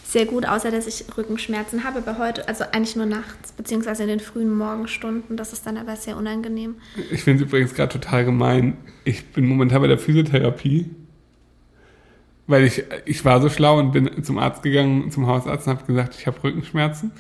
Sehr 0.10 0.26
gut, 0.26 0.48
außer 0.48 0.72
dass 0.72 0.88
ich 0.88 1.06
Rückenschmerzen 1.16 1.84
habe, 1.84 2.00
aber 2.00 2.18
heute, 2.18 2.48
also 2.48 2.64
eigentlich 2.72 2.96
nur 2.96 3.06
nachts, 3.06 3.52
beziehungsweise 3.52 4.02
in 4.02 4.10
den 4.10 4.20
frühen 4.20 4.52
Morgenstunden. 4.52 5.38
Das 5.38 5.54
ist 5.54 5.68
dann 5.68 5.78
aber 5.78 5.96
sehr 5.98 6.18
unangenehm. 6.18 6.78
Ich 7.12 7.24
finde 7.24 7.44
es 7.44 7.48
übrigens 7.48 7.76
gerade 7.76 7.94
total 7.94 8.26
gemein. 8.26 8.78
Ich 9.04 9.28
bin 9.28 9.46
momentan 9.46 9.82
bei 9.82 9.88
der 9.88 10.00
Physiotherapie, 10.00 10.90
weil 12.48 12.64
ich, 12.64 12.86
ich 13.06 13.24
war 13.24 13.40
so 13.40 13.50
schlau 13.50 13.78
und 13.78 13.92
bin 13.92 14.24
zum 14.24 14.40
Arzt 14.40 14.64
gegangen, 14.64 15.12
zum 15.12 15.28
Hausarzt 15.28 15.68
und 15.68 15.74
habe 15.76 15.86
gesagt, 15.86 16.16
ich 16.18 16.26
habe 16.26 16.44
Rückenschmerzen. 16.44 17.12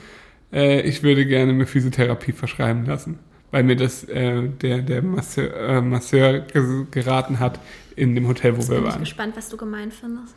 Äh, 0.51 0.81
ich 0.81 1.03
würde 1.03 1.27
gerne 1.27 1.53
mir 1.53 1.67
Physiotherapie 1.67 2.31
verschreiben 2.31 2.87
lassen, 2.87 3.19
weil 3.51 3.63
mir 3.63 3.75
das 3.75 4.03
äh, 4.05 4.47
der, 4.47 4.79
der 4.79 5.01
Masseur, 5.01 5.55
äh, 5.55 5.81
Masseur 5.81 6.39
geraten 6.91 7.39
hat 7.39 7.59
in 7.95 8.15
dem 8.15 8.27
Hotel, 8.27 8.53
wo 8.53 8.57
Jetzt 8.59 8.69
wir 8.69 8.77
bin 8.77 8.85
ich 8.85 8.91
waren. 8.93 8.99
gespannt, 9.01 9.37
was 9.37 9.49
du 9.49 9.57
gemein 9.57 9.91
findest. 9.91 10.35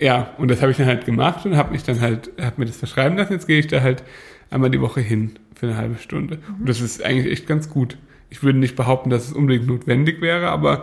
Ja, 0.00 0.34
und 0.38 0.50
das 0.50 0.60
habe 0.60 0.72
ich 0.72 0.76
dann 0.76 0.86
halt 0.86 1.06
gemacht 1.06 1.46
und 1.46 1.56
habe 1.56 1.70
mich 1.72 1.84
dann 1.84 2.00
halt, 2.00 2.30
habe 2.40 2.54
mir 2.58 2.66
das 2.66 2.76
verschreiben 2.76 3.16
lassen. 3.16 3.32
Jetzt 3.34 3.46
gehe 3.46 3.60
ich 3.60 3.68
da 3.68 3.80
halt 3.80 4.02
einmal 4.50 4.70
die 4.70 4.80
Woche 4.80 5.00
hin 5.00 5.38
für 5.54 5.66
eine 5.66 5.76
halbe 5.76 5.98
Stunde. 5.98 6.38
Und 6.58 6.68
das 6.68 6.80
ist 6.80 7.02
eigentlich 7.04 7.32
echt 7.32 7.46
ganz 7.46 7.70
gut. 7.70 7.96
Ich 8.30 8.42
würde 8.42 8.58
nicht 8.58 8.76
behaupten, 8.76 9.08
dass 9.10 9.26
es 9.26 9.32
unbedingt 9.32 9.66
notwendig 9.66 10.20
wäre, 10.20 10.48
aber 10.48 10.82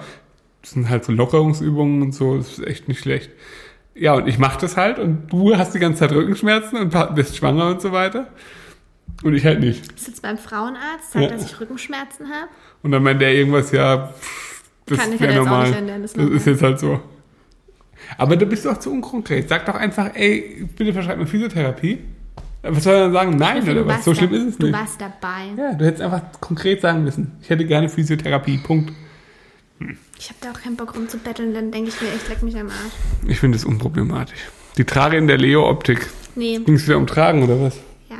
das 0.61 0.71
sind 0.71 0.89
halt 0.89 1.03
so 1.05 1.11
Lockerungsübungen 1.11 2.01
und 2.01 2.13
so, 2.13 2.37
das 2.37 2.57
ist 2.57 2.65
echt 2.67 2.87
nicht 2.87 2.99
schlecht. 2.99 3.29
Ja, 3.93 4.13
und 4.15 4.27
ich 4.27 4.39
mache 4.39 4.59
das 4.59 4.77
halt 4.77 4.97
und 4.99 5.31
du 5.31 5.55
hast 5.55 5.73
die 5.75 5.79
ganze 5.79 5.99
Zeit 5.99 6.11
Rückenschmerzen 6.11 6.77
und 6.77 7.15
bist 7.15 7.37
schwanger 7.37 7.67
und 7.67 7.81
so 7.81 7.91
weiter. 7.91 8.27
Und 9.23 9.33
ich 9.33 9.45
halt 9.45 9.59
nicht. 9.59 9.83
Ich 9.95 10.01
sitze 10.03 10.21
beim 10.21 10.37
Frauenarzt, 10.37 11.11
sagt, 11.13 11.25
Ja. 11.25 11.31
dass 11.31 11.45
ich 11.45 11.59
Rückenschmerzen 11.59 12.27
habe. 12.27 12.49
Und 12.83 12.91
dann 12.91 13.01
meint 13.03 13.21
der 13.21 13.33
irgendwas, 13.33 13.71
ja, 13.71 14.07
pff, 14.07 14.63
das 14.85 14.97
Kann- 14.99 15.19
wäre 15.19 15.31
jetzt 15.31 15.39
auch 15.41 15.45
normal. 15.45 15.67
nicht 15.69 15.77
ändern, 15.79 16.01
das 16.01 16.11
ist 16.13 16.17
das 16.19 16.29
ist 16.29 16.45
jetzt 16.45 16.61
halt 16.61 16.79
so. 16.79 16.99
Aber 18.17 18.35
du 18.35 18.45
bist 18.45 18.65
doch 18.65 18.77
zu 18.77 18.91
unkonkret. 18.91 19.49
Sag 19.49 19.65
doch 19.65 19.75
einfach, 19.75 20.11
ey, 20.13 20.67
bitte 20.77 20.93
verschreib 20.93 21.17
mir 21.17 21.25
Physiotherapie. 21.25 21.99
Was 22.61 22.83
soll 22.83 22.93
er 22.95 23.03
dann 23.05 23.13
sagen? 23.13 23.37
Nein, 23.37 23.65
Du 23.65 23.71
oder 23.71 23.87
was? 23.87 24.03
So 24.05 24.11
da- 24.11 24.17
schlimm 24.17 24.33
ist 24.33 24.43
es 24.43 24.57
Du 24.57 24.65
nicht. 24.67 24.73
warst 24.75 24.99
dabei. 25.01 25.45
Ja, 25.57 25.73
du 25.73 25.85
hättest 25.85 26.01
einfach 26.03 26.21
konkret 26.39 26.81
sagen 26.81 27.03
müssen. 27.03 27.31
Ich 27.41 27.49
hätte 27.49 27.65
gerne 27.65 27.89
Physiotherapie. 27.89 28.57
Punkt. 28.59 28.91
Ich 30.17 30.29
habe 30.29 30.37
da 30.41 30.51
auch 30.51 30.61
keinen 30.61 30.75
Bock 30.75 30.95
rumzubetteln, 30.95 31.53
dann 31.53 31.71
denke 31.71 31.89
ich 31.89 32.01
mir, 32.01 32.07
ich 32.15 32.27
leck 32.29 32.41
mich 32.43 32.55
am 32.57 32.67
Arsch. 32.67 32.93
Ich 33.27 33.39
finde 33.39 33.57
es 33.57 33.65
unproblematisch. 33.65 34.39
Die 34.77 34.85
Trage 34.85 35.17
in 35.17 35.27
der 35.27 35.37
Leo-Optik. 35.37 36.07
Nee, 36.35 36.59
Ging 36.59 36.75
es 36.75 36.87
wieder 36.87 36.97
um 36.97 37.07
Tragen 37.07 37.43
oder 37.43 37.59
was? 37.61 37.77
ja. 38.09 38.17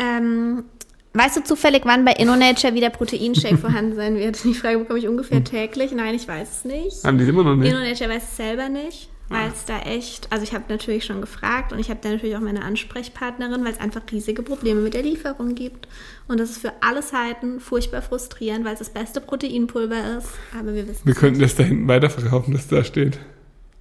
Ähm, 0.00 0.64
weißt 1.12 1.36
du 1.36 1.44
zufällig, 1.44 1.82
wann 1.84 2.04
bei 2.04 2.12
InnoNature 2.12 2.74
wieder 2.74 2.90
Proteinshake 2.90 3.56
vorhanden 3.58 3.94
sein 3.96 4.16
wird? 4.16 4.42
Die 4.44 4.54
Frage 4.54 4.78
bekomme 4.78 4.98
ich 4.98 5.08
ungefähr 5.08 5.44
täglich. 5.44 5.92
Nein, 5.92 6.14
ich 6.14 6.26
weiß 6.26 6.48
es 6.58 6.64
nicht. 6.64 7.04
Haben 7.04 7.18
die 7.18 7.24
immer 7.24 7.44
noch 7.44 7.56
nicht? 7.56 7.70
InnoNature 7.70 8.08
weiß 8.08 8.22
es 8.22 8.36
selber 8.36 8.68
nicht, 8.68 9.10
weil 9.28 9.48
es 9.48 9.64
da 9.64 9.80
echt, 9.80 10.26
also 10.30 10.42
ich 10.42 10.54
habe 10.54 10.64
natürlich 10.68 11.04
schon 11.04 11.20
gefragt 11.20 11.72
und 11.72 11.78
ich 11.78 11.90
habe 11.90 12.00
da 12.02 12.08
natürlich 12.08 12.36
auch 12.36 12.40
meine 12.40 12.64
Ansprechpartnerin, 12.64 13.64
weil 13.64 13.72
es 13.72 13.80
einfach 13.80 14.02
riesige 14.10 14.42
Probleme 14.42 14.80
mit 14.80 14.94
der 14.94 15.02
Lieferung 15.02 15.54
gibt. 15.54 15.86
Und 16.28 16.40
das 16.40 16.50
ist 16.50 16.58
für 16.58 16.72
alle 16.80 17.02
Seiten 17.02 17.60
furchtbar 17.60 18.02
frustrierend, 18.02 18.64
weil 18.64 18.72
es 18.72 18.78
das 18.78 18.90
beste 18.90 19.20
Proteinpulver 19.20 20.18
ist. 20.18 20.30
Aber 20.58 20.74
wir 20.74 20.88
wissen 20.88 21.02
Wir 21.04 21.14
könnten 21.14 21.40
das 21.40 21.54
da 21.56 21.64
hinten 21.64 21.86
weiterverkaufen, 21.88 22.54
das 22.54 22.68
da 22.68 22.82
steht. 22.82 23.18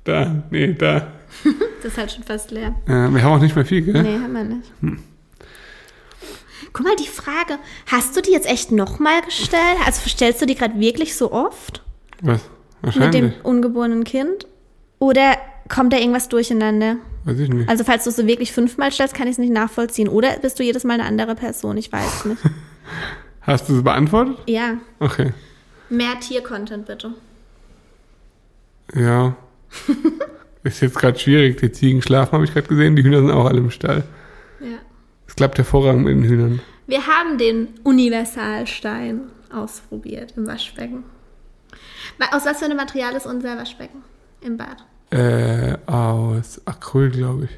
Da, 0.04 0.44
nee, 0.50 0.74
da. 0.74 1.08
Das 1.82 1.94
ist 1.94 1.98
halt 1.98 2.12
schon 2.12 2.24
fast 2.24 2.52
leer. 2.52 2.76
Äh, 2.88 2.90
wir 2.90 3.24
haben 3.24 3.32
auch 3.32 3.40
nicht 3.40 3.56
mehr 3.56 3.66
viel, 3.66 3.82
gell? 3.82 4.04
Nee, 4.04 4.20
haben 4.20 4.34
wir 4.34 4.44
nicht. 4.44 4.70
Guck 6.74 6.86
mal, 6.86 6.96
die 6.96 7.08
Frage, 7.08 7.58
hast 7.88 8.16
du 8.16 8.22
die 8.22 8.32
jetzt 8.32 8.48
echt 8.50 8.72
nochmal 8.72 9.22
gestellt? 9.22 9.78
Also 9.86 10.10
stellst 10.10 10.42
du 10.42 10.46
die 10.46 10.56
gerade 10.56 10.80
wirklich 10.80 11.16
so 11.16 11.32
oft 11.32 11.84
Was? 12.22 12.42
mit 12.82 12.96
Wahrscheinlich. 12.96 13.34
dem 13.34 13.42
ungeborenen 13.44 14.04
Kind? 14.04 14.48
Oder 15.00 15.38
kommt 15.70 15.94
da 15.94 15.98
irgendwas 15.98 16.30
durcheinander? 16.30 16.98
Weiß 17.26 17.40
ich 17.40 17.50
nicht. 17.50 17.70
Also 17.70 17.84
falls 17.84 18.04
du 18.06 18.10
es 18.10 18.16
so 18.16 18.28
wirklich 18.28 18.52
fünfmal 18.52 18.92
stellst, 18.92 19.14
kann 19.14 19.28
ich 19.28 19.34
es 19.34 19.38
nicht 19.38 19.52
nachvollziehen. 19.54 20.08
Oder 20.10 20.38
bist 20.40 20.60
du 20.60 20.64
jedes 20.64 20.84
Mal 20.84 20.96
eine 20.96 21.06
andere 21.06 21.36
Person? 21.36 21.78
Ich 21.78 21.92
weiß 21.92 22.26
nicht. 22.26 22.42
Hast 23.42 23.70
du 23.70 23.78
es 23.78 23.84
beantwortet? 23.84 24.38
Ja, 24.48 24.78
Okay. 25.00 25.32
mehr 25.90 26.20
Tier-Content 26.20 26.86
bitte. 26.86 27.14
Ja. 28.96 29.36
Ist 30.64 30.82
jetzt 30.82 30.98
gerade 30.98 31.18
schwierig. 31.18 31.58
Die 31.60 31.72
Ziegen 31.72 32.02
schlafen, 32.02 32.34
habe 32.34 32.44
ich 32.46 32.54
gerade 32.54 32.68
gesehen. 32.68 32.96
Die 32.96 33.04
Hühner 33.04 33.20
sind 33.20 33.32
auch 33.32 33.46
alle 33.46 33.60
im 33.60 33.72
Stall. 33.72 34.04
Klappt 35.40 35.58
hervorragend 35.58 36.04
mit 36.04 36.16
den 36.18 36.24
Hühnern. 36.26 36.60
Wir 36.86 37.08
haben 37.08 37.38
den 37.38 37.70
Universalstein 37.86 39.22
ausprobiert 39.54 40.34
im 40.36 40.46
Waschbecken. 40.48 41.06
Wa- 42.18 42.36
Aus 42.36 42.46
was 42.46 42.60
für 42.60 42.66
einem 42.66 42.76
Material 42.76 43.14
ist 43.16 43.26
unser 43.26 43.56
Waschbecken 43.58 44.04
im 44.42 44.58
Bad? 44.58 44.84
Äh, 45.12 45.78
aus 45.90 46.62
Acryl, 46.66 47.10
glaube 47.10 47.46
ich. 47.46 47.52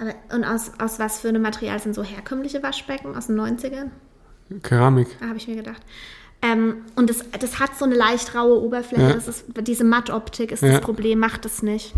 Aber, 0.00 0.14
und 0.34 0.44
aus, 0.44 0.70
aus 0.78 0.98
was 0.98 1.20
für 1.20 1.28
einem 1.28 1.42
Material 1.42 1.78
sind 1.78 1.94
so 1.94 2.02
herkömmliche 2.02 2.62
Waschbecken 2.62 3.14
aus 3.14 3.26
den 3.26 3.38
90ern? 3.38 3.90
Keramik. 4.62 5.08
Da 5.20 5.26
habe 5.28 5.36
ich 5.36 5.46
mir 5.46 5.56
gedacht. 5.56 5.82
Ähm, 6.40 6.76
und 6.96 7.10
das, 7.10 7.22
das 7.38 7.58
hat 7.60 7.76
so 7.78 7.84
eine 7.84 7.96
leicht 7.96 8.34
raue 8.34 8.62
Oberfläche. 8.62 9.02
Ja. 9.02 9.12
Das 9.12 9.28
ist, 9.28 9.44
diese 9.60 9.84
Mattoptik 9.84 10.52
ist 10.52 10.62
Ja. 10.62 10.70
das 10.70 10.80
Problem, 10.80 11.18
macht 11.18 11.44
es 11.44 11.62
nicht. 11.62 11.92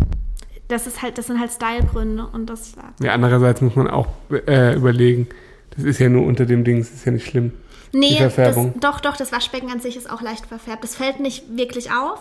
Das 0.70 0.86
ist 0.86 1.02
halt, 1.02 1.18
das 1.18 1.26
sind 1.26 1.38
halt 1.40 1.50
Stylegründe 1.50 2.26
und 2.32 2.46
das 2.46 2.72
Ja, 3.02 3.12
andererseits 3.12 3.60
muss 3.60 3.76
man 3.76 3.88
auch 3.88 4.08
äh, 4.46 4.74
überlegen, 4.76 5.28
das 5.76 5.84
ist 5.84 5.98
ja 6.00 6.08
nur 6.08 6.24
unter 6.26 6.46
dem 6.46 6.64
Ding, 6.64 6.78
das 6.78 6.90
ist 6.90 7.04
ja 7.04 7.12
nicht 7.12 7.26
schlimm. 7.26 7.52
Die 7.92 7.98
Nee, 7.98 8.10
das, 8.20 8.34
Verfärbung. 8.34 8.74
doch, 8.80 9.00
doch, 9.00 9.16
das 9.16 9.32
Waschbecken 9.32 9.70
an 9.70 9.80
sich 9.80 9.96
ist 9.96 10.08
auch 10.10 10.22
leicht 10.22 10.46
verfärbt. 10.46 10.84
Das 10.84 10.94
fällt 10.94 11.18
nicht 11.20 11.56
wirklich 11.56 11.90
auf. 11.90 12.20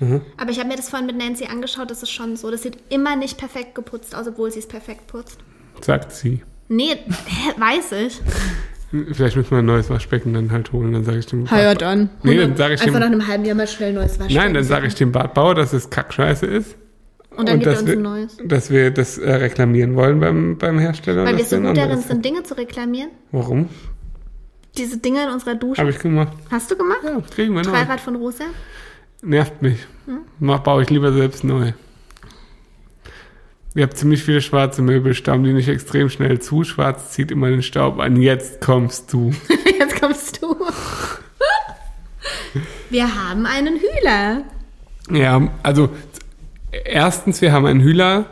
Mhm. 0.00 0.22
Aber 0.36 0.50
ich 0.50 0.58
habe 0.58 0.68
mir 0.68 0.76
das 0.76 0.88
vorhin 0.90 1.06
mit 1.06 1.16
Nancy 1.16 1.46
angeschaut, 1.46 1.88
das 1.90 2.02
ist 2.02 2.10
schon 2.10 2.36
so. 2.36 2.50
Das 2.50 2.62
sieht 2.62 2.78
immer 2.88 3.14
nicht 3.14 3.38
perfekt 3.38 3.76
geputzt 3.76 4.14
aus, 4.16 4.26
obwohl 4.26 4.50
sie 4.50 4.58
es 4.58 4.66
perfekt 4.66 5.06
putzt. 5.06 5.38
Sagt 5.80 6.10
sie. 6.12 6.42
Nee, 6.68 6.96
weiß 7.58 7.92
ich. 7.92 8.20
Vielleicht 9.12 9.36
müssen 9.36 9.50
wir 9.52 9.58
ein 9.58 9.66
neues 9.66 9.90
Waschbecken 9.90 10.34
dann 10.34 10.50
halt 10.52 10.72
holen, 10.72 10.92
dann 10.92 11.04
sage 11.04 11.18
ich 11.18 11.26
dem 11.26 11.44
dann. 11.46 12.10
Nee, 12.22 12.36
dann 12.36 12.56
sag 12.56 12.72
ich 12.72 12.80
Einfach 12.82 12.94
dem- 12.94 13.00
nach 13.00 13.06
einem 13.06 13.26
halben 13.28 13.44
Jahr 13.44 13.56
mal 13.56 13.66
schnell 13.68 13.90
ein 13.90 13.94
neues 13.96 14.18
Waschbecken. 14.18 14.34
Nein, 14.34 14.54
dann 14.54 14.64
sage 14.64 14.86
ich 14.88 14.94
dem 14.94 15.12
Badbauer, 15.12 15.54
dass 15.54 15.72
es 15.72 15.90
Kackscheiße 15.90 16.46
ist. 16.46 16.76
Und 17.36 17.48
dann 17.48 17.58
gibt 17.58 17.66
er 17.66 17.72
dass 17.72 17.82
uns 17.82 17.90
wir, 17.90 17.96
ein 17.96 18.02
neues. 18.02 18.36
Dass 18.44 18.70
wir 18.70 18.90
das 18.90 19.18
äh, 19.18 19.32
reklamieren 19.32 19.96
wollen 19.96 20.20
beim, 20.20 20.56
beim 20.58 20.78
Hersteller. 20.78 21.24
Weil 21.24 21.36
wir 21.36 21.44
so 21.44 21.60
gut 21.60 21.76
darin 21.76 22.00
sind, 22.00 22.24
Dinge 22.24 22.42
zu 22.42 22.56
reklamieren. 22.56 23.10
Warum? 23.32 23.68
Diese 24.76 24.98
Dinge 24.98 25.24
in 25.24 25.30
unserer 25.30 25.54
Dusche. 25.54 25.80
Habe 25.80 25.90
ich 25.90 25.98
gemacht. 25.98 26.32
Hast 26.50 26.70
du 26.70 26.76
gemacht? 26.76 27.00
Ja, 27.04 27.20
kriegen 27.20 27.54
wir 27.54 27.62
neu. 27.62 27.70
Dreirad 27.70 28.00
von 28.00 28.16
Rosa? 28.16 28.44
Nervt 29.22 29.62
mich. 29.62 29.78
Hm? 30.06 30.20
Mach, 30.38 30.60
baue 30.60 30.82
ich 30.82 30.90
lieber 30.90 31.12
selbst 31.12 31.44
neu. 31.44 31.72
Ihr 33.76 33.82
habt 33.82 33.98
ziemlich 33.98 34.22
viele 34.22 34.40
schwarze 34.40 34.82
Möbel, 34.82 35.14
stauben 35.14 35.42
die 35.42 35.52
nicht 35.52 35.68
extrem 35.68 36.08
schnell 36.08 36.38
zu. 36.40 36.62
Schwarz 36.62 37.10
zieht 37.10 37.32
immer 37.32 37.50
den 37.50 37.62
Staub 37.62 37.98
an. 37.98 38.14
Jetzt 38.16 38.60
kommst 38.60 39.12
du. 39.12 39.32
Jetzt 39.78 40.00
kommst 40.00 40.40
du. 40.42 40.54
Wir 42.90 43.12
haben 43.12 43.46
einen 43.46 43.80
Hühler. 43.80 44.44
Ja, 45.10 45.48
also 45.62 45.90
erstens, 46.84 47.40
wir 47.42 47.52
haben 47.52 47.66
einen 47.66 47.80
Hühler, 47.80 48.26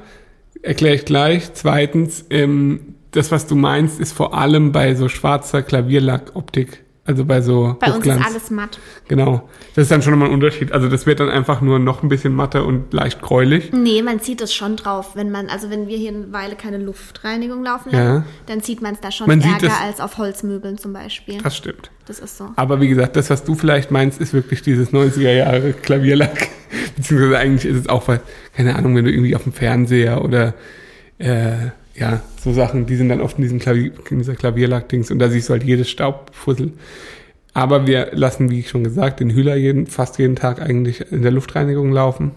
erkläre 0.63 0.95
ich 0.95 1.05
gleich. 1.05 1.53
Zweitens, 1.55 2.25
ähm, 2.31 2.95
das, 3.13 3.31
was 3.31 3.47
du 3.47 3.55
meinst, 3.55 4.01
ist 4.01 4.13
vor 4.13 4.35
allem 4.37 4.73
bei 4.73 4.95
so 4.95 5.09
schwarzer 5.09 5.63
Klavierlackoptik 5.63 6.83
Also 7.05 7.25
bei 7.25 7.41
so 7.41 7.77
Bei 7.81 7.89
uns 7.89 7.97
ist 8.07 8.13
Hochglanz. 8.13 8.27
alles 8.27 8.51
matt. 8.53 8.79
Genau. 9.09 9.49
Das 9.75 9.83
ist 9.83 9.91
dann 9.91 10.03
schon 10.03 10.13
nochmal 10.13 10.29
ein 10.29 10.35
Unterschied. 10.35 10.71
Also 10.71 10.89
das 10.89 11.05
wird 11.05 11.19
dann 11.19 11.29
einfach 11.31 11.61
nur 11.61 11.81
noch 11.81 12.05
ein 12.05 12.09
bisschen 12.09 12.33
matter 12.33 12.65
und 12.65 12.93
leicht 12.93 13.21
gräulich. 13.21 13.73
Nee, 13.73 14.03
man 14.03 14.21
zieht 14.21 14.41
es 14.41 14.55
schon 14.55 14.77
drauf, 14.77 15.17
wenn 15.17 15.33
man, 15.33 15.49
also 15.49 15.69
wenn 15.69 15.89
wir 15.89 15.97
hier 15.99 16.11
eine 16.11 16.33
Weile 16.33 16.55
keine 16.55 16.79
Luftreinigung 16.79 17.65
laufen 17.65 17.91
lassen, 17.91 18.05
Ja. 18.05 18.25
dann 18.47 18.61
sieht 18.61 18.83
man 18.83 18.95
es 18.95 19.01
da 19.01 19.11
schon 19.11 19.27
Man 19.27 19.41
sieht 19.41 19.51
ärger 19.51 19.67
es- 19.67 19.81
als 19.89 20.01
auf 20.01 20.17
Holzmöbeln 20.17 20.79
zum 20.79 20.93
Beispiel. 20.93 21.39
Das 21.43 21.57
stimmt. 21.57 21.91
Das 22.07 22.21
ist 22.21 22.39
so. 22.39 22.51
Aber 22.55 22.81
wie 22.81 22.87
gesagt, 22.89 23.17
das, 23.17 23.31
was 23.31 23.43
du 23.43 23.57
vielleicht 23.57 23.91
meinst, 23.91 24.21
ist 24.21 24.33
wirklich 24.33 24.63
dieses 24.63 24.93
90er 24.93 25.33
Jahre 25.33 25.73
Klavierlack. 25.73 26.49
Beziehungsweise 26.97 27.39
eigentlich 27.39 27.71
ist 27.73 27.81
es 27.81 27.89
auch 27.89 28.09
was, 28.09 28.21
keine 28.55 28.75
Ahnung, 28.77 28.97
wenn 28.97 29.05
du 29.05 29.11
irgendwie 29.11 29.37
auf 29.37 29.45
dem 29.45 29.53
Fernseher 29.53 30.25
oder 30.25 30.55
äh, 31.19 31.71
ja, 31.95 32.23
so 32.41 32.53
Sachen, 32.53 32.87
die 32.87 32.97
sind 32.97 33.09
dann 33.09 33.21
oft 33.21 33.39
in 33.39 33.43
diesem 33.43 33.59
Klavier, 33.59 33.93
dieser 34.11 34.35
Klavierlack-Dings 34.35 35.11
und 35.11 35.19
da 35.19 35.29
siehst 35.29 35.49
du 35.49 35.53
halt 35.53 35.65
jedes 35.65 35.91
Staubfussel. 35.91 36.73
Aber 37.55 37.87
wir 37.87 38.11
lassen, 38.13 38.51
wie 38.51 38.61
ich 38.61 38.71
schon 38.71 38.83
gesagt, 38.83 39.21
den 39.21 39.31
Hühler 39.31 39.57
jeden, 39.57 39.87
fast 39.87 40.19
jeden 40.19 40.37
Tag 40.37 40.61
eigentlich 40.61 41.13
in 41.13 41.23
der 41.23 41.33
Luftreinigung 41.33 41.93
laufen. 41.93 42.33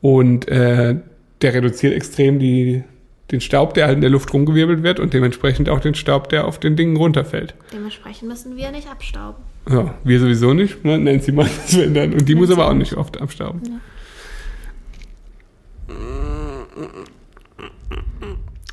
Und 0.00 0.46
äh, 0.48 0.96
der 1.42 1.54
reduziert 1.54 1.94
extrem 1.94 2.38
die, 2.38 2.84
den 3.32 3.40
Staub, 3.40 3.74
der 3.74 3.86
halt 3.86 3.96
in 3.96 4.02
der 4.02 4.10
Luft 4.10 4.32
rumgewirbelt 4.32 4.82
wird 4.84 5.00
und 5.00 5.12
dementsprechend 5.14 5.68
auch 5.68 5.80
den 5.80 5.94
Staub, 5.94 6.28
der 6.28 6.46
auf 6.46 6.60
den 6.60 6.76
Dingen 6.76 6.96
runterfällt. 6.96 7.54
Dementsprechend 7.72 8.28
müssen 8.28 8.56
wir 8.56 8.70
nicht 8.70 8.88
abstauben. 8.88 9.42
Ja, 9.68 9.94
wir 10.04 10.20
sowieso 10.20 10.52
nicht. 10.54 10.84
Ne? 10.84 10.98
Nancy 10.98 11.32
macht 11.32 11.50
das 11.56 11.76
wenn 11.78 11.94
dann. 11.94 12.12
Und 12.14 12.28
die 12.28 12.34
muss 12.34 12.50
aber 12.50 12.68
auch 12.68 12.74
nicht 12.74 12.94
oft 12.94 13.20
abstauben. 13.20 13.80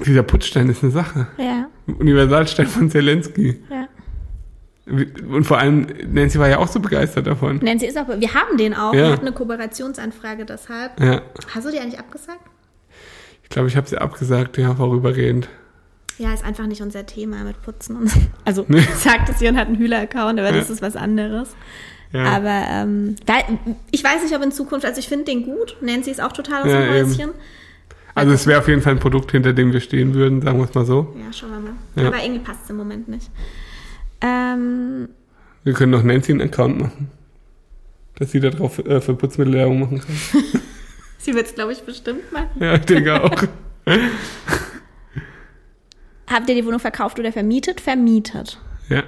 Dieser 0.05 0.23
Putzstein 0.23 0.69
ist 0.69 0.83
eine 0.83 0.91
Sache. 0.91 1.27
Ja, 1.37 1.69
Universalstein 1.87 2.67
von 2.67 2.89
Zelensky. 2.89 3.61
ja. 3.69 3.87
Und 5.29 5.43
vor 5.43 5.57
allem, 5.59 5.85
Nancy 6.13 6.39
war 6.39 6.47
ja 6.47 6.59
auch 6.59 6.67
so 6.69 6.79
begeistert 6.79 7.27
davon. 7.27 7.59
Nancy 7.61 7.87
ist 7.87 7.97
auch, 7.97 8.07
wir 8.07 8.33
haben 8.33 8.57
den 8.57 8.73
auch. 8.73 8.93
Ja. 8.93 8.99
Wir 9.07 9.11
hatten 9.11 9.27
eine 9.27 9.35
Kooperationsanfrage 9.35 10.45
deshalb. 10.45 10.97
Ja, 11.01 11.23
Hast 11.53 11.65
du 11.67 11.71
die 11.71 11.79
eigentlich 11.79 11.99
abgesagt? 11.99 12.39
ich 13.43 13.49
glaube, 13.49 13.67
ich 13.67 13.75
habe 13.75 13.87
sie 13.87 13.97
abgesagt, 13.97 14.57
ja, 14.57 14.73
vorübergehend. 14.75 15.49
Ja, 16.17 16.33
ist 16.33 16.43
einfach 16.43 16.65
nicht 16.65 16.81
unser 16.81 17.05
Thema 17.05 17.43
mit 17.43 17.61
Putzen 17.61 17.95
und 17.95 18.09
so. 18.09 18.19
Also, 18.45 18.65
sagt 18.95 19.29
es 19.29 19.41
und 19.41 19.57
hat 19.57 19.67
einen 19.67 19.77
Hühler-Account, 19.77 20.39
aber 20.39 20.51
das 20.51 20.67
Ja. 20.67 20.73
ist 20.73 20.81
was 20.81 20.95
anderes. 20.95 21.49
Ja. 22.13 22.23
Aber 22.23 22.63
ähm, 22.69 23.15
da, 23.25 23.33
ich 23.91 24.03
weiß 24.03 24.23
nicht, 24.23 24.35
ob 24.35 24.41
in 24.41 24.51
Zukunft, 24.51 24.85
also 24.85 24.99
ich 24.99 25.07
finde 25.09 25.25
den 25.25 25.43
gut. 25.43 25.75
Nancy 25.81 26.09
ist 26.09 26.21
auch 26.21 26.31
total 26.31 26.63
aus 26.63 26.69
Ja, 26.69 26.79
dem. 26.81 27.09
Häuschen. 27.09 27.29
Also 28.15 28.31
es 28.33 28.47
wäre 28.47 28.59
auf 28.59 28.67
jeden 28.67 28.81
Fall 28.81 28.93
ein 28.93 28.99
Produkt, 28.99 29.31
hinter 29.31 29.53
dem 29.53 29.73
wir 29.73 29.79
stehen 29.81 30.13
würden, 30.15 30.41
sagen 30.41 30.57
wir 30.57 30.65
es 30.65 30.73
mal 30.73 30.85
so. 30.85 31.13
Ja, 31.23 31.31
schauen 31.33 31.51
wir 31.51 31.59
mal. 31.59 31.73
Ja. 31.95 32.07
Aber 32.07 32.23
irgendwie 32.23 32.39
passt 32.43 32.61
es 32.63 32.69
im 32.71 32.77
Moment 32.77 33.07
nicht. 33.09 33.29
Ähm, 34.21 35.09
Wir 35.63 35.73
können 35.73 35.91
noch 35.91 36.01
Nancy 36.01 36.31
einen 36.31 36.41
Account 36.41 36.79
machen. 36.79 37.11
Dass 38.17 38.31
sie 38.31 38.39
da 38.39 38.49
drauf 38.49 38.79
äh, 38.79 38.99
für 39.01 39.13
Putzmittelwerbung 39.13 39.79
machen 39.81 39.99
kann. 40.01 40.43
sie 41.19 41.35
wird 41.35 41.45
es, 41.45 41.53
glaube 41.53 41.73
ich, 41.73 41.81
bestimmt 41.83 42.31
machen. 42.31 42.49
Ja, 42.59 42.73
ich 42.75 42.85
denke 42.85 43.21
auch. 43.23 43.43
Habt 46.27 46.49
ihr 46.49 46.55
die 46.55 46.65
Wohnung 46.65 46.79
verkauft 46.79 47.19
oder 47.19 47.31
vermietet? 47.31 47.81
Vermietet. 47.81 48.59
Ja, 48.89 49.03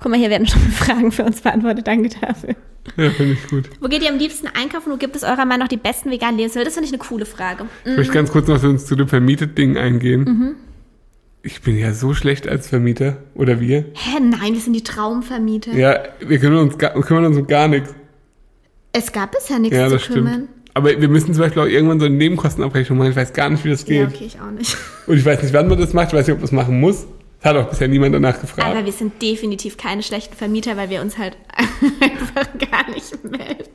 Guck 0.00 0.12
mal, 0.12 0.18
hier 0.18 0.30
werden 0.30 0.46
schon 0.46 0.60
Fragen 0.70 1.10
für 1.10 1.24
uns 1.24 1.40
beantwortet. 1.40 1.86
Danke 1.88 2.08
dafür. 2.20 2.54
ja 2.96 3.10
finde 3.10 3.32
ich 3.32 3.48
gut. 3.48 3.68
Wo 3.80 3.88
geht 3.88 4.02
ihr 4.02 4.08
am 4.10 4.18
liebsten 4.18 4.46
einkaufen? 4.46 4.92
Wo 4.92 4.96
gibt 4.96 5.16
es 5.16 5.24
eurer 5.24 5.44
Meinung 5.44 5.60
nach 5.64 5.68
die 5.68 5.76
besten 5.76 6.10
veganen 6.10 6.36
Lebensmittel? 6.36 6.66
Das 6.66 6.74
finde 6.74 6.86
ich 6.86 6.92
eine 6.94 7.02
coole 7.02 7.26
Frage. 7.26 7.66
Ich 7.84 7.96
möchte 7.96 8.12
ganz 8.14 8.30
kurz 8.30 8.46
noch 8.46 8.60
zu, 8.60 8.76
zu 8.76 8.94
dem 8.94 9.08
Vermietet-Ding 9.08 9.76
eingehen. 9.76 10.20
Mhm. 10.24 10.54
Ich 11.42 11.62
bin 11.62 11.76
ja 11.76 11.92
so 11.92 12.14
schlecht 12.14 12.46
als 12.48 12.68
Vermieter. 12.68 13.16
Oder 13.34 13.58
wir. 13.60 13.86
Hä, 13.94 14.20
nein, 14.20 14.52
wir 14.54 14.60
sind 14.60 14.74
die 14.74 14.84
Traumvermieter. 14.84 15.72
Ja, 15.72 15.98
wir 16.20 16.38
kümmern 16.38 16.60
uns, 16.68 16.78
gar, 16.78 16.94
wir 16.94 17.02
kümmern 17.02 17.24
uns 17.26 17.36
um 17.36 17.46
gar 17.48 17.66
nichts. 17.66 17.92
Es 18.92 19.10
gab 19.12 19.32
bisher 19.32 19.58
nichts 19.58 19.76
Ja, 19.76 19.88
zu 19.88 19.94
das 19.94 20.06
kümmern. 20.06 20.32
stimmt. 20.34 20.48
Aber 20.78 21.00
wir 21.00 21.08
müssen 21.08 21.34
zum 21.34 21.42
Beispiel 21.42 21.62
auch 21.62 21.66
irgendwann 21.66 22.00
so 22.00 22.06
eine 22.06 22.14
Nebenkostenabrechnung 22.14 22.98
machen. 22.98 23.10
Ich 23.10 23.16
weiß 23.16 23.32
gar 23.32 23.50
nicht, 23.50 23.64
wie 23.64 23.70
das 23.70 23.86
Ja, 23.88 24.04
geht. 24.06 24.14
okay, 24.14 24.24
ich 24.26 24.40
auch 24.40 24.50
nicht. 24.50 24.76
Und 25.06 25.16
ich 25.18 25.24
weiß 25.24 25.42
nicht, 25.42 25.52
wann 25.52 25.68
man 25.68 25.78
das 25.78 25.92
macht. 25.92 26.08
Ich 26.08 26.14
weiß 26.14 26.26
nicht, 26.26 26.32
ob 26.34 26.38
man 26.38 26.42
das 26.42 26.52
machen 26.52 26.80
muss. 26.80 27.06
Es 27.40 27.44
hat 27.44 27.56
auch 27.56 27.68
bisher 27.68 27.86
niemand 27.88 28.14
danach 28.14 28.40
gefragt. 28.40 28.68
Aber 28.68 28.84
wir 28.84 28.92
sind 28.92 29.20
definitiv 29.22 29.76
keine 29.76 30.02
schlechten 30.02 30.34
Vermieter, 30.34 30.76
weil 30.76 30.90
wir 30.90 31.00
uns 31.00 31.18
halt 31.18 31.36
einfach 32.00 32.46
gar 32.58 32.90
nicht 32.92 33.22
melden 33.24 33.70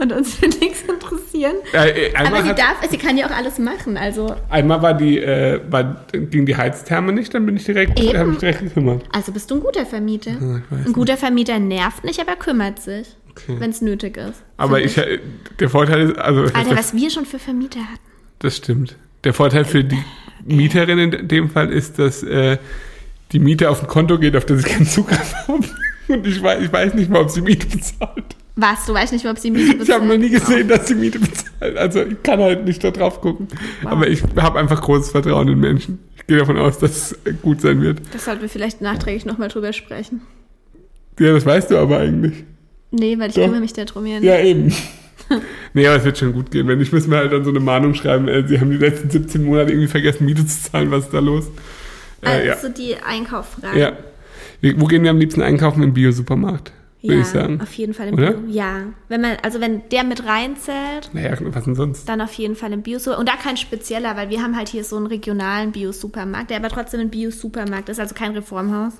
und 0.00 0.12
uns 0.12 0.34
für 0.34 0.46
nichts 0.46 0.82
interessieren. 0.82 1.56
äh, 1.74 2.08
äh, 2.08 2.14
Aber 2.16 2.42
sie 2.42 2.48
hat, 2.50 2.58
darf, 2.58 2.76
sie 2.90 2.96
kann 2.98 3.16
ja 3.18 3.26
auch 3.26 3.30
alles 3.30 3.58
machen. 3.58 3.96
Also, 3.96 4.34
einmal 4.48 4.80
war 4.82 4.94
die, 4.94 5.18
äh, 5.18 5.60
war, 5.70 6.04
ging 6.12 6.46
die 6.46 6.56
Heiztherme 6.56 7.12
nicht, 7.12 7.32
dann 7.34 7.44
bin 7.46 7.56
ich 7.56 7.64
direkt, 7.64 7.98
habe 8.14 8.30
mich 8.30 8.38
direkt 8.38 8.60
gekümmert. 8.60 9.02
also 9.12 9.32
bist 9.32 9.50
du 9.50 9.56
ein 9.56 9.60
guter 9.60 9.84
Vermieter. 9.86 10.30
Ja, 10.32 10.60
ich 10.80 10.86
ein 10.86 10.92
guter 10.92 11.16
Vermieter 11.16 11.58
nervt 11.58 12.04
nicht, 12.04 12.20
aber 12.20 12.36
kümmert 12.36 12.80
sich, 12.80 13.08
Okay. 13.42 13.56
wenn 13.58 13.70
es 13.70 13.80
nötig 13.80 14.16
ist. 14.16 14.42
Aber 14.56 14.80
ich, 14.80 15.00
der 15.58 15.68
Vorteil 15.70 16.10
ist, 16.10 16.18
also 16.18 16.42
Alter, 16.54 16.76
was 16.76 16.94
wir 16.94 17.10
schon 17.10 17.24
für 17.26 17.38
Vermieter 17.38 17.80
hatten. 17.80 18.00
das 18.40 18.56
stimmt. 18.56 18.96
Der 19.24 19.34
Vorteil 19.34 19.64
für 19.64 19.82
die 19.84 19.98
Mieterin 20.44 20.98
in 20.98 21.28
dem 21.28 21.50
Fall 21.50 21.72
ist, 21.72 21.98
dass 21.98 22.22
äh, 22.22 22.58
die 23.32 23.40
Miete 23.40 23.68
auf 23.70 23.82
ein 23.82 23.88
Konto 23.88 24.18
geht, 24.18 24.36
auf 24.36 24.44
das 24.46 24.60
ich 24.60 24.66
keinen 24.66 24.86
Zugriff 24.86 25.34
habe. 25.48 25.64
Und 26.08 26.26
ich 26.26 26.42
weiß, 26.42 26.62
ich 26.62 26.72
weiß 26.72 26.94
nicht 26.94 27.10
mal, 27.10 27.20
ob 27.22 27.30
sie 27.30 27.40
Miete 27.42 27.66
bezahlt. 27.66 28.36
Was? 28.56 28.86
Du 28.86 28.94
weißt 28.94 29.12
nicht, 29.12 29.26
ob 29.26 29.38
sie 29.38 29.50
Miete 29.50 29.82
Ich 29.82 29.90
habe 29.90 30.06
noch 30.06 30.16
nie 30.16 30.30
bezahlt? 30.30 30.46
gesehen, 30.48 30.68
dass 30.68 30.88
sie 30.88 30.94
Miete 30.94 31.18
bezahlt. 31.18 31.76
Also 31.76 32.02
ich 32.02 32.22
kann 32.22 32.40
halt 32.40 32.64
nicht 32.64 32.82
da 32.82 32.90
drauf 32.90 33.20
gucken. 33.20 33.48
Aber 33.84 34.08
ich 34.08 34.22
habe 34.36 34.58
einfach 34.58 34.80
großes 34.80 35.10
Vertrauen 35.10 35.48
in 35.48 35.58
Menschen. 35.60 35.98
Ich 36.16 36.26
gehe 36.26 36.38
davon 36.38 36.56
aus, 36.58 36.78
dass 36.78 37.12
es 37.24 37.40
gut 37.42 37.60
sein 37.60 37.80
wird. 37.82 38.00
Das 38.12 38.24
sollten 38.24 38.42
wir 38.42 38.48
vielleicht 38.48 38.80
nachträglich 38.80 39.26
nochmal 39.26 39.48
drüber 39.48 39.72
sprechen. 39.72 40.22
Ja, 41.18 41.32
das 41.32 41.44
weißt 41.44 41.70
du 41.72 41.76
aber 41.78 41.98
eigentlich. 41.98 42.44
Nee, 42.90 43.18
weil 43.18 43.28
ich 43.30 43.34
Doch. 43.34 43.42
kümmere 43.44 43.60
mich 43.60 43.72
darum 43.72 44.06
ja 44.06 44.14
nicht. 44.20 44.24
Ja, 44.24 44.38
eben. 44.40 44.72
nee, 45.74 45.86
aber 45.86 45.96
es 45.96 46.04
wird 46.04 46.18
schon 46.18 46.32
gut 46.32 46.50
gehen. 46.50 46.66
Wenn 46.68 46.78
nicht, 46.78 46.92
müssen 46.92 47.10
wir 47.10 47.18
halt 47.18 47.32
dann 47.32 47.44
so 47.44 47.50
eine 47.50 47.60
Mahnung 47.60 47.94
schreiben. 47.94 48.28
Äh, 48.28 48.46
sie 48.48 48.60
haben 48.60 48.70
die 48.70 48.78
letzten 48.78 49.10
17 49.10 49.44
Monate 49.44 49.70
irgendwie 49.72 49.88
vergessen, 49.88 50.24
Miete 50.24 50.46
zu 50.46 50.70
zahlen. 50.70 50.90
Was 50.90 51.04
ist 51.04 51.14
da 51.14 51.18
los? 51.18 51.46
Äh, 52.24 52.46
ja. 52.46 52.54
Also 52.54 52.68
die 52.70 52.96
Einkauffrage. 52.96 53.78
ja. 53.78 53.92
Wo 54.76 54.86
gehen 54.86 55.04
wir 55.04 55.10
am 55.10 55.18
liebsten 55.18 55.40
einkaufen? 55.40 55.84
Im 55.84 55.92
Biosupermarkt, 55.94 56.72
würde 57.02 57.14
Ja, 57.14 57.20
ich 57.20 57.26
sagen. 57.28 57.60
auf 57.60 57.72
jeden 57.74 57.94
Fall 57.94 58.08
im 58.08 58.14
Oder? 58.14 58.32
Bio. 58.32 58.52
Ja, 58.52 58.86
wenn 59.08 59.20
man, 59.20 59.36
also 59.44 59.60
wenn 59.60 59.82
der 59.90 60.02
mit 60.02 60.26
reinzählt, 60.26 61.10
Naja, 61.12 61.36
was 61.40 61.62
denn 61.64 61.76
sonst? 61.76 62.08
dann 62.08 62.20
auf 62.20 62.32
jeden 62.32 62.56
Fall 62.56 62.72
im 62.72 62.82
Bio. 62.82 62.98
Und 63.16 63.28
da 63.28 63.34
kein 63.40 63.56
spezieller, 63.56 64.16
weil 64.16 64.30
wir 64.30 64.42
haben 64.42 64.56
halt 64.56 64.68
hier 64.68 64.82
so 64.82 64.96
einen 64.96 65.06
regionalen 65.06 65.70
Bio-Supermarkt, 65.70 66.50
der 66.50 66.56
aber 66.56 66.70
trotzdem 66.70 66.98
ein 67.00 67.10
Bio-Supermarkt 67.10 67.88
ist, 67.88 68.00
also 68.00 68.16
kein 68.16 68.32
Reformhaus. 68.32 68.94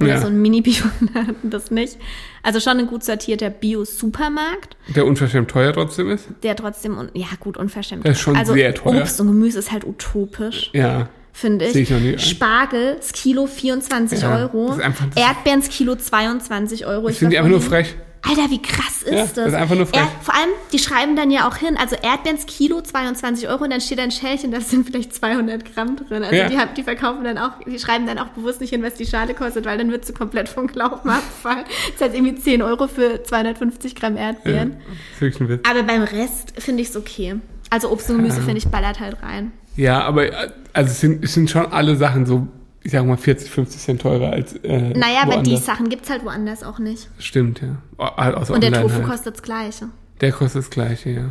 Oder 0.00 0.08
Ja. 0.08 0.20
so 0.20 0.26
ein 0.26 0.40
Mini-Bio-Laden, 0.42 1.36
das 1.50 1.70
nicht. 1.70 1.98
Also 2.42 2.58
schon 2.60 2.78
ein 2.78 2.86
gut 2.86 3.04
sortierter 3.04 3.50
Bio-Supermarkt, 3.50 4.76
Der 4.94 5.06
unverschämt 5.06 5.50
teuer 5.50 5.72
trotzdem 5.72 6.10
ist? 6.10 6.26
der 6.42 6.56
trotzdem, 6.56 6.98
un 6.98 7.08
ja 7.14 7.26
gut, 7.40 7.56
unverschämt. 7.56 8.04
Der 8.04 8.12
ist 8.12 8.20
schon 8.20 8.36
also 8.36 8.54
sehr 8.54 8.74
teuer. 8.74 9.00
Obst 9.02 9.20
und 9.20 9.28
Gemüse 9.28 9.58
ist 9.58 9.70
halt 9.72 9.84
utopisch. 9.84 10.70
Ja. 10.72 11.08
finde 11.32 11.64
ich. 11.66 11.72
Sehe 11.72 11.82
ich 11.82 11.90
noch 11.90 11.98
nie. 12.00 12.16
Spargel, 12.18 12.94
das 12.96 13.12
Kilo 13.12 13.46
24 13.46 14.22
Ja, 14.22 14.36
Euro. 14.38 14.68
das 14.68 14.76
ist 14.78 14.82
einfach- 14.84 15.06
das- 15.14 15.22
Erdbeeren, 15.24 15.60
das 15.60 15.68
Kilo 15.68 15.96
22 15.96 16.86
Euro. 16.86 17.08
Ich 17.08 17.18
finde 17.18 17.30
die 17.32 17.38
einfach 17.38 17.50
nur 17.50 17.60
frech. 17.60 17.94
Alter, 18.28 18.50
wie 18.50 18.60
krass 18.62 19.02
ist 19.02 19.12
Ja, 19.12 19.20
das? 19.20 19.32
das 19.34 19.46
ist 19.48 19.54
einfach 19.54 19.74
nur 19.76 19.86
frech. 19.86 20.00
Erd, 20.00 20.08
vor 20.22 20.34
allem, 20.34 20.48
die 20.72 20.78
schreiben 20.78 21.14
dann 21.16 21.30
ja 21.30 21.46
auch 21.48 21.56
hin, 21.56 21.76
also 21.76 21.94
Erdbeeren, 21.96 22.36
das 22.36 22.46
Kilo 22.46 22.80
22 22.80 23.48
Euro 23.48 23.64
und 23.64 23.70
dann 23.70 23.80
steht 23.80 23.98
ein 24.00 24.10
Schälchen, 24.10 24.50
da 24.50 24.60
sind 24.60 24.86
vielleicht 24.86 25.14
200 25.14 25.74
Gramm 25.74 25.96
drin. 25.96 26.22
Also 26.22 26.34
Ja. 26.34 26.48
die, 26.48 26.56
haben- 26.58 26.70
die 26.76 26.82
verkaufen 26.82 27.24
dann 27.24 27.36
auch, 27.38 27.52
die 27.66 27.78
schreiben 27.78 28.06
dann 28.06 28.18
auch 28.18 28.28
bewusst 28.28 28.60
nicht 28.60 28.70
hin, 28.70 28.82
was 28.82 28.94
die 28.94 29.06
Schale 29.06 29.34
kostet, 29.34 29.66
weil 29.66 29.76
dann 29.78 29.90
wird 29.90 30.04
sie 30.06 30.12
komplett 30.14 30.48
vom 30.48 30.66
Glauben 30.66 31.08
abfallen. 31.10 31.64
Das 31.98 32.06
heißt 32.08 32.14
irgendwie 32.16 32.34
10 32.34 32.62
Euro 32.62 32.86
für 32.88 33.22
250 33.22 33.94
Gramm 33.94 34.16
Ja, 34.16 34.22
Erdbeeren. 34.28 34.76
das 34.78 35.14
ist 35.16 35.20
wirklich 35.20 35.40
ein 35.40 35.48
Witz. 35.50 35.68
Aber 35.70 35.82
beim 35.82 36.02
Rest 36.02 36.54
finde 36.58 36.82
ich 36.82 36.88
es 36.88 36.96
okay. 36.96 37.36
Also 37.70 37.90
Obst 37.90 38.08
und 38.10 38.16
Gemüse, 38.18 38.40
finde 38.40 38.58
ich, 38.58 38.68
ballert 38.68 39.00
halt 39.00 39.22
rein. 39.22 39.52
Ja, 39.76 40.02
aber 40.02 40.26
äh, 40.32 40.50
also 40.72 40.90
es 40.92 41.00
sind, 41.00 41.24
es 41.24 41.34
sind 41.34 41.50
schon 41.50 41.66
alle 41.72 41.96
Sachen 41.96 42.24
so, 42.26 42.46
ich 42.84 42.92
sag 42.92 43.04
mal 43.06 43.16
40, 43.16 43.50
50 43.50 43.80
Cent 43.80 44.02
teurer 44.02 44.30
als 44.30 44.54
äh, 44.56 44.90
Naja, 44.90 45.22
aber 45.22 45.38
die 45.42 45.50
woanders. 45.52 45.64
Sachen 45.66 45.88
gibt's 45.88 46.10
halt 46.10 46.24
woanders 46.24 46.62
auch 46.62 46.78
nicht. 46.78 47.08
Stimmt, 47.18 47.62
ja. 47.62 47.78
Aus 47.98 48.50
Und 48.50 48.62
der 48.62 48.68
Online 48.70 48.82
Tofu 48.82 48.94
halt. 48.96 49.06
kostet 49.06 49.34
das 49.34 49.42
Gleiche. 49.42 49.88
Der 50.20 50.32
kostet 50.32 50.60
das 50.60 50.70
gleiche, 50.70 51.10
ja. 51.10 51.30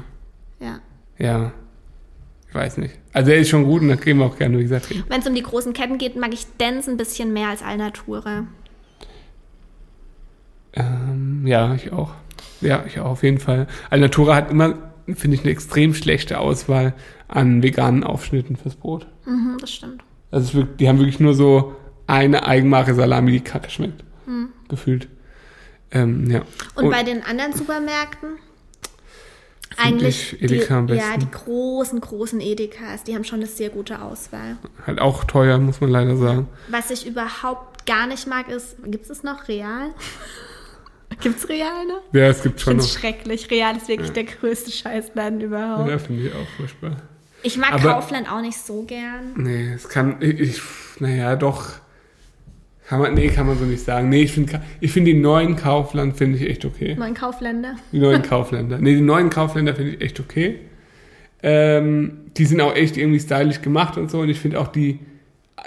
Ja. 0.60 0.80
Ja. 1.20 1.52
Ich 2.50 2.56
weiß 2.56 2.78
nicht. 2.78 2.96
Also 3.14 3.30
der 3.30 3.40
ist 3.40 3.50
schon 3.50 3.66
gut 3.66 3.82
und 3.82 3.90
da 3.90 3.96
gehen 3.96 4.18
wir 4.18 4.26
auch 4.26 4.38
gerne, 4.38 4.58
wie 4.58 4.64
gesagt. 4.64 4.90
Wenn 5.10 5.22
es 5.22 5.28
um 5.28 5.36
die 5.36 5.44
großen 5.44 5.74
Ketten 5.74 5.98
geht, 6.00 6.16
mag 6.16 6.34
ich 6.34 6.46
Dance 6.58 6.90
ein 6.90 6.98
bisschen 6.98 7.34
mehr 7.34 7.50
als 7.50 7.62
Alnatura. 7.64 8.46
Ähm, 10.74 11.46
ja, 11.46 11.76
ich 11.76 11.92
auch. 11.92 12.12
Ja, 12.62 12.84
ich 12.88 13.00
auch, 13.00 13.12
auf 13.12 13.24
jeden 13.24 13.40
Fall. 13.40 13.68
Alnatura 13.90 14.36
hat 14.36 14.50
immer, 14.52 14.76
finde 15.08 15.36
ich, 15.36 15.44
eine 15.44 15.52
extrem 15.52 15.94
schlechte 15.94 16.40
Auswahl 16.40 16.94
an 17.28 17.62
veganen 17.62 18.04
Aufschnitten 18.04 18.56
fürs 18.56 18.76
Brot. 18.76 19.08
Mhm, 19.26 19.58
das 19.60 19.72
stimmt. 19.72 20.04
Also 20.34 20.48
es 20.48 20.54
wirklich, 20.56 20.78
die 20.78 20.90
haben 20.90 20.98
wirklich 20.98 21.20
nur 21.20 21.36
so 21.36 21.76
eine 22.08 22.48
Eigenmarke 22.48 22.96
Salami, 22.96 23.32
die 23.32 23.40
kacke 23.42 23.70
schmeckt. 23.70 24.04
Gefühlt. 24.68 25.08
Ähm, 25.92 26.30
ja. 26.30 26.42
Und, 26.74 26.90
bei 26.90 27.04
den 27.04 27.22
anderen 27.24 27.54
Supermärkten? 27.54 28.30
Eigentlich 29.78 30.34
ich 30.34 30.42
Edeka 30.44 30.80
am 30.80 30.88
die, 30.88 30.94
besten. 30.94 31.12
ja, 31.12 31.18
die 31.18 31.30
großen, 31.30 32.02
großen 32.02 32.42
Edekas, 32.42 33.04
die 33.04 33.14
haben 33.14 33.24
schon 33.24 33.40
eine 33.40 33.48
sehr 33.48 33.70
gute 33.70 34.02
Auswahl. 34.02 34.58
Halt 34.88 35.00
auch 35.00 35.24
teuer, 35.24 35.60
muss 35.60 35.82
man 35.82 35.92
leider 35.92 36.18
sagen. 36.18 36.48
Was 36.70 36.90
ich 36.90 37.06
überhaupt 37.06 37.86
gar 37.86 38.08
nicht 38.08 38.28
mag, 38.28 38.50
ist, 38.50 38.76
gibt 38.86 39.08
es 39.10 39.22
noch 39.22 39.48
Real? 39.48 39.90
gibt 41.22 41.38
es 41.38 41.48
Real 41.50 41.86
noch? 41.88 42.02
Ja, 42.12 42.28
es 42.28 42.42
gibt 42.42 42.58
Ich 42.58 42.64
schon 42.64 42.72
finde 42.72 42.84
noch. 42.86 42.90
es 42.90 43.00
schrecklich. 43.00 43.52
Real 43.52 43.78
ist 43.78 43.88
wirklich 43.88 44.12
der 44.12 44.24
größte 44.24 44.72
Scheißladen 44.72 45.42
überhaupt. 45.42 45.90
Ja, 45.90 46.00
finde 46.00 46.28
ich 46.28 46.34
auch 46.34 46.48
furchtbar. 46.58 46.98
Ich 47.44 47.58
mag 47.58 47.74
Aber- 47.74 47.94
Kaufland 47.94 48.32
auch 48.32 48.42
nicht 48.42 48.58
so 48.58 48.84
gern. 48.84 49.34
Nee, 49.36 49.74
es 49.74 49.88
kann, 49.90 50.16
ich, 50.22 50.40
ich 50.40 50.62
naja, 51.00 51.36
doch. 51.36 51.70
Kann 52.88 53.00
man, 53.00 53.14
nee, 53.14 53.30
kann 53.30 53.48
man 53.48 53.58
so 53.58 53.64
nicht 53.66 53.84
sagen. 53.84 54.10
Nee, 54.10 54.24
ich 54.24 54.34
finde 54.34 54.62
ich 54.82 54.92
find 54.92 55.08
die 55.08 55.14
neuen 55.14 55.56
Kaufland 55.56 56.18
finde 56.18 56.38
ich 56.38 56.50
echt 56.50 56.66
okay. 56.66 56.96
Neuen 56.96 57.14
Kaufländer. 57.14 57.76
Die 57.92 58.00
neuen 58.00 58.22
Kaufländer. 58.22 58.78
Nee, 58.78 58.96
die 58.96 59.02
neuen 59.02 59.30
Kaufländer 59.30 59.74
finde 59.74 59.92
ich 59.96 60.02
echt 60.02 60.20
okay. 60.20 60.60
Ähm, 61.42 62.32
die 62.38 62.46
sind 62.46 62.60
auch 62.62 62.76
echt 62.76 62.98
irgendwie 62.98 63.20
stylisch 63.20 63.62
gemacht 63.62 63.98
und 63.98 64.12
so. 64.12 64.20
Und 64.20 64.30
ich 64.30 64.40
finde 64.40 64.60
auch 64.60 64.68
die, 64.68 65.00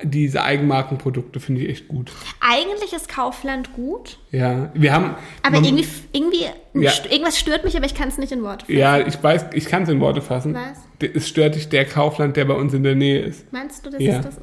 diese 0.03 0.43
Eigenmarkenprodukte 0.43 1.41
finde 1.41 1.63
ich 1.63 1.69
echt 1.71 1.89
gut. 1.89 2.11
Eigentlich 2.41 2.93
ist 2.93 3.09
Kaufland 3.09 3.73
gut, 3.73 4.19
Ja, 4.33 4.71
wir 4.75 4.93
haben. 4.93 5.15
aber 5.43 5.57
man- 5.61 5.65
irgendwie, 5.65 5.87
irgendwie 6.13 6.45
Ja. 6.75 6.93
irgendwas 7.09 7.39
stört 7.39 7.65
mich, 7.65 7.77
aber 7.77 7.87
ich 7.87 7.95
kann 7.95 8.09
es 8.09 8.19
nicht 8.19 8.33
in 8.33 8.43
Worte 8.43 8.67
fassen. 8.67 8.77
Ja, 8.79 8.99
ich 8.99 9.23
weiß, 9.23 9.47
ich 9.55 9.67
kann 9.67 9.85
es 9.85 9.89
in 9.89 10.01
Worte 10.01 10.21
fassen. 10.23 10.55
Was? 10.55 10.79
Es 11.15 11.29
stört 11.29 11.55
dich 11.55 11.69
der 11.69 11.85
Kaufland, 11.87 12.37
der 12.37 12.45
bei 12.47 12.55
uns 12.55 12.75
in 12.75 12.83
der 12.83 12.95
Nähe 12.95 13.21
ist. 13.21 13.51
Meinst 13.53 13.87
du, 13.87 13.91
dass 13.91 14.03
Ja. 14.03 14.19
das 14.19 14.37
ist? 14.37 14.43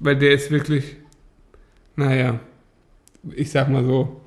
Weil 0.00 0.16
der 0.16 0.32
ist 0.32 0.50
wirklich, 0.50 0.96
naja, 1.96 2.40
ich 3.34 3.50
sag 3.50 3.68
mal 3.68 3.84
so, 3.84 4.20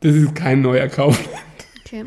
das 0.00 0.14
ist 0.14 0.34
kein 0.34 0.60
neuer 0.60 0.88
Kaufland. 0.88 1.28
Okay. 1.86 2.04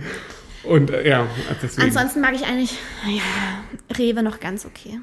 Und 0.63 0.91
äh, 0.91 1.07
ja, 1.07 1.25
deswegen. 1.61 1.87
Ansonsten 1.87 2.21
mag 2.21 2.35
ich 2.35 2.45
eigentlich, 2.45 2.77
ja, 3.07 3.95
Rewe 3.97 4.21
noch 4.23 4.39
ganz 4.39 4.65
okay. 4.65 4.99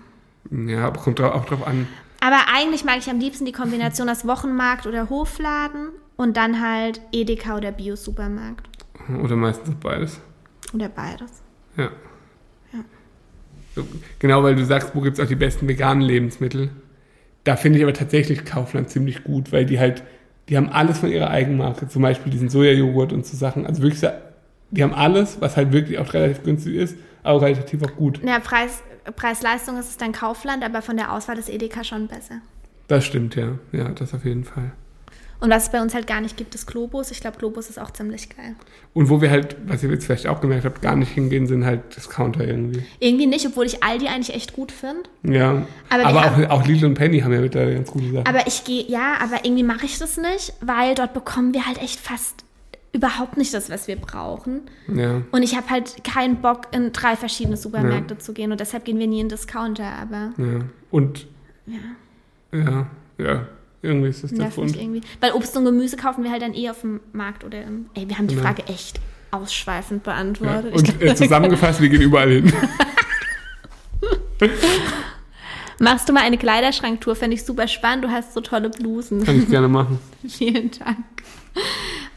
Ja, 0.51 0.87
aber 0.87 1.01
kommt 1.01 1.21
auch 1.21 1.45
drauf 1.47 1.67
an. 1.67 1.89
Aber 2.21 2.39
eigentlich 2.53 2.85
mag 2.85 2.99
ich 2.99 3.09
am 3.09 3.21
liebsten 3.21 3.45
die 3.45 3.53
Kombination 3.53 4.09
aus 4.09 4.27
Wochenmarkt 4.27 4.87
oder 4.87 5.09
Hofladen 5.09 5.91
und 6.17 6.37
dann 6.37 6.61
halt 6.61 7.01
Edeka 7.13 7.57
oder 7.57 7.71
Bio-Supermarkt. 7.71 8.69
Oder 9.23 9.37
meistens 9.37 9.75
beides. 9.81 10.21
Oder 10.75 10.89
beides. 10.89 11.31
Ja. 11.77 11.91
Ja. 12.73 13.83
Genau, 14.19 14.43
weil 14.43 14.57
du 14.57 14.65
sagst, 14.65 14.95
wo 14.95 15.01
gibt 15.01 15.19
es 15.19 15.25
auch 15.25 15.29
die 15.29 15.37
besten 15.37 15.69
veganen 15.69 16.03
Lebensmittel. 16.03 16.71
Da 17.45 17.57
finde 17.57 17.79
ich 17.79 17.85
aber 17.85 17.95
tatsächlich 17.95 18.45
Kaufland 18.45 18.91
ziemlich 18.91 19.23
gut, 19.23 19.53
weil 19.53 19.65
die 19.65 19.79
halt, 19.79 20.03
die 20.49 20.57
haben 20.57 20.69
alles 20.69 20.99
von 20.99 21.11
ihrer 21.11 21.31
Eigenmarke. 21.31 21.89
Zum 21.89 22.03
Beispiel 22.03 22.33
diesen 22.33 22.49
Sojajoghurt 22.51 23.13
und 23.13 23.25
so 23.25 23.37
Sachen. 23.37 23.65
Also 23.65 23.83
wirklich, 23.83 24.03
die 24.71 24.83
haben 24.83 24.93
alles, 24.93 25.41
was 25.41 25.57
halt 25.57 25.73
wirklich 25.73 25.99
auch 25.99 26.13
relativ 26.13 26.43
günstig 26.43 26.75
ist, 26.75 26.97
aber 27.23 27.43
relativ 27.43 27.83
auch 27.85 27.95
gut. 27.97 28.21
Ja, 28.25 28.41
Preis, 28.41 28.83
Preis-Leistung 29.17 29.79
ist 29.79 29.89
es 29.89 29.97
dann 29.97 30.13
Kaufland, 30.13 30.65
aber 30.65 30.83
von 30.83 30.97
der 30.97 31.13
Auswahl 31.13 31.39
ist 31.39 31.49
Edeka 31.49 31.85
schon 31.85 32.09
besser. 32.09 32.41
Das 32.89 33.05
stimmt, 33.05 33.35
ja. 33.37 33.59
Ja, 33.73 33.89
das 33.91 34.15
auf 34.15 34.25
jeden 34.25 34.45
Fall. 34.45 34.73
Und 35.41 35.51
was 35.51 35.65
es 35.65 35.69
bei 35.71 35.81
uns 35.81 35.95
halt 35.95 36.09
gar 36.09 36.21
nicht 36.21 36.37
gibt, 36.37 36.55
ist 36.57 36.67
Globus. 36.67 37.13
Ich 37.13 37.21
glaube, 37.21 37.39
Globus 37.39 37.69
ist 37.71 37.79
auch 37.79 37.93
ziemlich 37.93 38.29
geil. 38.37 38.57
Und 38.93 39.09
wo 39.09 39.21
wir 39.21 39.31
halt, 39.31 39.55
was 39.67 39.85
ihr 39.85 39.91
jetzt 39.91 40.07
vielleicht 40.07 40.27
auch 40.27 40.41
gemerkt 40.41 40.65
habt, 40.65 40.83
gar 40.83 40.97
nicht 40.97 41.13
hingehen, 41.13 41.47
sind 41.47 41.65
halt 41.65 41.95
Discounter 41.95 42.45
irgendwie. 42.45 42.83
Irgendwie 42.99 43.27
nicht, 43.29 43.47
obwohl 43.47 43.65
ich 43.67 43.85
Aldi 43.85 44.09
eigentlich 44.09 44.35
echt 44.35 44.53
gut 44.55 44.73
finde. 44.73 45.03
Ja. 45.23 45.63
Aber 45.91 46.07
Aber, 46.07 46.21
die 46.23 46.27
haben- 46.27 46.47
auch, 46.47 46.51
auch 46.63 46.67
Lidl 46.67 46.87
und 46.87 46.95
Penny 46.95 47.21
haben 47.21 47.33
ja 47.33 47.41
mittlerweile 47.41 47.75
ganz 47.77 47.89
gute 47.89 48.11
Sachen. 48.11 48.27
Aber 48.27 48.49
ich 48.49 48.65
gehe, 48.65 48.83
ja, 48.89 49.15
aber 49.23 49.45
irgendwie 49.45 49.63
mache 49.63 49.87
ich 49.87 49.99
das 50.01 50.17
nicht, 50.17 50.55
weil 50.61 50.97
dort 50.97 51.15
bekommen 51.15 51.55
wir 51.55 51.67
halt 51.67 51.79
echt 51.81 52.01
fast 52.01 52.43
überhaupt 52.93 53.37
nicht 53.37 53.53
das, 53.55 53.69
was 53.71 53.87
wir 53.89 53.97
brauchen. 53.97 54.63
ja. 54.93 55.23
Und 55.31 55.43
ich 55.43 55.57
habe 55.57 55.69
halt 55.71 56.03
keinen 56.05 56.37
Bock, 56.41 56.69
in 56.73 56.93
drei 56.93 57.17
verschiedene 57.17 57.57
Supermärkte 57.57 58.19
zu 58.19 58.33
gehen. 58.33 58.51
Und 58.53 58.61
deshalb 58.61 58.85
gehen 58.85 58.99
wir 58.99 59.07
nie 59.07 59.21
in 59.21 59.29
Discounter. 59.29 59.85
Aber 60.01 60.33
Ja. 60.37 60.61
Und 60.91 61.27
ja, 61.67 62.59
ja, 62.59 62.87
ja. 63.19 63.47
Irgendwie 63.81 64.09
ist 64.09 64.25
das 64.25 64.33
der 64.33 64.49
Grund. 64.49 64.77
Weil 65.21 65.33
Obst 65.33 65.57
und 65.57 65.65
Gemüse 65.65 65.97
kaufen 65.97 66.25
wir 66.25 66.33
halt 66.33 66.43
dann 66.43 66.53
eh 66.55 66.69
auf 66.71 66.81
dem 66.81 66.99
Markt 67.13 67.45
oder 67.45 67.63
im. 67.63 67.87
Ey, 67.95 68.09
wir 68.09 68.19
haben 68.19 68.27
die 68.27 68.35
Genau. 68.35 68.47
Frage 68.47 68.65
echt 68.67 68.99
ausschweifend 69.31 70.05
Ja. 70.05 70.13
beantwortet. 70.15 70.75
Und 70.75 71.01
äh, 71.03 71.15
zusammengefasst, 71.15 71.81
wir 71.81 71.89
gehen 71.89 72.01
überall 72.03 72.31
hin. 72.31 72.53
Machst 75.81 76.09
du 76.09 76.13
mal 76.13 76.23
eine 76.23 76.39
Kleiderschranktour? 76.39 77.15
Fände 77.15 77.37
ich 77.37 77.45
super 77.45 77.69
spannend. 77.69 78.05
Du 78.05 78.11
hast 78.11 78.35
so 78.35 78.41
tolle 78.41 78.69
Blusen. 78.71 79.23
Kann 79.25 79.39
ich 79.39 79.49
gerne 79.49 79.69
machen. 79.69 80.01
Vielen 80.29 80.71
Dank. 80.73 81.05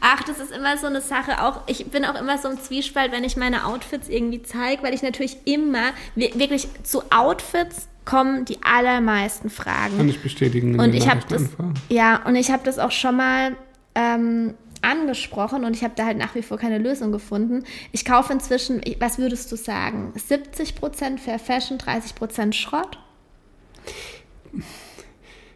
Ach, 0.04 0.20
das 0.24 0.40
ist 0.40 0.50
immer 0.50 0.76
so 0.76 0.88
eine 0.88 1.00
Sache. 1.00 1.42
Auch 1.44 1.60
ich 1.68 1.86
bin 1.86 2.04
auch 2.04 2.20
immer 2.20 2.36
so 2.36 2.48
im 2.48 2.58
Zwiespalt, 2.60 3.12
wenn 3.12 3.22
ich 3.22 3.36
meine 3.36 3.64
Outfits 3.66 4.08
irgendwie 4.08 4.42
zeige, 4.42 4.82
weil 4.82 4.92
ich 4.94 5.02
natürlich 5.02 5.36
immer 5.46 5.92
wir- 6.16 6.34
wirklich 6.34 6.66
zu 6.82 7.02
Outfits 7.10 7.88
kommen 8.04 8.44
die 8.44 8.58
allermeisten 8.64 9.48
Fragen. 9.48 9.96
Kann 9.96 10.08
ich 10.08 10.20
bestätigen. 10.20 10.80
Und 10.80 10.92
ich 10.92 11.08
habe 11.08 11.20
das, 11.28 11.44
ja, 11.88 12.20
und 12.26 12.34
ich 12.34 12.50
habe 12.50 12.64
das 12.64 12.80
auch 12.80 12.90
schon 12.90 13.16
mal 13.16 13.56
ähm, 13.94 14.54
angesprochen 14.80 15.64
und 15.64 15.76
ich 15.76 15.84
habe 15.84 15.94
da 15.94 16.04
halt 16.06 16.18
nach 16.18 16.34
wie 16.34 16.42
vor 16.42 16.58
keine 16.58 16.78
Lösung 16.78 17.12
gefunden. 17.12 17.62
Ich 17.92 18.04
kaufe 18.04 18.32
inzwischen, 18.32 18.80
was 18.98 19.18
würdest 19.18 19.52
du 19.52 19.56
sagen? 19.56 20.12
70% 20.16 21.18
Fair 21.18 21.38
Fashion, 21.38 21.78
30% 21.78 22.52
Schrott? 22.54 22.98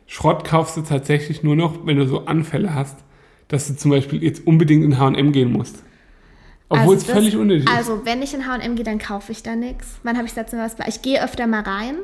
Schrott 0.07 0.45
kaufst 0.45 0.77
du 0.77 0.83
tatsächlich 0.83 1.43
nur 1.43 1.57
noch, 1.57 1.85
wenn 1.85 1.97
du 1.97 2.07
so 2.07 2.27
Anfälle 2.27 2.75
hast, 2.75 2.99
dass 3.49 3.69
du 3.69 3.77
zum 3.77 3.91
Beispiel 3.91 4.23
jetzt 4.23 4.47
unbedingt 4.47 4.85
in 4.85 4.99
H&M 4.99 5.33
gehen 5.33 5.53
musst. 5.53 5.83
Obwohl 6.69 6.81
Also 6.81 6.93
es 6.95 7.05
das- 7.07 7.15
völlig 7.15 7.37
unnötig 7.37 7.69
ist. 7.69 7.77
Also, 7.77 8.05
wenn 8.05 8.23
ich 8.23 8.35
in 8.35 8.47
H&M 8.47 8.75
gehe, 8.75 8.85
dann 8.85 8.99
kaufe 8.99 9.31
ich 9.33 9.43
da 9.43 9.55
nichts. 9.55 9.99
Wann 10.03 10.17
habe 10.17 10.27
ich 10.27 10.35
Mal 10.35 10.47
was? 10.53 10.75
Ich 10.89 11.03
gehe 11.03 11.23
öfter 11.23 11.47
mal 11.47 11.61
rein, 11.63 11.97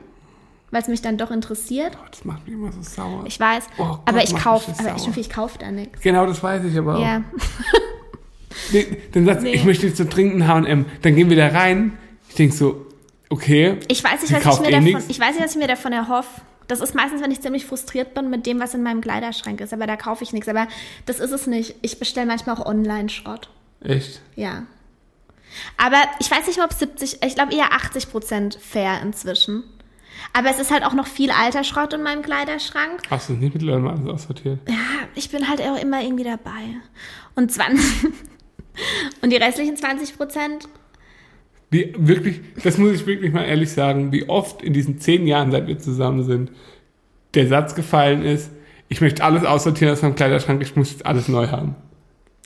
weil 0.71 0.83
es 0.83 0.89
mich 0.89 1.03
dann 1.03 1.19
doch 1.19 1.31
interessiert. 1.33 1.93
Oh, 2.01 2.07
das 2.11 2.25
macht 2.25 2.47
mich 2.47 2.55
immer 2.55 2.71
so 2.71 2.81
sauer. 2.81 3.25
Ich 3.27 3.41
weiß, 3.41 3.65
Oh 3.79 3.85
Gott, 3.85 4.01
aber 4.05 4.23
ich 4.23 4.35
kaufe, 4.37 4.73
aber 4.79 4.95
ich, 4.97 5.17
ich 5.17 5.31
kaufe 5.31 5.59
da 5.59 5.71
nichts. 5.73 6.01
genau, 6.01 6.27
das 6.27 6.43
weiß 6.43 6.65
ich 6.65 6.79
aber 6.79 6.97
auch. 6.97 7.03
Ja, 7.03 7.23
Nee, 8.73 8.87
dann 9.13 9.25
sagst 9.25 9.41
du, 9.43 9.49
Nee. 9.49 9.55
ich 9.55 9.65
möchte 9.65 9.87
jetzt 9.87 9.97
so 9.97 10.05
trinken 10.05 10.47
H&M. 10.47 10.85
Dann 11.01 11.17
gehen 11.17 11.29
wir 11.31 11.37
da 11.37 11.49
rein. 11.49 11.97
Ich 12.29 12.35
denk 12.35 12.53
so, 12.53 12.87
okay. 13.31 13.79
ich 13.89 14.05
weiß 14.05 14.23
nicht, 14.23 14.33
was 14.33 14.55
ich 14.57 14.61
mir 14.61 14.69
eh 14.69 14.71
davon, 14.73 14.85
nix. 14.85 15.05
ich 15.09 15.19
weiß 15.21 15.35
nicht, 15.35 15.45
was 15.45 15.51
ich 15.53 15.59
mir 15.61 15.69
davon 15.69 15.93
erhoffe. 15.93 16.41
Das 16.69 16.81
ist 16.81 16.95
meistens, 16.95 17.23
wenn 17.23 17.31
ich 17.31 17.41
ziemlich 17.41 17.67
frustriert 17.67 18.15
bin 18.15 18.31
mit 18.31 18.47
dem, 18.47 18.61
was 18.61 18.75
in 18.75 18.83
meinem 18.83 19.01
Kleiderschrank 19.01 19.61
ist. 19.61 19.73
Aber 19.73 19.87
da 19.87 19.97
kaufe 19.97 20.25
ich 20.25 20.33
nichts. 20.33 20.49
Aber 20.49 20.69
das 21.07 21.21
ist 21.21 21.33
es 21.33 21.47
nicht. 21.47 21.75
Ich 21.83 21.99
bestelle 21.99 22.27
manchmal 22.27 22.57
auch 22.57 22.67
Online-Schrott. 22.67 23.51
Echt? 23.81 24.21
Ja. 24.37 24.65
Aber 25.77 25.99
ich 26.19 26.31
weiß 26.31 26.47
nicht 26.47 26.63
ob 26.63 26.73
70, 26.73 27.23
ich 27.23 27.35
glaube 27.35 27.55
eher 27.55 27.73
80 27.73 28.11
Prozent 28.11 28.59
fair 28.61 29.01
inzwischen. 29.03 29.65
Aber 30.33 30.51
es 30.51 30.59
ist 30.59 30.71
halt 30.71 30.85
auch 30.85 30.95
noch 30.95 31.07
viel 31.07 31.31
alter 31.31 31.65
Schrott 31.65 31.93
in 31.93 32.03
meinem 32.03 32.23
Kleiderschrank. 32.23 33.03
Hast 33.11 33.29
du 33.29 33.35
nicht 33.35 33.55
mittlerweile 33.55 33.83
mal 33.83 33.95
alles 33.95 34.09
aussortiert? 34.09 34.61
Ja, 34.69 35.09
ich 35.15 35.31
bin 35.31 35.49
halt 35.49 35.61
auch 35.61 35.81
immer 35.81 36.03
irgendwie 36.03 36.25
dabei. 36.25 36.77
Und 37.35 37.53
20 37.53 38.05
und 39.23 39.31
die 39.31 39.37
restlichen 39.37 39.77
20 39.77 40.17
Prozent, 40.17 40.69
Wie, 41.73 41.93
wirklich, 41.99 42.41
das 42.63 42.79
muss 42.79 42.93
ich 42.93 43.07
wirklich 43.07 43.33
mal 43.33 43.45
ehrlich 43.45 43.73
sagen, 43.73 44.13
wie 44.13 44.29
oft 44.29 44.63
in 44.63 44.73
diesen 44.75 45.01
zehn 45.01 45.27
Jahren, 45.27 45.51
seit 45.51 45.67
wir 45.67 45.79
zusammen 45.79 46.23
sind, 46.23 46.53
der 47.35 47.49
Satz 47.49 47.75
gefallen 47.75 48.23
ist, 48.23 48.51
ich 48.89 49.01
möchte 49.01 49.25
alles 49.25 49.45
aussortieren 49.45 49.93
aus 49.93 50.03
meinem 50.03 50.15
Kleiderschrank, 50.15 50.61
ich 50.63 50.77
muss 50.77 50.91
jetzt 50.93 51.07
alles 51.07 51.29
neu 51.29 51.49
haben. 51.49 51.75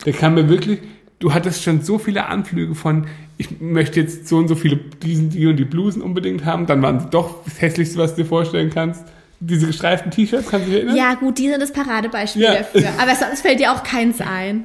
Der 0.05 0.12
kam 0.12 0.35
mir 0.35 0.49
wirklich, 0.49 0.79
du 1.18 1.35
hattest 1.35 1.64
schon 1.64 1.83
so 1.83 1.99
viele 1.99 2.27
Anflüge 2.27 2.77
von, 2.77 3.09
ich 3.37 3.61
möchte 3.61 4.01
jetzt 4.01 4.29
so 4.29 4.37
und 4.37 4.47
so 4.49 4.55
viele, 4.55 4.77
diesen, 4.77 5.31
die 5.31 5.47
und 5.49 5.57
die 5.57 5.64
Blusen 5.64 6.03
unbedingt 6.03 6.45
haben, 6.45 6.66
dann 6.66 6.81
waren 6.83 7.01
sie 7.01 7.09
doch 7.11 7.43
das 7.45 7.61
Hässlichste, 7.61 7.99
was 7.99 8.14
du 8.14 8.22
dir 8.22 8.29
vorstellen 8.29 8.70
kannst. 8.72 9.05
Diese 9.41 9.66
gestreiften 9.66 10.12
T-Shirts, 10.12 10.49
kannst 10.49 10.66
du 10.66 10.70
dich 10.70 10.79
erinnern? 10.83 10.97
ja 10.97 11.14
gut, 11.14 11.37
die 11.39 11.49
sind 11.51 11.61
das 11.61 11.72
Paradebeispiel 11.72 12.43
Ja. 12.43 12.55
dafür. 12.59 12.89
Aber 12.99 13.14
sonst 13.16 13.41
fällt 13.43 13.59
dir 13.59 13.72
auch 13.72 13.83
keins 13.83 14.20
ein. 14.20 14.64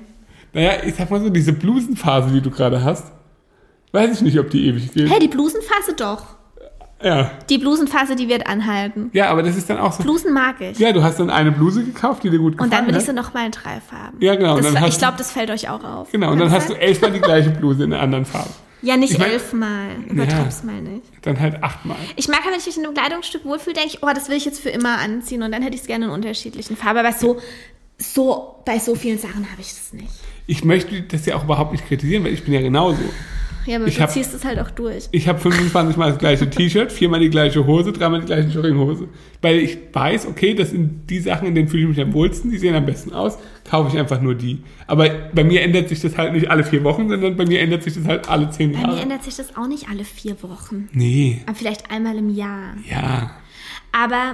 Naja, 0.53 0.73
ich 0.85 0.93
sag 0.95 1.09
mal 1.09 1.19
so, 1.19 1.29
diese 1.29 1.51
Blusenphase, 1.51 2.31
die 2.31 2.41
du 2.41 2.51
gerade 2.51 2.83
hast, 2.83 3.11
weiß 3.91 4.11
ich 4.15 4.21
nicht, 4.21 4.39
ob 4.39 4.49
die 4.49 4.67
ewig 4.67 4.93
geht. 4.93 5.09
Hey, 5.09 5.19
die 5.19 5.27
Blusenphase 5.27 5.93
doch. 5.97 6.23
Ja. 7.03 7.31
Die 7.49 7.57
Blusenphase, 7.57 8.15
die 8.15 8.29
wird 8.29 8.45
anhalten. 8.45 9.09
ja, 9.13 9.29
aber 9.29 9.41
das 9.41 9.57
ist 9.57 9.67
dann 9.69 9.79
auch 9.79 9.91
so. 9.91 10.03
Blusen 10.03 10.33
mag 10.33 10.61
ich. 10.61 10.77
Ja, 10.77 10.91
du 10.93 11.01
hast 11.01 11.19
dann 11.19 11.31
eine 11.31 11.51
Bluse 11.51 11.83
gekauft, 11.83 12.23
die 12.23 12.29
dir 12.29 12.37
gut 12.37 12.53
gefallen 12.53 12.69
und 12.71 12.77
dann 12.77 12.87
will 12.87 12.95
ich 12.95 13.05
sie 13.07 13.13
nochmal 13.13 13.47
in 13.47 13.51
drei 13.51 13.81
Farben. 13.81 14.17
Ja, 14.19 14.35
genau, 14.35 14.55
Das, 14.59 14.73
ich 14.87 14.97
glaube, 14.99 15.17
das 15.17 15.31
fällt 15.31 15.49
euch 15.49 15.67
auch 15.67 15.83
auf. 15.83 16.11
Genau, 16.11 16.31
und 16.31 16.37
dann 16.37 16.51
hast 16.51 16.69
du 16.69 16.73
elfmal 16.75 17.11
die 17.11 17.19
gleiche 17.19 17.49
Bluse 17.49 17.83
in 17.85 17.93
einer 17.93 18.03
anderen 18.03 18.25
Farbe. 18.25 18.51
Ja, 18.83 18.97
nicht 18.97 19.13
Ich 19.13 19.17
mein- 19.19 19.31
elfmal. 19.31 19.87
Übertreib's 20.09 20.63
mal 20.63 20.79
nicht. 20.81 21.05
Dann 21.23 21.39
halt 21.39 21.63
achtmal. 21.63 21.97
Ich 22.17 22.27
mag, 22.27 22.41
wenn 22.45 22.57
ich 22.59 22.65
mich 22.67 22.77
in 22.77 22.85
einem 22.85 22.93
Kleidungsstück 22.93 23.45
wohlfühle, 23.45 23.75
denke 23.75 23.89
ich, 23.95 24.03
oh, 24.03 24.09
das 24.13 24.29
will 24.29 24.37
ich 24.37 24.45
jetzt 24.45 24.59
für 24.59 24.69
immer 24.69 24.99
anziehen 24.99 25.41
und 25.43 25.51
dann 25.51 25.61
hätte 25.63 25.75
ich 25.75 25.81
es 25.81 25.87
gerne 25.87 26.05
in 26.05 26.11
unterschiedlichen 26.11 26.75
Farben. 26.77 26.99
Aber 26.99 27.13
so, 27.13 27.39
so, 27.97 28.55
bei 28.65 28.77
so 28.79 28.93
vielen 28.95 29.17
Sachen 29.17 29.47
habe 29.51 29.59
ich 29.61 29.69
das 29.69 29.93
nicht. 29.93 30.11
Ich 30.47 30.63
möchte 30.63 31.01
das 31.03 31.25
ja 31.25 31.35
auch 31.35 31.43
überhaupt 31.45 31.71
nicht 31.71 31.87
kritisieren, 31.87 32.23
weil 32.23 32.33
ich 32.33 32.43
bin 32.43 32.53
ja 32.53 32.61
genauso. 32.61 33.01
Ja, 33.65 33.77
aber 33.77 33.87
Ich 33.87 33.95
du 33.95 34.01
hab- 34.01 34.09
ziehst 34.11 34.33
es 34.33 34.43
halt 34.43 34.59
auch 34.59 34.71
durch. 34.71 35.07
Ich 35.11 35.27
habe 35.27 35.39
25 35.39 35.97
Mal 35.97 36.09
das 36.09 36.17
gleiche 36.19 36.49
T-Shirt, 36.49 36.91
viermal 36.91 37.19
die 37.19 37.29
gleiche 37.29 37.65
Hose, 37.65 37.91
dreimal 37.91 38.19
die 38.21 38.25
gleiche 38.25 38.49
Jogginghose. 38.49 39.07
Weil 39.41 39.57
ich 39.59 39.77
weiß, 39.93 40.27
okay, 40.27 40.53
das 40.53 40.71
sind 40.71 41.09
die 41.09 41.19
Sachen, 41.19 41.47
in 41.47 41.55
denen 41.55 41.67
fühle 41.67 41.83
ich 41.83 41.89
mich 41.89 42.01
am 42.01 42.13
wohlsten, 42.13 42.49
die 42.51 42.57
sehen 42.57 42.75
am 42.75 42.85
besten 42.85 43.13
aus, 43.13 43.37
kaufe 43.69 43.89
ich 43.93 43.99
einfach 43.99 44.21
nur 44.21 44.35
die. 44.35 44.63
Aber 44.87 45.07
bei 45.33 45.43
mir 45.43 45.61
ändert 45.61 45.89
sich 45.89 45.99
das 46.01 46.17
halt 46.17 46.33
nicht 46.33 46.49
alle 46.49 46.63
vier 46.63 46.83
Wochen, 46.83 47.07
sondern 47.09 47.35
bei 47.37 47.45
mir 47.45 47.59
ändert 47.61 47.83
sich 47.83 47.93
das 47.93 48.05
halt 48.05 48.29
alle 48.29 48.49
zehn 48.49 48.71
Bei 48.71 48.79
mir 48.79 48.83
Jahre. 48.87 49.01
ändert 49.01 49.23
sich 49.23 49.35
das 49.35 49.55
auch 49.55 49.67
nicht 49.67 49.87
alle 49.89 50.03
vier 50.03 50.41
Wochen. 50.43 50.89
Nee, 50.93 51.41
Aber 51.45 51.55
vielleicht 51.55 51.91
einmal 51.91 52.17
im 52.17 52.29
Jahr. 52.33 52.75
ja. 52.89 53.31
Aber 53.93 54.31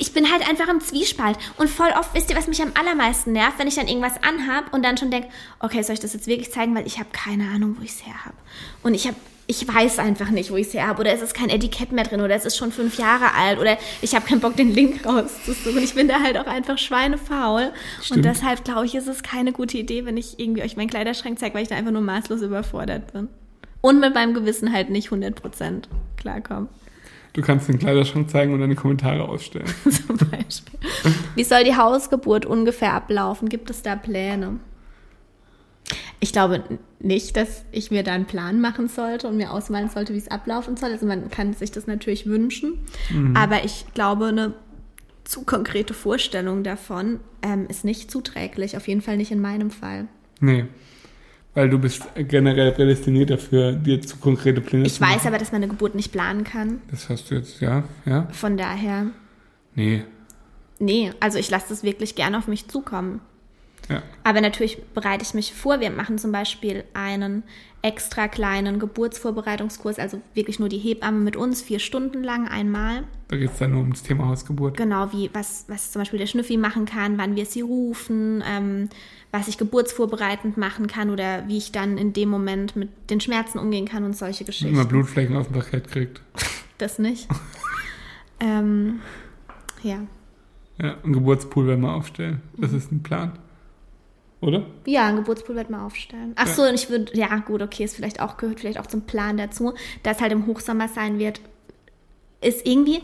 ich 0.00 0.12
bin 0.12 0.30
halt 0.30 0.48
einfach 0.48 0.68
im 0.68 0.80
Zwiespalt. 0.80 1.38
Und 1.56 1.68
voll 1.68 1.90
oft, 1.98 2.14
wisst 2.14 2.30
ihr, 2.30 2.36
was 2.36 2.46
mich 2.46 2.62
am 2.62 2.72
allermeisten 2.74 3.32
nervt, 3.32 3.58
wenn 3.58 3.68
ich 3.68 3.76
dann 3.76 3.88
irgendwas 3.88 4.22
anhab 4.22 4.72
und 4.72 4.84
dann 4.84 4.96
schon 4.96 5.10
denke, 5.10 5.28
okay, 5.60 5.82
soll 5.82 5.94
ich 5.94 6.00
das 6.00 6.12
jetzt 6.12 6.26
wirklich 6.26 6.52
zeigen, 6.52 6.74
weil 6.74 6.86
ich 6.86 6.98
habe 6.98 7.08
keine 7.12 7.48
Ahnung, 7.50 7.76
wo 7.78 7.82
ich 7.82 7.90
es 7.90 8.06
her 8.06 8.24
habe. 8.24 8.36
Und 8.82 8.94
ich 8.94 9.06
habe 9.06 9.16
ich 9.48 9.66
weiß 9.66 10.00
einfach 10.00 10.30
nicht, 10.30 10.50
wo 10.50 10.56
ich 10.56 10.66
es 10.68 10.74
her 10.74 10.88
habe. 10.88 11.00
Oder 11.00 11.12
es 11.12 11.22
ist 11.22 11.34
kein 11.34 11.50
Etikett 11.50 11.92
mehr 11.92 12.04
drin. 12.04 12.20
Oder 12.20 12.34
es 12.34 12.44
ist 12.44 12.56
schon 12.56 12.72
fünf 12.72 12.98
Jahre 12.98 13.34
alt. 13.34 13.58
Oder 13.60 13.78
ich 14.02 14.14
habe 14.14 14.26
keinen 14.26 14.40
Bock, 14.40 14.56
den 14.56 14.72
Link 14.74 15.06
rauszusuchen. 15.06 15.82
Ich 15.82 15.94
bin 15.94 16.08
da 16.08 16.20
halt 16.20 16.36
auch 16.36 16.46
einfach 16.46 16.78
schweinefaul. 16.78 17.72
Stimmt. 18.02 18.16
Und 18.16 18.24
deshalb 18.24 18.64
glaube 18.64 18.86
ich, 18.86 18.94
ist 18.94 19.06
es 19.06 19.22
keine 19.22 19.52
gute 19.52 19.78
Idee, 19.78 20.04
wenn 20.04 20.16
ich 20.16 20.38
irgendwie 20.38 20.62
euch 20.62 20.76
meinen 20.76 20.90
Kleiderschrank 20.90 21.38
zeige, 21.38 21.54
weil 21.54 21.62
ich 21.62 21.68
da 21.68 21.76
einfach 21.76 21.92
nur 21.92 22.02
maßlos 22.02 22.42
überfordert 22.42 23.12
bin. 23.12 23.28
Und 23.82 24.00
mit 24.00 24.14
meinem 24.14 24.34
Gewissen 24.34 24.72
halt 24.72 24.90
nicht 24.90 25.10
100% 25.10 25.84
klarkomme. 26.16 26.68
Du 27.36 27.42
kannst 27.42 27.68
den 27.68 27.78
Kleiderschrank 27.78 28.30
zeigen 28.30 28.54
und 28.54 28.60
deine 28.60 28.76
Kommentare 28.76 29.28
ausstellen. 29.28 29.66
zum 29.84 30.16
Beispiel. 30.16 30.80
Wie 31.34 31.44
soll 31.44 31.64
die 31.64 31.76
Hausgeburt 31.76 32.46
ungefähr 32.46 32.94
ablaufen? 32.94 33.50
Gibt 33.50 33.68
es 33.68 33.82
da 33.82 33.94
Pläne? 33.94 34.58
Ich 36.18 36.32
glaube 36.32 36.64
nicht, 36.98 37.36
dass 37.36 37.66
ich 37.72 37.90
mir 37.90 38.02
da 38.02 38.12
einen 38.12 38.24
Plan 38.24 38.62
machen 38.62 38.88
sollte 38.88 39.28
und 39.28 39.36
mir 39.36 39.50
ausmalen 39.52 39.90
sollte, 39.90 40.14
wie 40.14 40.18
es 40.18 40.28
ablaufen 40.28 40.78
soll. 40.78 40.92
Also 40.92 41.04
man 41.04 41.30
kann 41.30 41.52
sich 41.52 41.70
das 41.70 41.86
natürlich 41.86 42.24
wünschen, 42.24 42.78
aber 43.34 43.66
ich 43.66 43.84
glaube, 43.92 44.28
eine 44.28 44.54
zu 45.24 45.42
konkrete 45.42 45.92
Vorstellung 45.92 46.62
davon 46.62 47.20
ähm, 47.42 47.66
ist 47.68 47.84
nicht 47.84 48.10
zuträglich. 48.10 48.78
Auf 48.78 48.88
jeden 48.88 49.02
Fall 49.02 49.18
nicht 49.18 49.30
in 49.30 49.42
meinem 49.42 49.70
Fall. 49.70 50.08
Nee. 50.40 50.64
Weil 51.56 51.70
du 51.70 51.78
bist 51.78 52.02
generell 52.14 52.70
prädestiniert 52.72 53.30
dafür, 53.30 53.72
dir 53.72 54.00
zu 54.02 54.18
konkrete 54.18 54.60
Pläne 54.60 54.86
Ich 54.86 54.94
zu 54.94 55.00
machen. 55.00 55.14
weiß 55.16 55.26
aber, 55.26 55.38
dass 55.38 55.50
man 55.52 55.62
eine 55.62 55.70
Geburt 55.70 55.94
nicht 55.94 56.12
planen 56.12 56.44
kann. 56.44 56.82
Das 56.90 57.08
hast 57.08 57.30
du 57.30 57.34
jetzt, 57.34 57.60
ja, 57.60 57.82
ja. 58.04 58.28
Von 58.30 58.56
daher, 58.58 59.06
Nee. 59.74 60.04
nee, 60.78 61.10
also 61.18 61.38
ich 61.38 61.50
lasse 61.50 61.66
das 61.70 61.82
wirklich 61.82 62.14
gerne 62.14 62.36
auf 62.38 62.46
mich 62.46 62.68
zukommen. 62.68 63.20
Ja. 63.88 64.02
Aber 64.24 64.40
natürlich 64.40 64.82
bereite 64.94 65.22
ich 65.24 65.32
mich 65.32 65.54
vor. 65.54 65.80
Wir 65.80 65.90
machen 65.90 66.18
zum 66.18 66.30
Beispiel 66.32 66.84
einen 66.92 67.42
extra 67.82 68.26
kleinen 68.28 68.78
Geburtsvorbereitungskurs, 68.78 69.98
also 69.98 70.20
wirklich 70.34 70.58
nur 70.58 70.68
die 70.68 70.78
Hebamme 70.78 71.20
mit 71.20 71.36
uns, 71.36 71.62
vier 71.62 71.78
Stunden 71.78 72.22
lang 72.24 72.48
einmal. 72.48 73.04
Da 73.28 73.36
geht 73.36 73.50
es 73.52 73.58
dann 73.58 73.72
nur 73.72 73.82
um 73.82 73.90
das 73.92 74.02
Thema 74.02 74.26
Hausgeburt. 74.28 74.76
Genau, 74.76 75.12
wie 75.12 75.30
was, 75.32 75.64
was 75.68 75.92
zum 75.92 76.00
Beispiel 76.02 76.18
der 76.18 76.26
Schnüffi 76.26 76.56
machen 76.56 76.84
kann, 76.84 77.16
wann 77.16 77.36
wir 77.36 77.46
sie 77.46 77.60
rufen, 77.62 78.42
ähm, 78.46 78.88
was 79.38 79.48
ich 79.48 79.58
geburtsvorbereitend 79.58 80.56
machen 80.56 80.86
kann 80.86 81.10
oder 81.10 81.46
wie 81.48 81.58
ich 81.58 81.72
dann 81.72 81.98
in 81.98 82.12
dem 82.12 82.28
Moment 82.28 82.76
mit 82.76 82.88
den 83.10 83.20
Schmerzen 83.20 83.58
umgehen 83.58 83.86
kann 83.86 84.04
und 84.04 84.16
solche 84.16 84.40
Wenn 84.40 84.46
Geschichten. 84.46 84.76
man 84.76 84.88
Blutflecken 84.88 85.36
auf 85.36 85.46
dem 85.48 85.54
Parkett 85.54 85.88
kriegt. 85.90 86.20
Das 86.78 86.98
nicht. 86.98 87.26
ähm, 88.38 89.00
ja. 89.82 90.00
Ja, 90.78 90.96
einen 91.02 91.14
Geburtspool 91.14 91.66
werden 91.66 91.80
wir 91.80 91.94
aufstellen. 91.94 92.42
Das 92.58 92.74
ist 92.74 92.92
ein 92.92 93.02
Plan. 93.02 93.32
Oder? 94.42 94.66
Ja, 94.84 95.06
ein 95.06 95.16
Geburtspool 95.16 95.56
wird 95.56 95.70
mal 95.70 95.86
aufstellen. 95.86 96.32
Ach 96.36 96.46
so, 96.46 96.64
und 96.64 96.74
ich 96.74 96.90
würde, 96.90 97.16
ja 97.16 97.34
gut, 97.38 97.62
okay, 97.62 97.84
ist 97.84 97.96
vielleicht 97.96 98.20
auch, 98.20 98.36
gehört 98.36 98.60
vielleicht 98.60 98.78
auch 98.78 98.86
zum 98.86 99.02
Plan 99.06 99.38
dazu, 99.38 99.72
dass 100.02 100.20
halt 100.20 100.32
im 100.32 100.46
Hochsommer 100.46 100.88
sein 100.88 101.18
wird, 101.18 101.40
ist 102.42 102.66
irgendwie, 102.66 103.00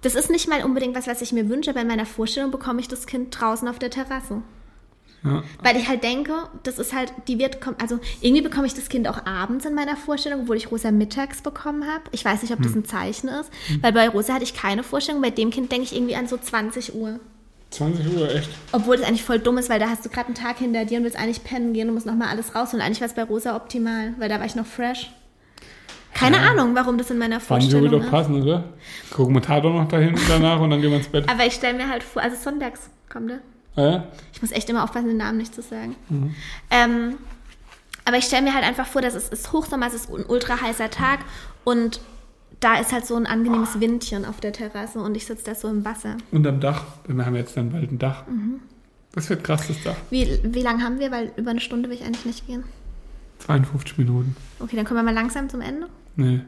das 0.00 0.16
ist 0.16 0.30
nicht 0.30 0.48
mal 0.48 0.64
unbedingt 0.64 0.96
was, 0.96 1.06
was 1.06 1.22
ich 1.22 1.32
mir 1.32 1.48
wünsche, 1.48 1.70
aber 1.70 1.82
in 1.82 1.86
meiner 1.86 2.06
Vorstellung 2.06 2.50
bekomme 2.50 2.80
ich 2.80 2.88
das 2.88 3.06
Kind 3.06 3.38
draußen 3.40 3.68
auf 3.68 3.78
der 3.78 3.90
Terrasse. 3.90 4.42
Ja. 5.24 5.42
Weil 5.62 5.76
ich 5.76 5.88
halt 5.88 6.02
denke, 6.02 6.32
das 6.64 6.78
ist 6.78 6.92
halt, 6.92 7.12
die 7.28 7.38
wird, 7.38 7.60
kommen- 7.60 7.76
also 7.80 7.98
irgendwie 8.20 8.42
bekomme 8.42 8.66
ich 8.66 8.74
das 8.74 8.88
Kind 8.88 9.06
auch 9.08 9.24
abends 9.24 9.64
in 9.64 9.74
meiner 9.74 9.96
Vorstellung, 9.96 10.40
obwohl 10.42 10.56
ich 10.56 10.70
Rosa 10.72 10.90
mittags 10.90 11.42
bekommen 11.42 11.84
habe. 11.86 12.02
Ich 12.10 12.24
weiß 12.24 12.42
nicht, 12.42 12.52
ob 12.52 12.60
das 12.62 12.74
ein 12.74 12.84
Zeichen 12.84 13.28
ist, 13.28 13.50
weil 13.82 13.92
bei 13.92 14.08
Rosa 14.08 14.34
hatte 14.34 14.42
ich 14.44 14.54
keine 14.54 14.82
Vorstellung, 14.82 15.22
bei 15.22 15.30
dem 15.30 15.50
Kind 15.50 15.70
denke 15.70 15.84
ich 15.84 15.94
irgendwie 15.94 16.16
an 16.16 16.26
so 16.26 16.36
20 16.36 16.94
Uhr. 16.94 17.20
20 17.70 18.16
Uhr, 18.16 18.34
echt? 18.34 18.50
Obwohl 18.72 18.96
das 18.98 19.06
eigentlich 19.06 19.22
voll 19.24 19.38
dumm 19.38 19.56
ist, 19.58 19.70
weil 19.70 19.78
da 19.80 19.88
hast 19.88 20.04
du 20.04 20.08
gerade 20.10 20.26
einen 20.26 20.34
Tag 20.34 20.58
hinter 20.58 20.84
dir 20.84 20.98
und 20.98 21.04
willst 21.04 21.16
eigentlich 21.18 21.42
pennen 21.44 21.72
gehen 21.72 21.88
und 21.88 21.94
musst 21.94 22.04
nochmal 22.06 22.28
alles 22.28 22.54
raus. 22.54 22.74
Und 22.74 22.80
eigentlich 22.80 23.00
war 23.00 23.08
es 23.08 23.14
bei 23.14 23.22
Rosa 23.22 23.56
optimal, 23.56 24.12
weil 24.18 24.28
da 24.28 24.38
war 24.40 24.44
ich 24.44 24.56
noch 24.56 24.66
fresh. 24.66 25.10
Keine 26.12 26.36
Ja. 26.36 26.50
Ahnung, 26.50 26.74
warum 26.74 26.98
das 26.98 27.10
in 27.10 27.16
meiner 27.18 27.40
Fanden 27.40 27.64
wir 27.64 27.70
Vorstellung 27.78 28.00
doch 28.00 28.04
ist. 28.06 28.10
passen, 28.10 28.42
oder? 28.42 28.64
Gucken 29.10 29.34
wir 29.34 29.40
Tatort 29.40 29.74
noch 29.74 29.88
dahin 29.88 30.14
danach 30.28 30.60
und 30.60 30.68
dann 30.70 30.82
gehen 30.82 30.90
wir 30.90 30.98
ins 30.98 31.08
Bett. 31.08 31.26
Aber 31.28 31.46
ich 31.46 31.54
stelle 31.54 31.78
mir 31.78 31.88
halt 31.88 32.02
vor, 32.02 32.20
also 32.20 32.36
sonntags 32.36 32.90
kommt 33.10 33.30
er. 33.30 33.38
Ja? 33.76 34.04
Ich 34.32 34.42
muss 34.42 34.50
echt 34.52 34.68
immer 34.70 34.84
aufpassen, 34.84 35.08
den 35.08 35.16
Namen 35.16 35.38
nicht 35.38 35.54
zu 35.54 35.62
sagen. 35.62 35.96
Ähm, 36.70 37.16
aber 38.04 38.16
ich 38.18 38.24
stelle 38.24 38.42
mir 38.42 38.54
halt 38.54 38.64
einfach 38.64 38.86
vor, 38.86 39.00
dass 39.02 39.14
es 39.14 39.28
ist 39.28 39.52
Hochsommer, 39.52 39.86
es 39.86 39.94
ist 39.94 40.10
ein 40.10 40.26
ultra 40.26 40.60
heißer 40.60 40.90
Tag 40.90 41.20
und 41.64 42.00
da 42.60 42.78
ist 42.78 42.92
halt 42.92 43.06
so 43.06 43.16
ein 43.16 43.26
angenehmes 43.26 43.80
Windchen 43.80 44.24
auf 44.24 44.40
der 44.40 44.52
Terrasse 44.52 45.00
und 45.00 45.16
ich 45.16 45.26
sitze 45.26 45.44
da 45.44 45.54
so 45.54 45.68
im 45.68 45.84
Wasser. 45.84 46.16
Und 46.30 46.46
am 46.46 46.60
Dach. 46.60 46.84
Wir 47.06 47.24
haben 47.26 47.34
jetzt 47.34 47.56
dann 47.56 47.70
bald 47.70 47.90
ein 47.90 47.98
Dach. 47.98 48.24
Das 49.12 49.28
wird 49.28 49.42
krass, 49.44 49.66
das 49.68 49.82
Dach. 49.82 49.96
Wie, 50.10 50.40
wie 50.44 50.62
lange 50.62 50.82
haben 50.82 50.98
wir? 50.98 51.10
Weil 51.10 51.32
über 51.36 51.50
eine 51.50 51.60
Stunde 51.60 51.88
will 51.88 51.96
ich 51.96 52.04
eigentlich 52.04 52.24
nicht 52.24 52.46
gehen. 52.46 52.64
52 53.40 53.98
Minuten. 53.98 54.36
Okay, 54.60 54.76
dann 54.76 54.84
kommen 54.84 55.00
wir 55.00 55.04
mal 55.04 55.14
langsam 55.14 55.48
zum 55.48 55.60
Ende. 55.60 55.88
Nee. 56.16 56.40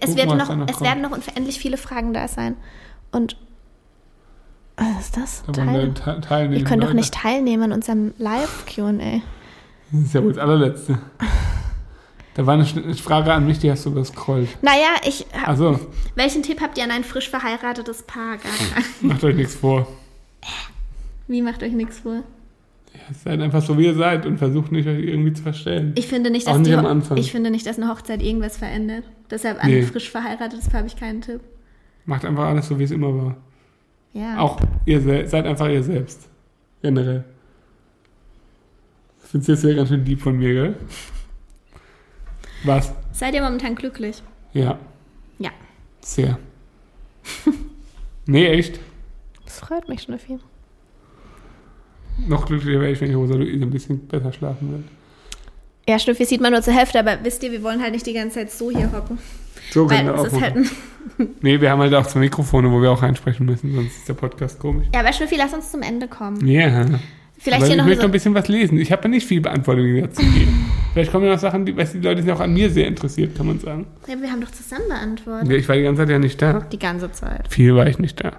Es, 0.00 0.16
Guck 0.16 0.26
mal, 0.26 0.36
noch, 0.36 0.56
noch 0.56 0.66
es 0.68 0.76
kommt. 0.76 0.88
werden 0.88 1.02
noch 1.02 1.10
unendlich 1.12 1.58
viele 1.58 1.76
Fragen 1.76 2.12
da 2.12 2.26
sein. 2.26 2.56
Und 3.12 3.36
was 4.78 5.04
ist 5.06 5.16
das? 5.16 5.42
Da 5.46 5.52
Teil. 5.52 5.92
te- 5.94 6.20
teilnehmen. 6.20 6.60
Ihr 6.60 6.64
könnt 6.64 6.82
doch 6.82 6.92
nicht 6.92 7.12
teilnehmen 7.14 7.64
an 7.64 7.72
unserem 7.72 8.12
Live-QA. 8.18 9.20
Das 9.92 10.02
ist 10.02 10.14
ja 10.14 10.22
wohl 10.22 10.32
das 10.32 10.38
allerletzte. 10.42 10.98
Da 12.34 12.46
war 12.46 12.54
eine 12.54 12.64
Frage 12.94 13.32
an 13.32 13.46
mich, 13.46 13.58
die 13.58 13.70
hast 13.70 13.84
du 13.86 13.92
gescrollt. 13.92 14.48
Naja, 14.62 14.94
ich. 15.06 15.26
hab- 15.32 15.48
Also, 15.48 15.80
Welchen 16.14 16.42
Tipp 16.42 16.60
habt 16.60 16.78
ihr 16.78 16.84
an 16.84 16.90
ein 16.92 17.02
frisch 17.04 17.28
verheiratetes 17.28 18.02
Paar? 18.04 18.36
Gaga? 18.36 18.84
macht 19.00 19.24
euch 19.24 19.34
nichts 19.34 19.54
vor. 19.56 19.88
Wie 21.26 21.42
macht 21.42 21.62
euch 21.62 21.72
nichts 21.72 21.98
vor? 22.00 22.22
Seid 23.24 23.40
einfach 23.40 23.62
so, 23.62 23.76
wie 23.78 23.86
ihr 23.86 23.94
seid 23.94 24.26
und 24.26 24.38
versucht 24.38 24.70
nicht, 24.70 24.86
euch 24.86 24.98
irgendwie 24.98 25.32
zu 25.32 25.42
verstellen. 25.42 25.92
Ich 25.96 26.06
finde 26.06 26.30
nicht, 26.30 26.46
Auch 26.46 26.52
dass 26.52 26.58
nicht 26.60 26.70
die 26.70 26.74
am 26.74 26.86
Anfang. 26.86 27.16
ich 27.16 27.32
finde 27.32 27.50
nicht, 27.50 27.66
dass 27.66 27.78
eine 27.78 27.88
Hochzeit 27.90 28.22
irgendwas 28.22 28.56
verändert. 28.58 29.04
Deshalb 29.30 29.62
an 29.62 29.70
Nee. 29.70 29.78
ein 29.80 29.86
frisch 29.86 30.10
verheiratetes 30.10 30.68
Paar 30.68 30.78
habe 30.80 30.88
ich 30.88 30.96
keinen 30.96 31.20
Tipp. 31.22 31.40
Macht 32.04 32.24
einfach 32.24 32.44
alles 32.44 32.68
so, 32.68 32.78
wie 32.78 32.84
es 32.84 32.90
immer 32.90 33.14
war. 33.16 33.36
Ja. 34.12 34.38
Auch 34.38 34.60
ihr 34.86 35.00
se- 35.00 35.26
seid 35.26 35.46
einfach 35.46 35.68
ihr 35.68 35.82
selbst. 35.82 36.28
Generell. 36.82 37.24
Ich 39.24 39.30
finde 39.30 39.42
es 39.52 39.62
jetzt 39.62 39.68
ja 39.70 39.76
ganz 39.76 39.88
schön 39.90 40.04
deep 40.04 40.20
von 40.20 40.36
mir, 40.36 40.52
gell? 40.54 40.76
Was? 42.64 42.92
Seid 43.12 43.34
ihr 43.34 43.42
momentan 43.42 43.74
glücklich? 43.74 44.22
Ja, 44.52 44.78
Ja. 45.38 45.50
sehr. 46.00 46.38
nee, 48.26 48.46
echt. 48.46 48.80
Das 49.44 49.60
freut 49.60 49.88
mich 49.88 50.02
schon 50.02 50.18
viel. 50.18 50.40
Noch 52.26 52.46
glücklicher 52.46 52.80
wäre 52.80 52.90
ich, 52.92 53.00
wenn 53.00 53.10
ich 53.10 53.16
Rosa 53.16 53.34
Luise 53.34 53.62
ein 53.64 53.70
bisschen 53.70 54.06
besser 54.08 54.32
schlafen 54.32 54.70
würde. 54.70 54.84
Ja, 55.88 55.98
Schnüffi 55.98 56.24
sieht 56.24 56.40
man 56.40 56.52
nur 56.52 56.62
zur 56.62 56.74
Hälfte, 56.74 56.98
aber 56.98 57.18
wisst 57.22 57.42
ihr, 57.42 57.52
wir 57.52 57.62
wollen 57.62 57.80
halt 57.80 57.92
nicht 57.92 58.06
die 58.06 58.12
ganze 58.12 58.36
Zeit 58.36 58.50
so 58.50 58.70
hier 58.70 58.90
hocken. 58.92 59.18
So 59.70 59.88
Weil 59.88 60.08
es 60.08 60.20
auch 60.20 60.24
ist 60.26 60.40
halt 60.40 60.56
ein 60.56 60.70
Nee, 61.40 61.60
wir 61.60 61.70
haben 61.70 61.80
halt 61.80 61.94
auch 61.94 62.06
zwei 62.06 62.20
Mikrofone, 62.20 62.70
wo 62.70 62.80
wir 62.82 62.90
auch 62.90 63.02
einsprechen 63.02 63.46
müssen, 63.46 63.74
sonst 63.74 63.96
ist 63.98 64.08
der 64.08 64.14
Podcast 64.14 64.58
komisch. 64.58 64.86
Ja, 64.92 65.00
aber 65.00 65.12
Schnüffi, 65.12 65.36
lass 65.36 65.54
uns 65.54 65.70
zum 65.70 65.82
Ende 65.82 66.08
kommen. 66.08 66.46
Ja. 66.46 66.86
Vielleicht 67.40 67.62
Aber 67.62 67.66
hier 67.66 67.74
ich 67.74 67.78
noch 67.78 67.84
möchte 67.86 68.02
noch 68.02 68.08
ein 68.08 68.12
bisschen 68.12 68.34
was 68.34 68.48
lesen. 68.48 68.78
Ich 68.78 68.90
habe 68.90 69.02
ja 69.04 69.08
nicht 69.08 69.26
viel 69.26 69.40
Beantwortung 69.40 70.00
dazu 70.00 70.22
gegeben. 70.22 70.70
Vielleicht 70.92 71.12
kommen 71.12 71.26
ja 71.26 71.32
noch 71.32 71.38
Sachen, 71.38 71.64
die, 71.64 71.76
weißt, 71.76 71.94
die 71.94 72.00
Leute 72.00 72.22
sind 72.22 72.32
auch 72.32 72.40
an 72.40 72.52
mir 72.52 72.68
sehr 72.70 72.88
interessiert, 72.88 73.36
kann 73.36 73.46
man 73.46 73.60
sagen. 73.60 73.86
ja, 74.08 74.20
Wir 74.20 74.30
haben 74.30 74.40
doch 74.40 74.50
zusammen 74.50 74.88
beantwortet. 74.88 75.48
Ja, 75.48 75.56
ich 75.56 75.68
war 75.68 75.76
die 75.76 75.82
ganze 75.82 76.02
Zeit 76.02 76.10
ja 76.10 76.18
nicht 76.18 76.42
da. 76.42 76.60
Die 76.60 76.78
ganze 76.78 77.12
Zeit. 77.12 77.46
Viel 77.48 77.76
war 77.76 77.86
ich 77.86 77.98
nicht 77.98 78.22
da. 78.24 78.32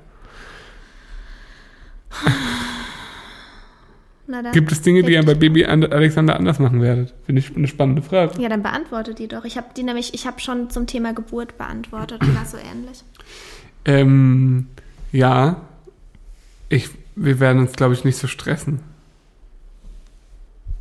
Na. 4.30 4.52
Gibt 4.52 4.72
es 4.72 4.82
Dinge, 4.82 5.02
die 5.02 5.14
ihr 5.14 5.24
bei 5.24 5.34
Baby 5.34 5.66
And- 5.66 5.92
Alexander 5.92 6.36
anders 6.36 6.60
machen 6.60 6.82
werdet? 6.82 7.16
Finde 7.26 7.40
ich 7.40 7.56
eine 7.56 7.68
spannende 7.68 8.04
Frage. 8.04 8.40
Ja, 8.40 8.48
dann 8.48 8.62
beantwortet 8.62 9.18
die 9.18 9.28
doch. 9.28 9.44
Ich 9.44 9.58
habe 9.58 9.68
die 9.76 9.82
nämlich, 9.82 10.14
ich 10.14 10.28
habe 10.28 10.40
schon 10.40 10.70
zum 10.70 10.86
Thema 10.86 11.14
Geburt 11.14 11.58
beantwortet. 11.58 12.22
War 12.22 12.46
so 12.46 12.58
ähnlich. 12.58 13.04
Ähm, 13.86 14.68
ja. 15.12 15.62
Ich, 16.70 16.90
wir 17.16 17.40
werden 17.40 17.60
uns, 17.60 17.72
glaube 17.74 17.96
ich, 17.96 18.04
nicht 18.06 18.18
so 18.18 18.28
stressen. 18.28 18.82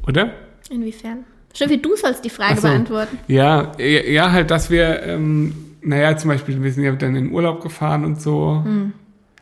Oder? 0.06 0.34
Inwiefern? 0.68 1.24
Schnüffi, 1.54 1.80
du 1.80 1.96
sollst 1.96 2.24
die 2.26 2.30
Frage 2.30 2.56
so. 2.60 2.68
beantworten. 2.68 3.18
Ja, 3.28 3.72
ja, 3.78 4.30
halt, 4.30 4.50
dass 4.50 4.68
wir, 4.68 5.02
ähm, 5.04 5.54
naja, 5.80 6.14
zum 6.18 6.28
Beispiel, 6.28 6.62
wir 6.62 6.70
sind 6.70 6.84
ja 6.84 6.92
dann 6.92 7.16
in 7.16 7.24
den 7.24 7.32
Urlaub 7.32 7.62
gefahren 7.62 8.04
und 8.04 8.20
so. 8.20 8.62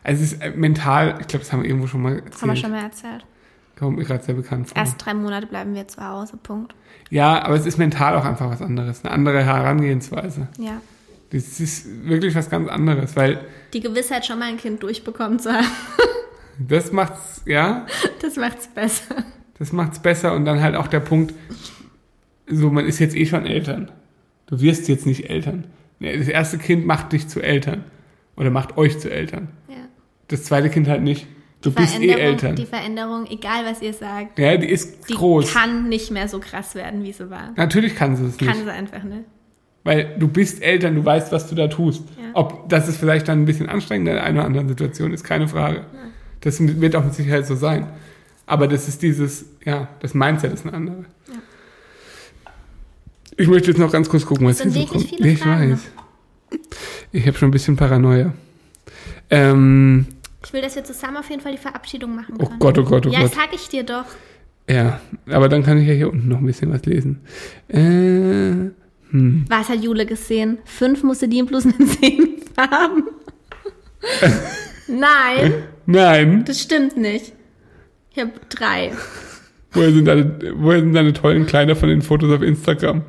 Also 0.03 0.23
es 0.23 0.31
ist 0.31 0.41
äh, 0.41 0.51
mental, 0.55 1.17
ich 1.19 1.27
glaube, 1.27 1.43
das 1.43 1.51
haben 1.51 1.63
wir 1.63 1.69
irgendwo 1.69 1.87
schon 1.87 2.01
mal 2.01 2.15
erzählt. 2.15 2.41
Haben 2.41 2.49
wir 2.49 2.55
schon 2.55 2.71
mal 2.71 2.83
erzählt. 2.83 3.25
Kommt 3.77 3.97
mir 3.97 4.05
gerade 4.05 4.23
sehr 4.23 4.35
bekannt 4.35 4.69
vor. 4.69 4.77
Erst 4.77 5.05
drei 5.05 5.13
Monate 5.13 5.45
bleiben 5.45 5.75
wir 5.75 5.87
zu 5.87 6.01
Hause, 6.01 6.37
Punkt. 6.37 6.73
Ja, 7.09 7.43
aber 7.43 7.55
es 7.55 7.65
ist 7.65 7.77
mental 7.77 8.15
auch 8.15 8.25
einfach 8.25 8.49
was 8.49 8.61
anderes. 8.61 9.03
Eine 9.05 9.13
andere 9.13 9.43
Herangehensweise. 9.43 10.47
Ja. 10.57 10.81
Das 11.29 11.59
ist 11.59 12.05
wirklich 12.07 12.33
was 12.35 12.49
ganz 12.49 12.69
anderes, 12.69 13.15
weil 13.15 13.39
Die 13.73 13.81
Gewissheit, 13.81 14.25
schon 14.25 14.39
mal 14.39 14.45
ein 14.45 14.57
Kind 14.57 14.81
durchbekommen 14.81 15.39
zu 15.39 15.51
haben, 15.51 15.67
das 16.59 16.91
macht's, 16.91 17.41
ja, 17.45 17.85
das 18.21 18.37
macht's 18.37 18.67
besser. 18.67 19.15
das 19.59 19.73
macht's 19.73 19.99
besser 19.99 20.33
und 20.33 20.45
dann 20.45 20.61
halt 20.61 20.75
auch 20.75 20.87
der 20.87 21.01
Punkt, 21.01 21.33
so, 22.49 22.69
man 22.71 22.85
ist 22.85 22.99
jetzt 22.99 23.15
eh 23.15 23.25
schon 23.25 23.45
Eltern. 23.45 23.91
Du 24.47 24.61
wirst 24.61 24.87
jetzt 24.87 25.05
nicht 25.05 25.29
Eltern. 25.29 25.67
Das 25.99 26.29
erste 26.29 26.57
Kind 26.57 26.85
macht 26.85 27.11
dich 27.11 27.27
zu 27.27 27.41
Eltern. 27.41 27.83
Oder 28.37 28.49
macht 28.51 28.77
euch 28.77 28.99
zu 28.99 29.11
Eltern. 29.11 29.49
Ja. 29.67 29.75
Das 30.29 30.43
zweite 30.45 30.69
Kind 30.69 30.87
halt 30.87 31.01
nicht. 31.01 31.27
Du 31.61 31.71
bist 31.71 31.99
eh 31.99 32.09
Eltern. 32.11 32.55
Die 32.55 32.65
Veränderung, 32.65 33.25
egal 33.29 33.65
was 33.65 33.81
ihr 33.81 33.93
sagt, 33.93 34.37
Ja, 34.37 34.55
die 34.57 34.69
ist 34.69 35.09
die 35.09 35.13
groß. 35.15 35.51
kann 35.53 35.89
nicht 35.89 36.11
mehr 36.11 36.27
so 36.27 36.39
krass 36.39 36.75
werden, 36.75 37.03
wie 37.03 37.11
sie 37.11 37.29
war. 37.29 37.51
Natürlich 37.55 37.95
kann 37.95 38.15
sie 38.15 38.25
es 38.25 38.39
nicht. 38.39 38.47
Kann 38.51 38.63
sie 38.63 38.71
einfach 38.71 39.03
nicht. 39.03 39.23
Weil 39.83 40.15
du 40.19 40.27
bist 40.27 40.61
Eltern, 40.61 40.95
du 40.95 41.03
weißt, 41.05 41.31
was 41.31 41.47
du 41.49 41.55
da 41.55 41.67
tust. 41.67 42.03
Ja. 42.17 42.29
Ob 42.33 42.69
das 42.69 42.87
ist 42.87 42.97
vielleicht 42.97 43.27
dann 43.27 43.41
ein 43.41 43.45
bisschen 43.45 43.69
anstrengend 43.69 44.07
in 44.09 44.15
der 44.15 44.23
einen 44.23 44.37
oder 44.37 44.45
anderen 44.45 44.67
Situation, 44.67 45.13
ist 45.13 45.23
keine 45.23 45.47
Frage. 45.47 45.85
Das 46.41 46.59
wird 46.59 46.95
auch 46.95 47.03
mit 47.03 47.13
Sicherheit 47.15 47.47
so 47.47 47.55
sein. 47.55 47.87
Aber 48.45 48.67
das 48.67 48.87
ist 48.87 49.01
dieses, 49.01 49.45
ja, 49.65 49.87
das 50.01 50.13
Mindset 50.13 50.53
ist 50.53 50.65
ein 50.65 50.73
anderes. 50.73 51.05
Ja. 51.27 51.33
Ich 53.37 53.47
möchte 53.47 53.69
jetzt 53.69 53.79
noch 53.79 53.91
ganz 53.91 54.09
kurz 54.09 54.25
gucken, 54.25 54.47
was 54.47 54.61
hier 54.61 54.71
so 54.71 54.85
kommt. 54.85 55.03
viele 55.09 55.29
ich 55.29 55.39
Fragen 55.39 55.71
weiß. 55.73 55.79
Ich 57.11 57.27
habe 57.27 57.37
schon 57.37 57.47
ein 57.49 57.51
bisschen 57.51 57.75
Paranoia. 57.77 58.33
Ähm, 59.29 60.05
Ich 60.47 60.53
will, 60.53 60.61
dass 60.61 60.77
wir 60.77 60.83
zusammen 60.85 61.17
auf 61.17 61.29
jeden 61.29 61.41
Fall 61.41 61.51
die 61.51 61.57
Verabschiedung 61.57 62.15
machen 62.15 62.35
oh 62.39 62.45
können. 62.45 62.59
Gott, 62.59 62.77
oh 62.77 62.83
Gott, 62.85 63.05
oh 63.05 63.09
ja, 63.09 63.19
Gott. 63.19 63.33
sag 63.33 63.53
ich 63.53 63.67
dir 63.67 63.83
doch. 63.83 64.05
Ja, 64.69 65.01
aber 65.29 65.49
dann 65.49 65.61
kann 65.61 65.77
ich 65.77 65.85
ja 65.85 65.93
hier 65.93 66.09
unten 66.09 66.29
noch 66.29 66.37
ein 66.37 66.45
bisschen 66.45 66.71
was 66.71 66.85
lesen. 66.85 67.19
Äh, 67.67 68.71
hm. 69.11 69.45
Was 69.49 69.67
hat 69.67 69.83
Jule 69.83 70.05
gesehen? 70.05 70.59
Fünf 70.63 71.03
Musselinblusen 71.03 71.73
in 71.77 71.87
zehn 71.87 72.35
Farben. 72.55 73.09
Nein, 74.87 75.63
Nein, 75.85 76.45
das 76.45 76.61
stimmt 76.61 76.95
nicht. 76.95 77.33
Ich 78.13 78.19
habe 78.21 78.31
drei. 78.47 78.93
woher 79.73 79.91
sind, 79.91 80.05
deine, 80.05 80.53
woher 80.55 80.79
sind 80.79 80.93
deine 80.93 81.11
tollen 81.11 81.45
Kleider 81.45 81.75
von 81.75 81.89
den 81.89 82.01
Fotos 82.01 82.31
auf 82.31 82.41
Instagram? 82.41 83.03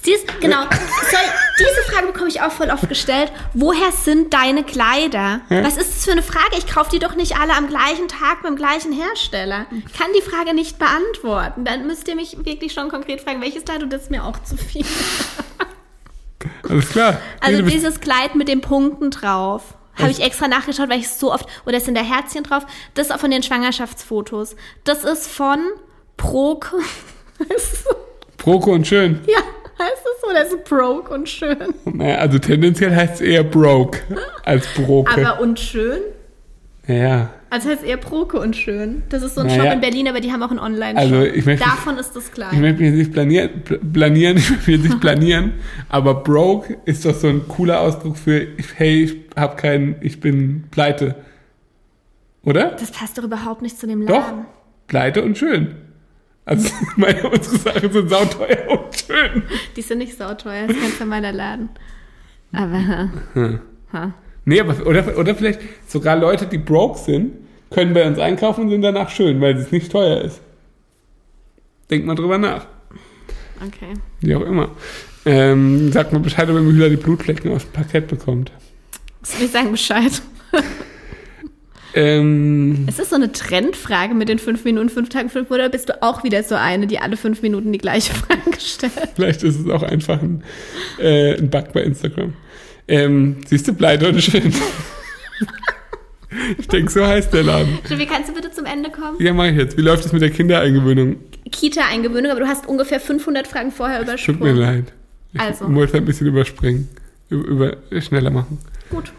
Siehst, 0.00 0.26
genau. 0.40 0.62
Soll, 0.62 1.20
diese 1.68 1.92
Frage 1.92 2.06
bekomme 2.08 2.28
ich 2.28 2.40
auch 2.40 2.52
voll 2.52 2.70
oft 2.70 2.88
gestellt. 2.88 3.32
Woher 3.54 3.92
sind 3.92 4.32
deine 4.34 4.64
Kleider? 4.64 5.40
Hä? 5.48 5.62
Was 5.64 5.76
ist 5.76 5.94
das 5.94 6.04
für 6.04 6.12
eine 6.12 6.22
Frage? 6.22 6.56
Ich 6.58 6.66
kaufe 6.66 6.90
die 6.90 6.98
doch 6.98 7.14
nicht 7.14 7.36
alle 7.38 7.54
am 7.54 7.68
gleichen 7.68 8.08
Tag 8.08 8.42
beim 8.42 8.56
gleichen 8.56 8.92
Hersteller. 8.92 9.66
Ich 9.70 9.92
kann 9.92 10.08
die 10.16 10.22
Frage 10.22 10.54
nicht 10.54 10.78
beantworten. 10.78 11.64
Dann 11.64 11.86
müsst 11.86 12.08
ihr 12.08 12.14
mich 12.16 12.36
wirklich 12.44 12.72
schon 12.72 12.88
konkret 12.88 13.20
fragen, 13.20 13.40
welches 13.40 13.64
Teil 13.64 13.82
und 13.82 13.92
das 13.92 14.02
ist 14.02 14.10
mir 14.10 14.24
auch 14.24 14.42
zu 14.42 14.56
viel. 14.56 14.84
Alles 16.68 16.88
klar. 16.90 17.20
Also 17.40 17.62
du 17.62 17.68
dieses 17.68 18.00
Kleid 18.00 18.34
mit 18.34 18.48
den 18.48 18.60
Punkten 18.60 19.10
drauf. 19.10 19.74
Habe 19.94 20.10
ich 20.10 20.22
extra 20.22 20.48
nachgeschaut, 20.48 20.88
weil 20.88 20.98
ich 20.98 21.04
es 21.04 21.20
so 21.20 21.32
oft. 21.32 21.46
Oder 21.66 21.78
sind 21.78 21.96
da 21.96 22.00
Herzchen 22.00 22.44
drauf? 22.44 22.64
Das 22.94 23.08
ist 23.08 23.12
auch 23.12 23.20
von 23.20 23.30
den 23.30 23.42
Schwangerschaftsfotos. 23.42 24.56
Das 24.84 25.04
ist 25.04 25.28
von 25.28 25.58
Prok. 26.16 26.72
Heißt 27.38 27.50
es 27.74 27.84
so? 27.84 27.90
Proko 28.38 28.72
und 28.72 28.86
schön. 28.86 29.20
ja, 29.26 29.40
heißt 29.82 30.02
es 30.14 30.20
so? 30.20 30.32
Das 30.32 30.52
ist 30.52 30.64
Broke 30.64 31.12
und 31.12 31.28
schön. 31.28 31.56
Naja, 31.84 32.16
also 32.18 32.38
tendenziell 32.38 32.94
heißt 32.94 33.14
es 33.14 33.20
eher 33.20 33.44
broke 33.44 33.98
als 34.44 34.66
broke. 34.74 35.10
Aber 35.12 35.40
und 35.42 35.58
schön? 35.60 36.00
ja, 36.86 37.30
Also 37.50 37.68
heißt 37.70 37.84
eher 37.84 37.96
Proke 37.96 38.40
und 38.40 38.56
schön. 38.56 39.02
Das 39.08 39.22
ist 39.22 39.34
so 39.36 39.42
ein 39.42 39.46
Naja. 39.46 39.62
Shop 39.64 39.72
in 39.74 39.80
Berlin, 39.80 40.08
aber 40.08 40.20
die 40.20 40.32
haben 40.32 40.42
auch 40.42 40.50
einen 40.50 40.58
Online-Shop. 40.58 41.02
Also, 41.12 41.22
ich 41.22 41.44
möchte- 41.46 41.64
Davon 41.64 41.96
ist 41.98 42.16
das 42.16 42.32
klein. 42.32 42.50
ich 42.52 42.58
möchte 42.60 42.80
mich 42.82 42.90
jetzt 42.90 42.98
nicht 42.98 43.12
planieren, 43.12 43.50
pl- 43.64 43.92
planieren, 43.92 44.36
ich 44.38 44.50
möchte 44.50 44.70
mich 44.72 44.82
nicht 44.82 45.00
planieren, 45.00 45.52
aber 45.88 46.14
broke 46.24 46.78
ist 46.86 47.04
doch 47.04 47.14
so 47.14 47.28
ein 47.28 47.46
cooler 47.46 47.80
Ausdruck 47.80 48.16
für, 48.16 48.46
hey, 48.76 49.04
ich 49.04 49.16
hab 49.36 49.56
keinen, 49.58 49.94
ich 50.00 50.18
bin 50.20 50.64
pleite. 50.70 51.14
Oder? 52.44 52.70
das 52.72 52.90
passt 52.90 53.16
doch 53.18 53.22
überhaupt 53.24 53.62
nicht 53.62 53.78
zu 53.78 53.86
dem 53.86 54.04
Doch, 54.06 54.16
Laden. 54.16 54.46
pleite 54.88 55.22
und 55.22 55.38
schön. 55.38 55.76
Also 56.44 56.68
meine, 56.96 57.28
unsere 57.28 57.56
Sachen 57.58 57.92
sind 57.92 58.08
sauteuer 58.10 58.68
und 58.68 58.96
schön. 58.96 59.42
Die 59.76 59.82
sind 59.82 59.98
nicht 59.98 60.16
so 60.18 60.24
teuer, 60.34 60.66
das 60.66 60.76
ist 60.76 60.82
ganz 60.82 61.00
normaler 61.00 61.32
Laden. 61.32 61.68
Aber, 62.52 63.10
Hm. 63.34 63.60
ha. 63.92 64.12
Nee, 64.44 64.60
aber 64.60 64.86
oder, 64.86 65.16
oder 65.16 65.34
vielleicht 65.34 65.60
sogar 65.86 66.16
Leute, 66.16 66.46
die 66.46 66.58
broke 66.58 66.98
sind, 66.98 67.32
können 67.70 67.94
bei 67.94 68.06
uns 68.06 68.18
einkaufen 68.18 68.64
und 68.64 68.70
sind 68.70 68.82
danach 68.82 69.08
schön, 69.08 69.40
weil 69.40 69.56
es 69.56 69.70
nicht 69.70 69.90
teuer 69.92 70.20
ist. 70.22 70.40
Denkt 71.90 72.06
mal 72.06 72.14
drüber 72.16 72.38
nach. 72.38 72.66
okay. 73.64 73.94
Wie 74.20 74.34
auch 74.34 74.42
immer. 74.42 74.70
Ähm, 75.24 75.92
sagt 75.92 76.12
mal 76.12 76.18
Bescheid, 76.18 76.48
ob 76.50 76.56
Mühler 76.56 76.90
die 76.90 76.96
Blutflecken 76.96 77.52
aufs 77.52 77.64
Parkett 77.66 78.08
bekommt. 78.08 78.50
Wir 79.38 79.46
sagen 79.48 79.70
Bescheid. 79.70 80.20
Ähm, 81.94 82.86
Ist 82.88 82.98
das 82.98 83.10
so 83.10 83.16
eine 83.16 83.32
Trendfrage 83.32 84.14
mit 84.14 84.28
den 84.28 84.38
fünf 84.38 84.64
Minuten, 84.64 84.88
fünf 84.88 85.08
Tagen, 85.10 85.28
fünf 85.28 85.50
Monate? 85.50 85.64
Oder 85.66 85.70
bist 85.72 85.88
du 85.88 86.02
auch 86.02 86.24
wieder 86.24 86.42
so 86.42 86.54
eine, 86.54 86.86
die 86.86 86.98
alle 86.98 87.16
fünf 87.16 87.42
Minuten 87.42 87.72
die 87.72 87.78
gleiche 87.78 88.12
Frage 88.14 88.40
stellt? 88.58 88.92
vielleicht 89.14 89.42
ist 89.42 89.58
es 89.60 89.68
auch 89.68 89.82
einfach 89.82 90.20
ein, 90.22 90.42
äh, 90.98 91.34
ein 91.38 91.50
Bug 91.50 91.72
bei 91.72 91.82
Instagram. 91.82 92.32
Ähm, 92.88 93.36
siehst 93.46 93.68
du, 93.68 93.74
pleite 93.74 94.08
und 94.08 94.22
schön. 94.22 94.52
ich 96.58 96.68
denke, 96.68 96.90
so 96.90 97.06
heißt 97.06 97.32
der 97.32 97.42
Laden. 97.44 97.78
Wie 97.88 98.06
kannst 98.06 98.28
du 98.30 98.34
bitte 98.34 98.50
zum 98.50 98.64
Ende 98.64 98.90
kommen? 98.90 99.16
Ja, 99.20 99.32
mach 99.32 99.44
ich 99.46 99.56
jetzt. 99.56 99.76
Wie 99.76 99.82
läuft 99.82 100.04
es 100.04 100.12
mit 100.12 100.22
der 100.22 100.30
Kindereingewöhnung? 100.30 101.16
Kita-Eingewöhnung, 101.50 102.30
aber 102.30 102.40
du 102.40 102.46
hast 102.46 102.66
ungefähr 102.66 103.00
500 103.00 103.46
Fragen 103.46 103.70
vorher 103.70 103.98
Tut 103.98 104.06
mir 104.06 104.12
übersprungen. 104.50 104.56
leid. 104.56 104.92
Ich 105.34 105.40
Also. 105.40 105.74
wollte 105.74 105.96
ein 105.98 106.04
bisschen 106.04 106.26
überspringen. 106.26 106.88
Über, 107.28 107.76
über, 107.90 108.00
schneller 108.00 108.30
machen. 108.30 108.58
Gut. 108.90 109.12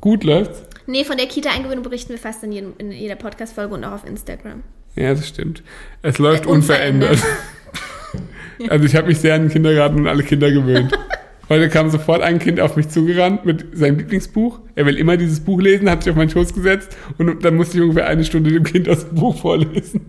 Gut 0.00 0.24
läuft's? 0.24 0.62
Nee, 0.86 1.04
von 1.04 1.16
der 1.16 1.26
Kita-Eingewöhnung 1.26 1.82
berichten 1.82 2.10
wir 2.10 2.18
fast 2.18 2.42
in, 2.44 2.52
jedem, 2.52 2.74
in 2.78 2.92
jeder 2.92 3.16
Podcast-Folge 3.16 3.74
und 3.74 3.84
auch 3.84 3.92
auf 3.92 4.06
Instagram. 4.06 4.62
Ja, 4.94 5.14
das 5.14 5.28
stimmt. 5.28 5.62
Es 6.02 6.18
läuft 6.18 6.46
Äh, 6.46 6.48
unverändert. 6.48 7.10
unverändert. 7.12 8.70
also 8.70 8.84
ich 8.86 8.94
habe 8.96 9.08
mich 9.08 9.18
sehr 9.18 9.34
an 9.34 9.42
den 9.42 9.50
Kindergarten 9.50 9.96
und 9.98 10.06
alle 10.06 10.22
Kinder 10.22 10.50
gewöhnt. 10.50 10.96
Heute 11.48 11.68
kam 11.68 11.90
sofort 11.90 12.22
ein 12.22 12.38
Kind 12.40 12.58
auf 12.60 12.76
mich 12.76 12.88
zugerannt 12.88 13.44
mit 13.44 13.76
seinem 13.76 13.98
Lieblingsbuch. 13.98 14.58
Er 14.74 14.86
will 14.86 14.96
immer 14.96 15.16
dieses 15.16 15.40
Buch 15.40 15.60
lesen, 15.60 15.88
hat 15.88 16.02
sich 16.02 16.10
auf 16.10 16.16
meinen 16.16 16.30
Schoß 16.30 16.54
gesetzt 16.54 16.96
und 17.18 17.44
dann 17.44 17.54
musste 17.56 17.76
ich 17.76 17.82
ungefähr 17.82 18.06
eine 18.08 18.24
Stunde 18.24 18.50
dem 18.50 18.64
Kind 18.64 18.88
aus 18.88 19.06
dem 19.08 19.14
Buch 19.16 19.36
vorlesen. 19.40 20.06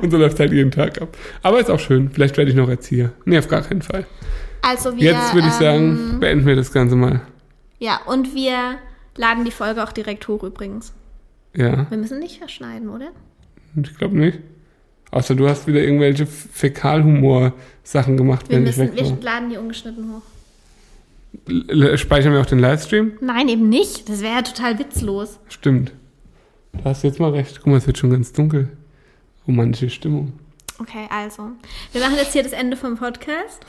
Und 0.00 0.10
so 0.10 0.16
läuft 0.16 0.38
halt 0.40 0.52
jeden 0.52 0.70
Tag 0.70 1.02
ab. 1.02 1.16
Aber 1.42 1.58
ist 1.60 1.70
auch 1.70 1.80
schön. 1.80 2.10
Vielleicht 2.10 2.36
werde 2.38 2.50
ich 2.50 2.56
noch 2.56 2.68
Erzieher. 2.68 3.12
Nee, 3.24 3.36
auf 3.38 3.48
gar 3.48 3.62
keinen 3.62 3.82
Fall. 3.82 4.06
Also 4.62 4.96
wir, 4.96 5.12
Jetzt 5.12 5.34
würde 5.34 5.48
ich 5.48 5.54
sagen, 5.54 6.12
ähm, 6.14 6.20
beenden 6.20 6.46
wir 6.46 6.54
das 6.56 6.72
Ganze 6.72 6.94
mal. 6.96 7.20
Ja, 7.78 8.00
und 8.06 8.34
wir 8.34 8.76
laden 9.16 9.44
die 9.44 9.50
Folge 9.50 9.82
auch 9.84 9.92
direkt 9.92 10.26
hoch 10.28 10.42
übrigens. 10.42 10.92
Ja, 11.54 11.88
Wir 11.90 11.98
müssen 11.98 12.18
nicht 12.18 12.38
verschneiden, 12.38 12.88
oder? 12.88 13.08
ich 13.80 13.96
glaube 13.96 14.16
nicht. 14.18 14.38
Außer 15.10 15.34
du 15.34 15.48
hast 15.48 15.66
wieder 15.66 15.80
irgendwelche 15.80 16.26
Fäkalhumor-Sachen 16.26 18.16
gemacht, 18.16 18.48
Wir, 18.48 18.56
wenn 18.56 18.66
ich 18.66 18.76
müssen, 18.76 18.94
weg 18.96 19.04
wir 19.04 19.10
war. 19.10 19.22
laden 19.22 19.50
die 19.50 19.56
ungeschnitten 19.56 20.12
hoch. 20.14 20.22
L- 21.48 21.96
Speichern 21.98 22.32
wir 22.32 22.40
auch 22.40 22.46
den 22.46 22.58
Livestream? 22.58 23.12
Nein, 23.20 23.48
eben 23.48 23.68
nicht. 23.68 24.08
Das 24.08 24.20
wäre 24.22 24.34
ja 24.36 24.42
total 24.42 24.78
witzlos. 24.78 25.38
Stimmt. 25.48 25.92
Du 26.72 26.84
hast 26.84 27.04
jetzt 27.04 27.20
mal 27.20 27.30
recht. 27.30 27.56
Guck 27.58 27.68
mal, 27.68 27.76
es 27.78 27.86
wird 27.86 27.98
schon 27.98 28.10
ganz 28.10 28.32
dunkel. 28.32 28.68
Romantische 29.46 29.90
Stimmung. 29.90 30.32
Okay, 30.78 31.06
also. 31.10 31.50
Wir 31.92 32.00
machen 32.00 32.16
jetzt 32.16 32.32
hier 32.32 32.42
das 32.42 32.52
Ende 32.52 32.76
vom 32.76 32.96
Podcast. 32.96 33.64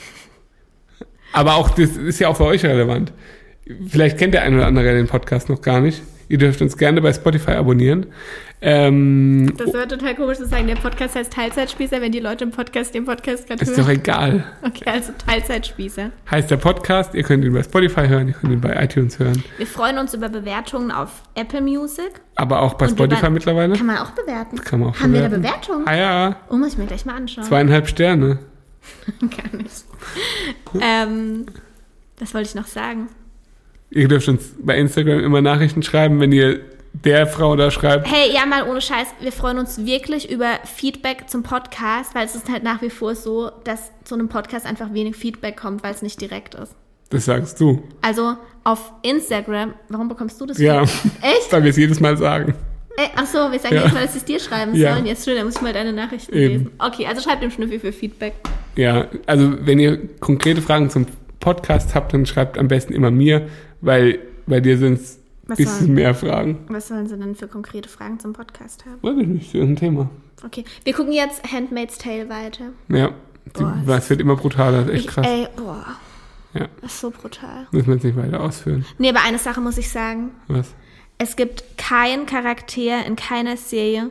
Aber 1.33 1.55
auch 1.55 1.69
das 1.71 1.91
ist 1.97 2.19
ja 2.19 2.29
auch 2.29 2.37
für 2.37 2.45
euch 2.45 2.63
relevant. 2.65 3.11
Vielleicht 3.89 4.17
kennt 4.17 4.33
der 4.33 4.43
eine 4.43 4.57
oder 4.57 4.67
andere 4.67 4.93
den 4.93 5.07
Podcast 5.07 5.49
noch 5.49 5.61
gar 5.61 5.79
nicht. 5.81 6.01
Ihr 6.29 6.37
dürft 6.37 6.61
uns 6.61 6.77
gerne 6.77 7.01
bei 7.01 7.13
Spotify 7.13 7.51
abonnieren. 7.51 8.07
Ähm, 8.59 9.53
Das 9.55 9.71
wäre 9.71 9.87
total 9.87 10.15
komisch 10.15 10.39
zu 10.39 10.45
sagen, 10.47 10.67
der 10.67 10.75
Podcast 10.75 11.15
heißt 11.15 11.31
Teilzeitspießer, 11.31 12.01
wenn 12.01 12.11
die 12.11 12.19
Leute 12.19 12.43
im 12.43 12.51
Podcast 12.51 12.93
den 12.93 13.05
Podcast 13.05 13.47
gerade 13.47 13.61
ist 13.63 13.77
doch 13.77 13.85
hören. 13.87 13.95
egal. 13.97 14.43
Okay, 14.63 14.83
also 14.89 15.13
Teilzeitspießer. 15.25 16.11
Heißt 16.29 16.49
der 16.51 16.57
Podcast, 16.57 17.13
ihr 17.13 17.23
könnt 17.23 17.45
ihn 17.45 17.53
bei 17.53 17.63
Spotify 17.63 18.07
hören, 18.07 18.27
ihr 18.27 18.33
könnt 18.33 18.51
ihn 18.51 18.59
bei 18.59 18.73
iTunes 18.83 19.19
hören. 19.19 19.41
Wir 19.57 19.67
freuen 19.67 19.99
uns 19.99 20.13
über 20.15 20.27
Bewertungen 20.27 20.91
auf 20.91 21.21
Apple 21.35 21.61
Music. 21.61 22.09
Aber 22.35 22.61
auch 22.61 22.73
bei 22.73 22.87
Und 22.87 22.91
Spotify 22.95 23.21
über- 23.21 23.29
mittlerweile. 23.29 23.75
Kann 23.77 23.85
man 23.85 23.97
auch 23.99 24.11
bewerten. 24.11 24.57
Kann 24.59 24.79
man 24.81 24.89
auch 24.89 24.99
Haben 24.99 25.11
bewerten. 25.13 25.31
wir 25.43 25.49
da 25.49 25.55
Bewertungen? 25.55 25.87
Ah 25.87 25.95
ja, 25.95 26.35
Oh, 26.49 26.55
muss 26.57 26.69
ich 26.73 26.77
mir 26.77 26.87
gleich 26.87 27.05
mal 27.05 27.15
anschauen. 27.15 27.45
zweieinhalb 27.45 27.87
Sterne. 27.87 28.39
Gar 29.21 29.61
nicht. 29.61 29.85
ähm, 30.81 31.45
was 32.19 32.33
wollte 32.33 32.49
ich 32.49 32.55
noch 32.55 32.67
sagen? 32.67 33.07
Ihr 33.89 34.07
dürft 34.07 34.27
uns 34.27 34.53
bei 34.61 34.77
Instagram 34.77 35.19
immer 35.19 35.41
Nachrichten 35.41 35.81
schreiben, 35.83 36.19
wenn 36.19 36.31
ihr 36.31 36.59
der 36.93 37.27
Frau 37.27 37.55
da 37.55 37.69
schreibt. 37.71 38.11
Hey, 38.11 38.33
ja, 38.33 38.45
mal 38.45 38.67
ohne 38.67 38.81
Scheiß, 38.81 39.07
wir 39.21 39.31
freuen 39.31 39.59
uns 39.59 39.85
wirklich 39.85 40.29
über 40.31 40.55
Feedback 40.65 41.29
zum 41.29 41.43
Podcast, 41.43 42.15
weil 42.15 42.25
es 42.25 42.35
ist 42.35 42.49
halt 42.51 42.63
nach 42.63 42.81
wie 42.81 42.89
vor 42.89 43.15
so, 43.15 43.51
dass 43.63 43.91
zu 44.03 44.15
einem 44.15 44.29
Podcast 44.29 44.65
einfach 44.65 44.93
wenig 44.93 45.15
Feedback 45.15 45.57
kommt, 45.57 45.83
weil 45.83 45.93
es 45.93 46.01
nicht 46.01 46.19
direkt 46.19 46.55
ist. 46.55 46.73
Das 47.09 47.25
sagst 47.25 47.61
du. 47.61 47.83
Also 48.01 48.35
auf 48.63 48.91
Instagram, 49.03 49.73
warum 49.89 50.09
bekommst 50.09 50.41
du 50.41 50.45
das? 50.47 50.57
Ja, 50.57 50.85
Feedback? 50.85 51.21
Echt? 51.37 51.53
weil 51.53 51.63
wir 51.63 51.69
es 51.69 51.77
jedes 51.77 51.99
Mal 51.99 52.17
sagen. 52.17 52.55
Ey, 52.97 53.09
ach 53.15 53.27
so, 53.27 53.51
wir 53.51 53.59
sagen 53.59 53.75
Ja. 53.75 53.83
jetzt 53.83 53.93
mal, 53.93 54.01
dass 54.01 54.13
sie 54.13 54.17
es 54.19 54.25
dir 54.25 54.39
schreiben 54.39 54.75
Ja. 54.75 54.93
sollen. 54.95 55.05
Jetzt 55.05 55.23
schön, 55.23 55.35
dann 55.37 55.45
muss 55.45 55.55
ich 55.55 55.61
mal 55.61 55.71
deine 55.71 55.93
Nachrichten 55.93 56.33
Eben. 56.35 56.53
lesen. 56.53 56.71
Okay, 56.79 57.05
also 57.05 57.21
schreib 57.21 57.39
dem 57.41 57.51
Schnüffi 57.51 57.79
für 57.79 57.93
Feedback. 57.93 58.33
Ja, 58.75 59.05
also 59.27 59.53
wenn 59.65 59.79
ihr 59.79 59.99
konkrete 60.19 60.61
Fragen 60.63 60.89
zum 60.89 61.05
Podcast 61.39 61.93
habt, 61.93 62.11
dann 62.13 62.25
schreibt 62.25 62.57
am 62.57 62.67
besten 62.67 62.93
immer 62.93 63.11
mir, 63.11 63.47
weil 63.81 64.19
bei 64.45 64.59
dir 64.59 64.77
sind 64.77 64.93
es 64.99 65.19
ein 65.47 65.55
bisschen 65.55 65.67
sollen, 65.79 65.93
mehr 65.93 66.13
Fragen. 66.15 66.65
was 66.69 66.87
sollen 66.87 67.07
sie 67.07 67.17
denn 67.17 67.35
für 67.35 67.47
konkrete 67.47 67.89
Fragen 67.89 68.19
zum 68.19 68.33
Podcast 68.33 68.85
haben? 68.85 68.97
Weiß 69.01 69.17
ich 69.21 69.27
nicht, 69.27 69.53
ist 69.55 69.61
ein 69.61 69.75
Thema. 69.75 70.09
Okay, 70.45 70.63
wir 70.83 70.93
gucken 70.93 71.13
jetzt 71.13 71.43
Handmaid's 71.51 71.97
Tale 71.97 72.29
weiter. 72.29 72.65
Ja, 72.89 73.11
die, 73.57 73.61
Boah, 73.61 73.81
was 73.85 74.09
wird 74.09 74.21
immer 74.21 74.35
brutaler, 74.35 74.83
das 74.83 74.87
ist 74.89 74.93
echt 74.95 75.05
Ich, 75.05 75.07
krass. 75.11 75.27
ey, 75.27 75.47
boah. 75.55 75.85
Ja. 76.53 76.67
Das 76.81 76.93
ist 76.93 77.01
so 77.01 77.11
brutal. 77.11 77.67
Müssen 77.71 77.87
wir 77.87 77.93
jetzt 77.95 78.03
nicht 78.03 78.17
weiter 78.17 78.41
ausführen. 78.41 78.85
Nee, 78.97 79.09
aber 79.09 79.21
eine 79.23 79.37
Sache 79.37 79.61
muss 79.61 79.77
ich 79.77 79.89
sagen. 79.89 80.31
Was? 80.47 80.73
Es 81.17 81.35
gibt 81.35 81.77
keinen 81.77 82.25
Charakter 82.25 83.05
in 83.05 83.15
keiner 83.15 83.57
Serie, 83.57 84.09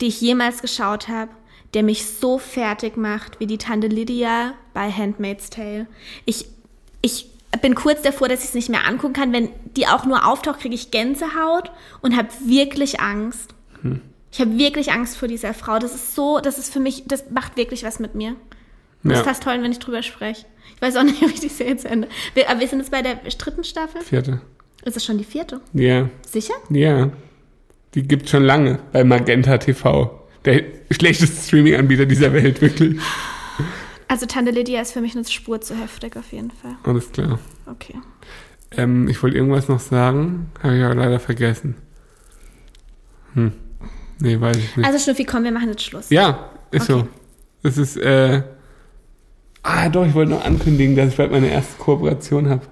die 0.00 0.06
ich 0.08 0.20
jemals 0.20 0.60
geschaut 0.62 1.08
habe, 1.08 1.30
der 1.74 1.82
mich 1.82 2.06
so 2.06 2.38
fertig 2.38 2.96
macht 2.96 3.38
wie 3.40 3.46
die 3.46 3.58
Tante 3.58 3.86
Lydia 3.86 4.54
bei 4.74 4.90
Handmaid's 4.90 5.50
Tale. 5.50 5.86
Ich, 6.24 6.46
ich 7.02 7.29
bin 7.58 7.74
kurz 7.74 8.02
davor, 8.02 8.28
dass 8.28 8.40
ich 8.40 8.48
es 8.50 8.54
nicht 8.54 8.68
mehr 8.68 8.86
angucken 8.86 9.14
kann. 9.14 9.32
Wenn 9.32 9.48
die 9.76 9.86
auch 9.86 10.04
nur 10.06 10.26
auftaucht, 10.26 10.60
kriege 10.60 10.74
ich 10.74 10.90
Gänsehaut 10.90 11.70
und 12.00 12.16
habe 12.16 12.28
wirklich 12.46 13.00
Angst. 13.00 13.54
Ich 14.32 14.40
habe 14.40 14.56
wirklich 14.58 14.92
Angst 14.92 15.16
vor 15.16 15.26
dieser 15.28 15.52
Frau. 15.54 15.78
Das 15.78 15.94
ist 15.94 16.14
so, 16.14 16.38
das 16.38 16.58
ist 16.58 16.72
für 16.72 16.80
mich, 16.80 17.04
das 17.06 17.30
macht 17.30 17.56
wirklich 17.56 17.82
was 17.82 17.98
mit 17.98 18.14
mir. 18.14 18.36
Das 19.02 19.12
Ja, 19.14 19.20
ist 19.20 19.26
fast 19.26 19.42
toll, 19.42 19.58
wenn 19.62 19.72
ich 19.72 19.78
drüber 19.78 20.02
spreche. 20.02 20.46
Ich 20.76 20.82
weiß 20.82 20.96
auch 20.96 21.02
nicht, 21.02 21.22
ob 21.22 21.30
ich 21.30 21.40
die 21.40 21.48
Serie 21.48 21.76
zu 21.76 21.88
Ende. 21.88 22.08
Wir, 22.34 22.48
aber 22.48 22.60
wir 22.60 22.68
sind 22.68 22.78
jetzt 22.80 22.90
bei 22.92 23.02
der 23.02 23.16
dritten 23.16 23.64
Staffel. 23.64 24.00
vierte. 24.02 24.40
Ist 24.84 24.96
es 24.96 25.04
schon 25.04 25.18
die 25.18 25.24
vierte? 25.24 25.60
Ja, 25.74 26.08
Sicher? 26.30 26.54
ja. 26.70 27.10
Die 27.94 28.04
gibt 28.06 28.28
schon 28.30 28.44
lange 28.44 28.78
bei 28.92 29.02
Magenta 29.02 29.58
TV. 29.58 30.16
Der 30.44 30.62
schlechteste 30.92 31.36
Streaming-Anbieter 31.48 32.06
dieser 32.06 32.32
Welt, 32.32 32.60
wirklich. 32.60 33.00
Also 34.10 34.26
Tante 34.26 34.50
Lydia 34.50 34.80
ist 34.80 34.90
für 34.92 35.00
mich 35.00 35.14
eine 35.14 35.24
Spur 35.24 35.60
zu 35.60 35.74
heftig 35.76 36.16
auf 36.16 36.32
jeden 36.32 36.50
Fall. 36.50 36.74
Alles 36.82 37.12
klar. 37.12 37.38
Okay. 37.66 37.94
Ähm, 38.72 39.06
ich 39.08 39.22
wollte 39.22 39.36
irgendwas 39.36 39.68
noch 39.68 39.78
sagen, 39.78 40.50
habe 40.62 40.76
ich 40.76 40.82
aber 40.84 40.96
leider 40.96 41.20
vergessen. 41.20 41.76
Hm. 43.34 43.52
Nee, 44.18 44.40
weiß 44.40 44.56
ich 44.56 44.76
nicht. 44.76 44.84
Also 44.86 44.98
Schnuffi, 44.98 45.24
komm, 45.24 45.44
wir 45.44 45.52
machen 45.52 45.68
jetzt 45.68 45.82
Schluss. 45.84 46.10
ja, 46.10 46.50
ist 46.72 46.90
Okay. 46.90 47.02
so. 47.02 47.08
Das 47.62 47.78
ist, 47.78 47.96
äh. 47.98 48.42
Ah, 49.62 49.88
doch, 49.88 50.04
ich 50.04 50.14
wollte 50.14 50.32
noch 50.32 50.44
ankündigen, 50.44 50.96
dass 50.96 51.10
ich 51.10 51.16
bald 51.16 51.30
meine 51.30 51.48
erste 51.48 51.76
Kooperation 51.80 52.48
habe. 52.48 52.62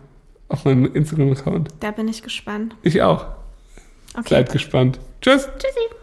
Auf 0.49 0.65
meinem 0.65 0.93
Instagram-Account. 0.93 1.69
Da 1.81 1.91
bin 1.93 2.09
ich 2.09 2.23
gespannt. 2.23 2.75
Ich 2.83 3.01
auch. 3.03 3.27
Okay. 4.15 4.29
Seid 4.31 4.51
gespannt. 4.51 4.99
Tschüss. 5.21 5.47
Tschüssi. 5.59 5.95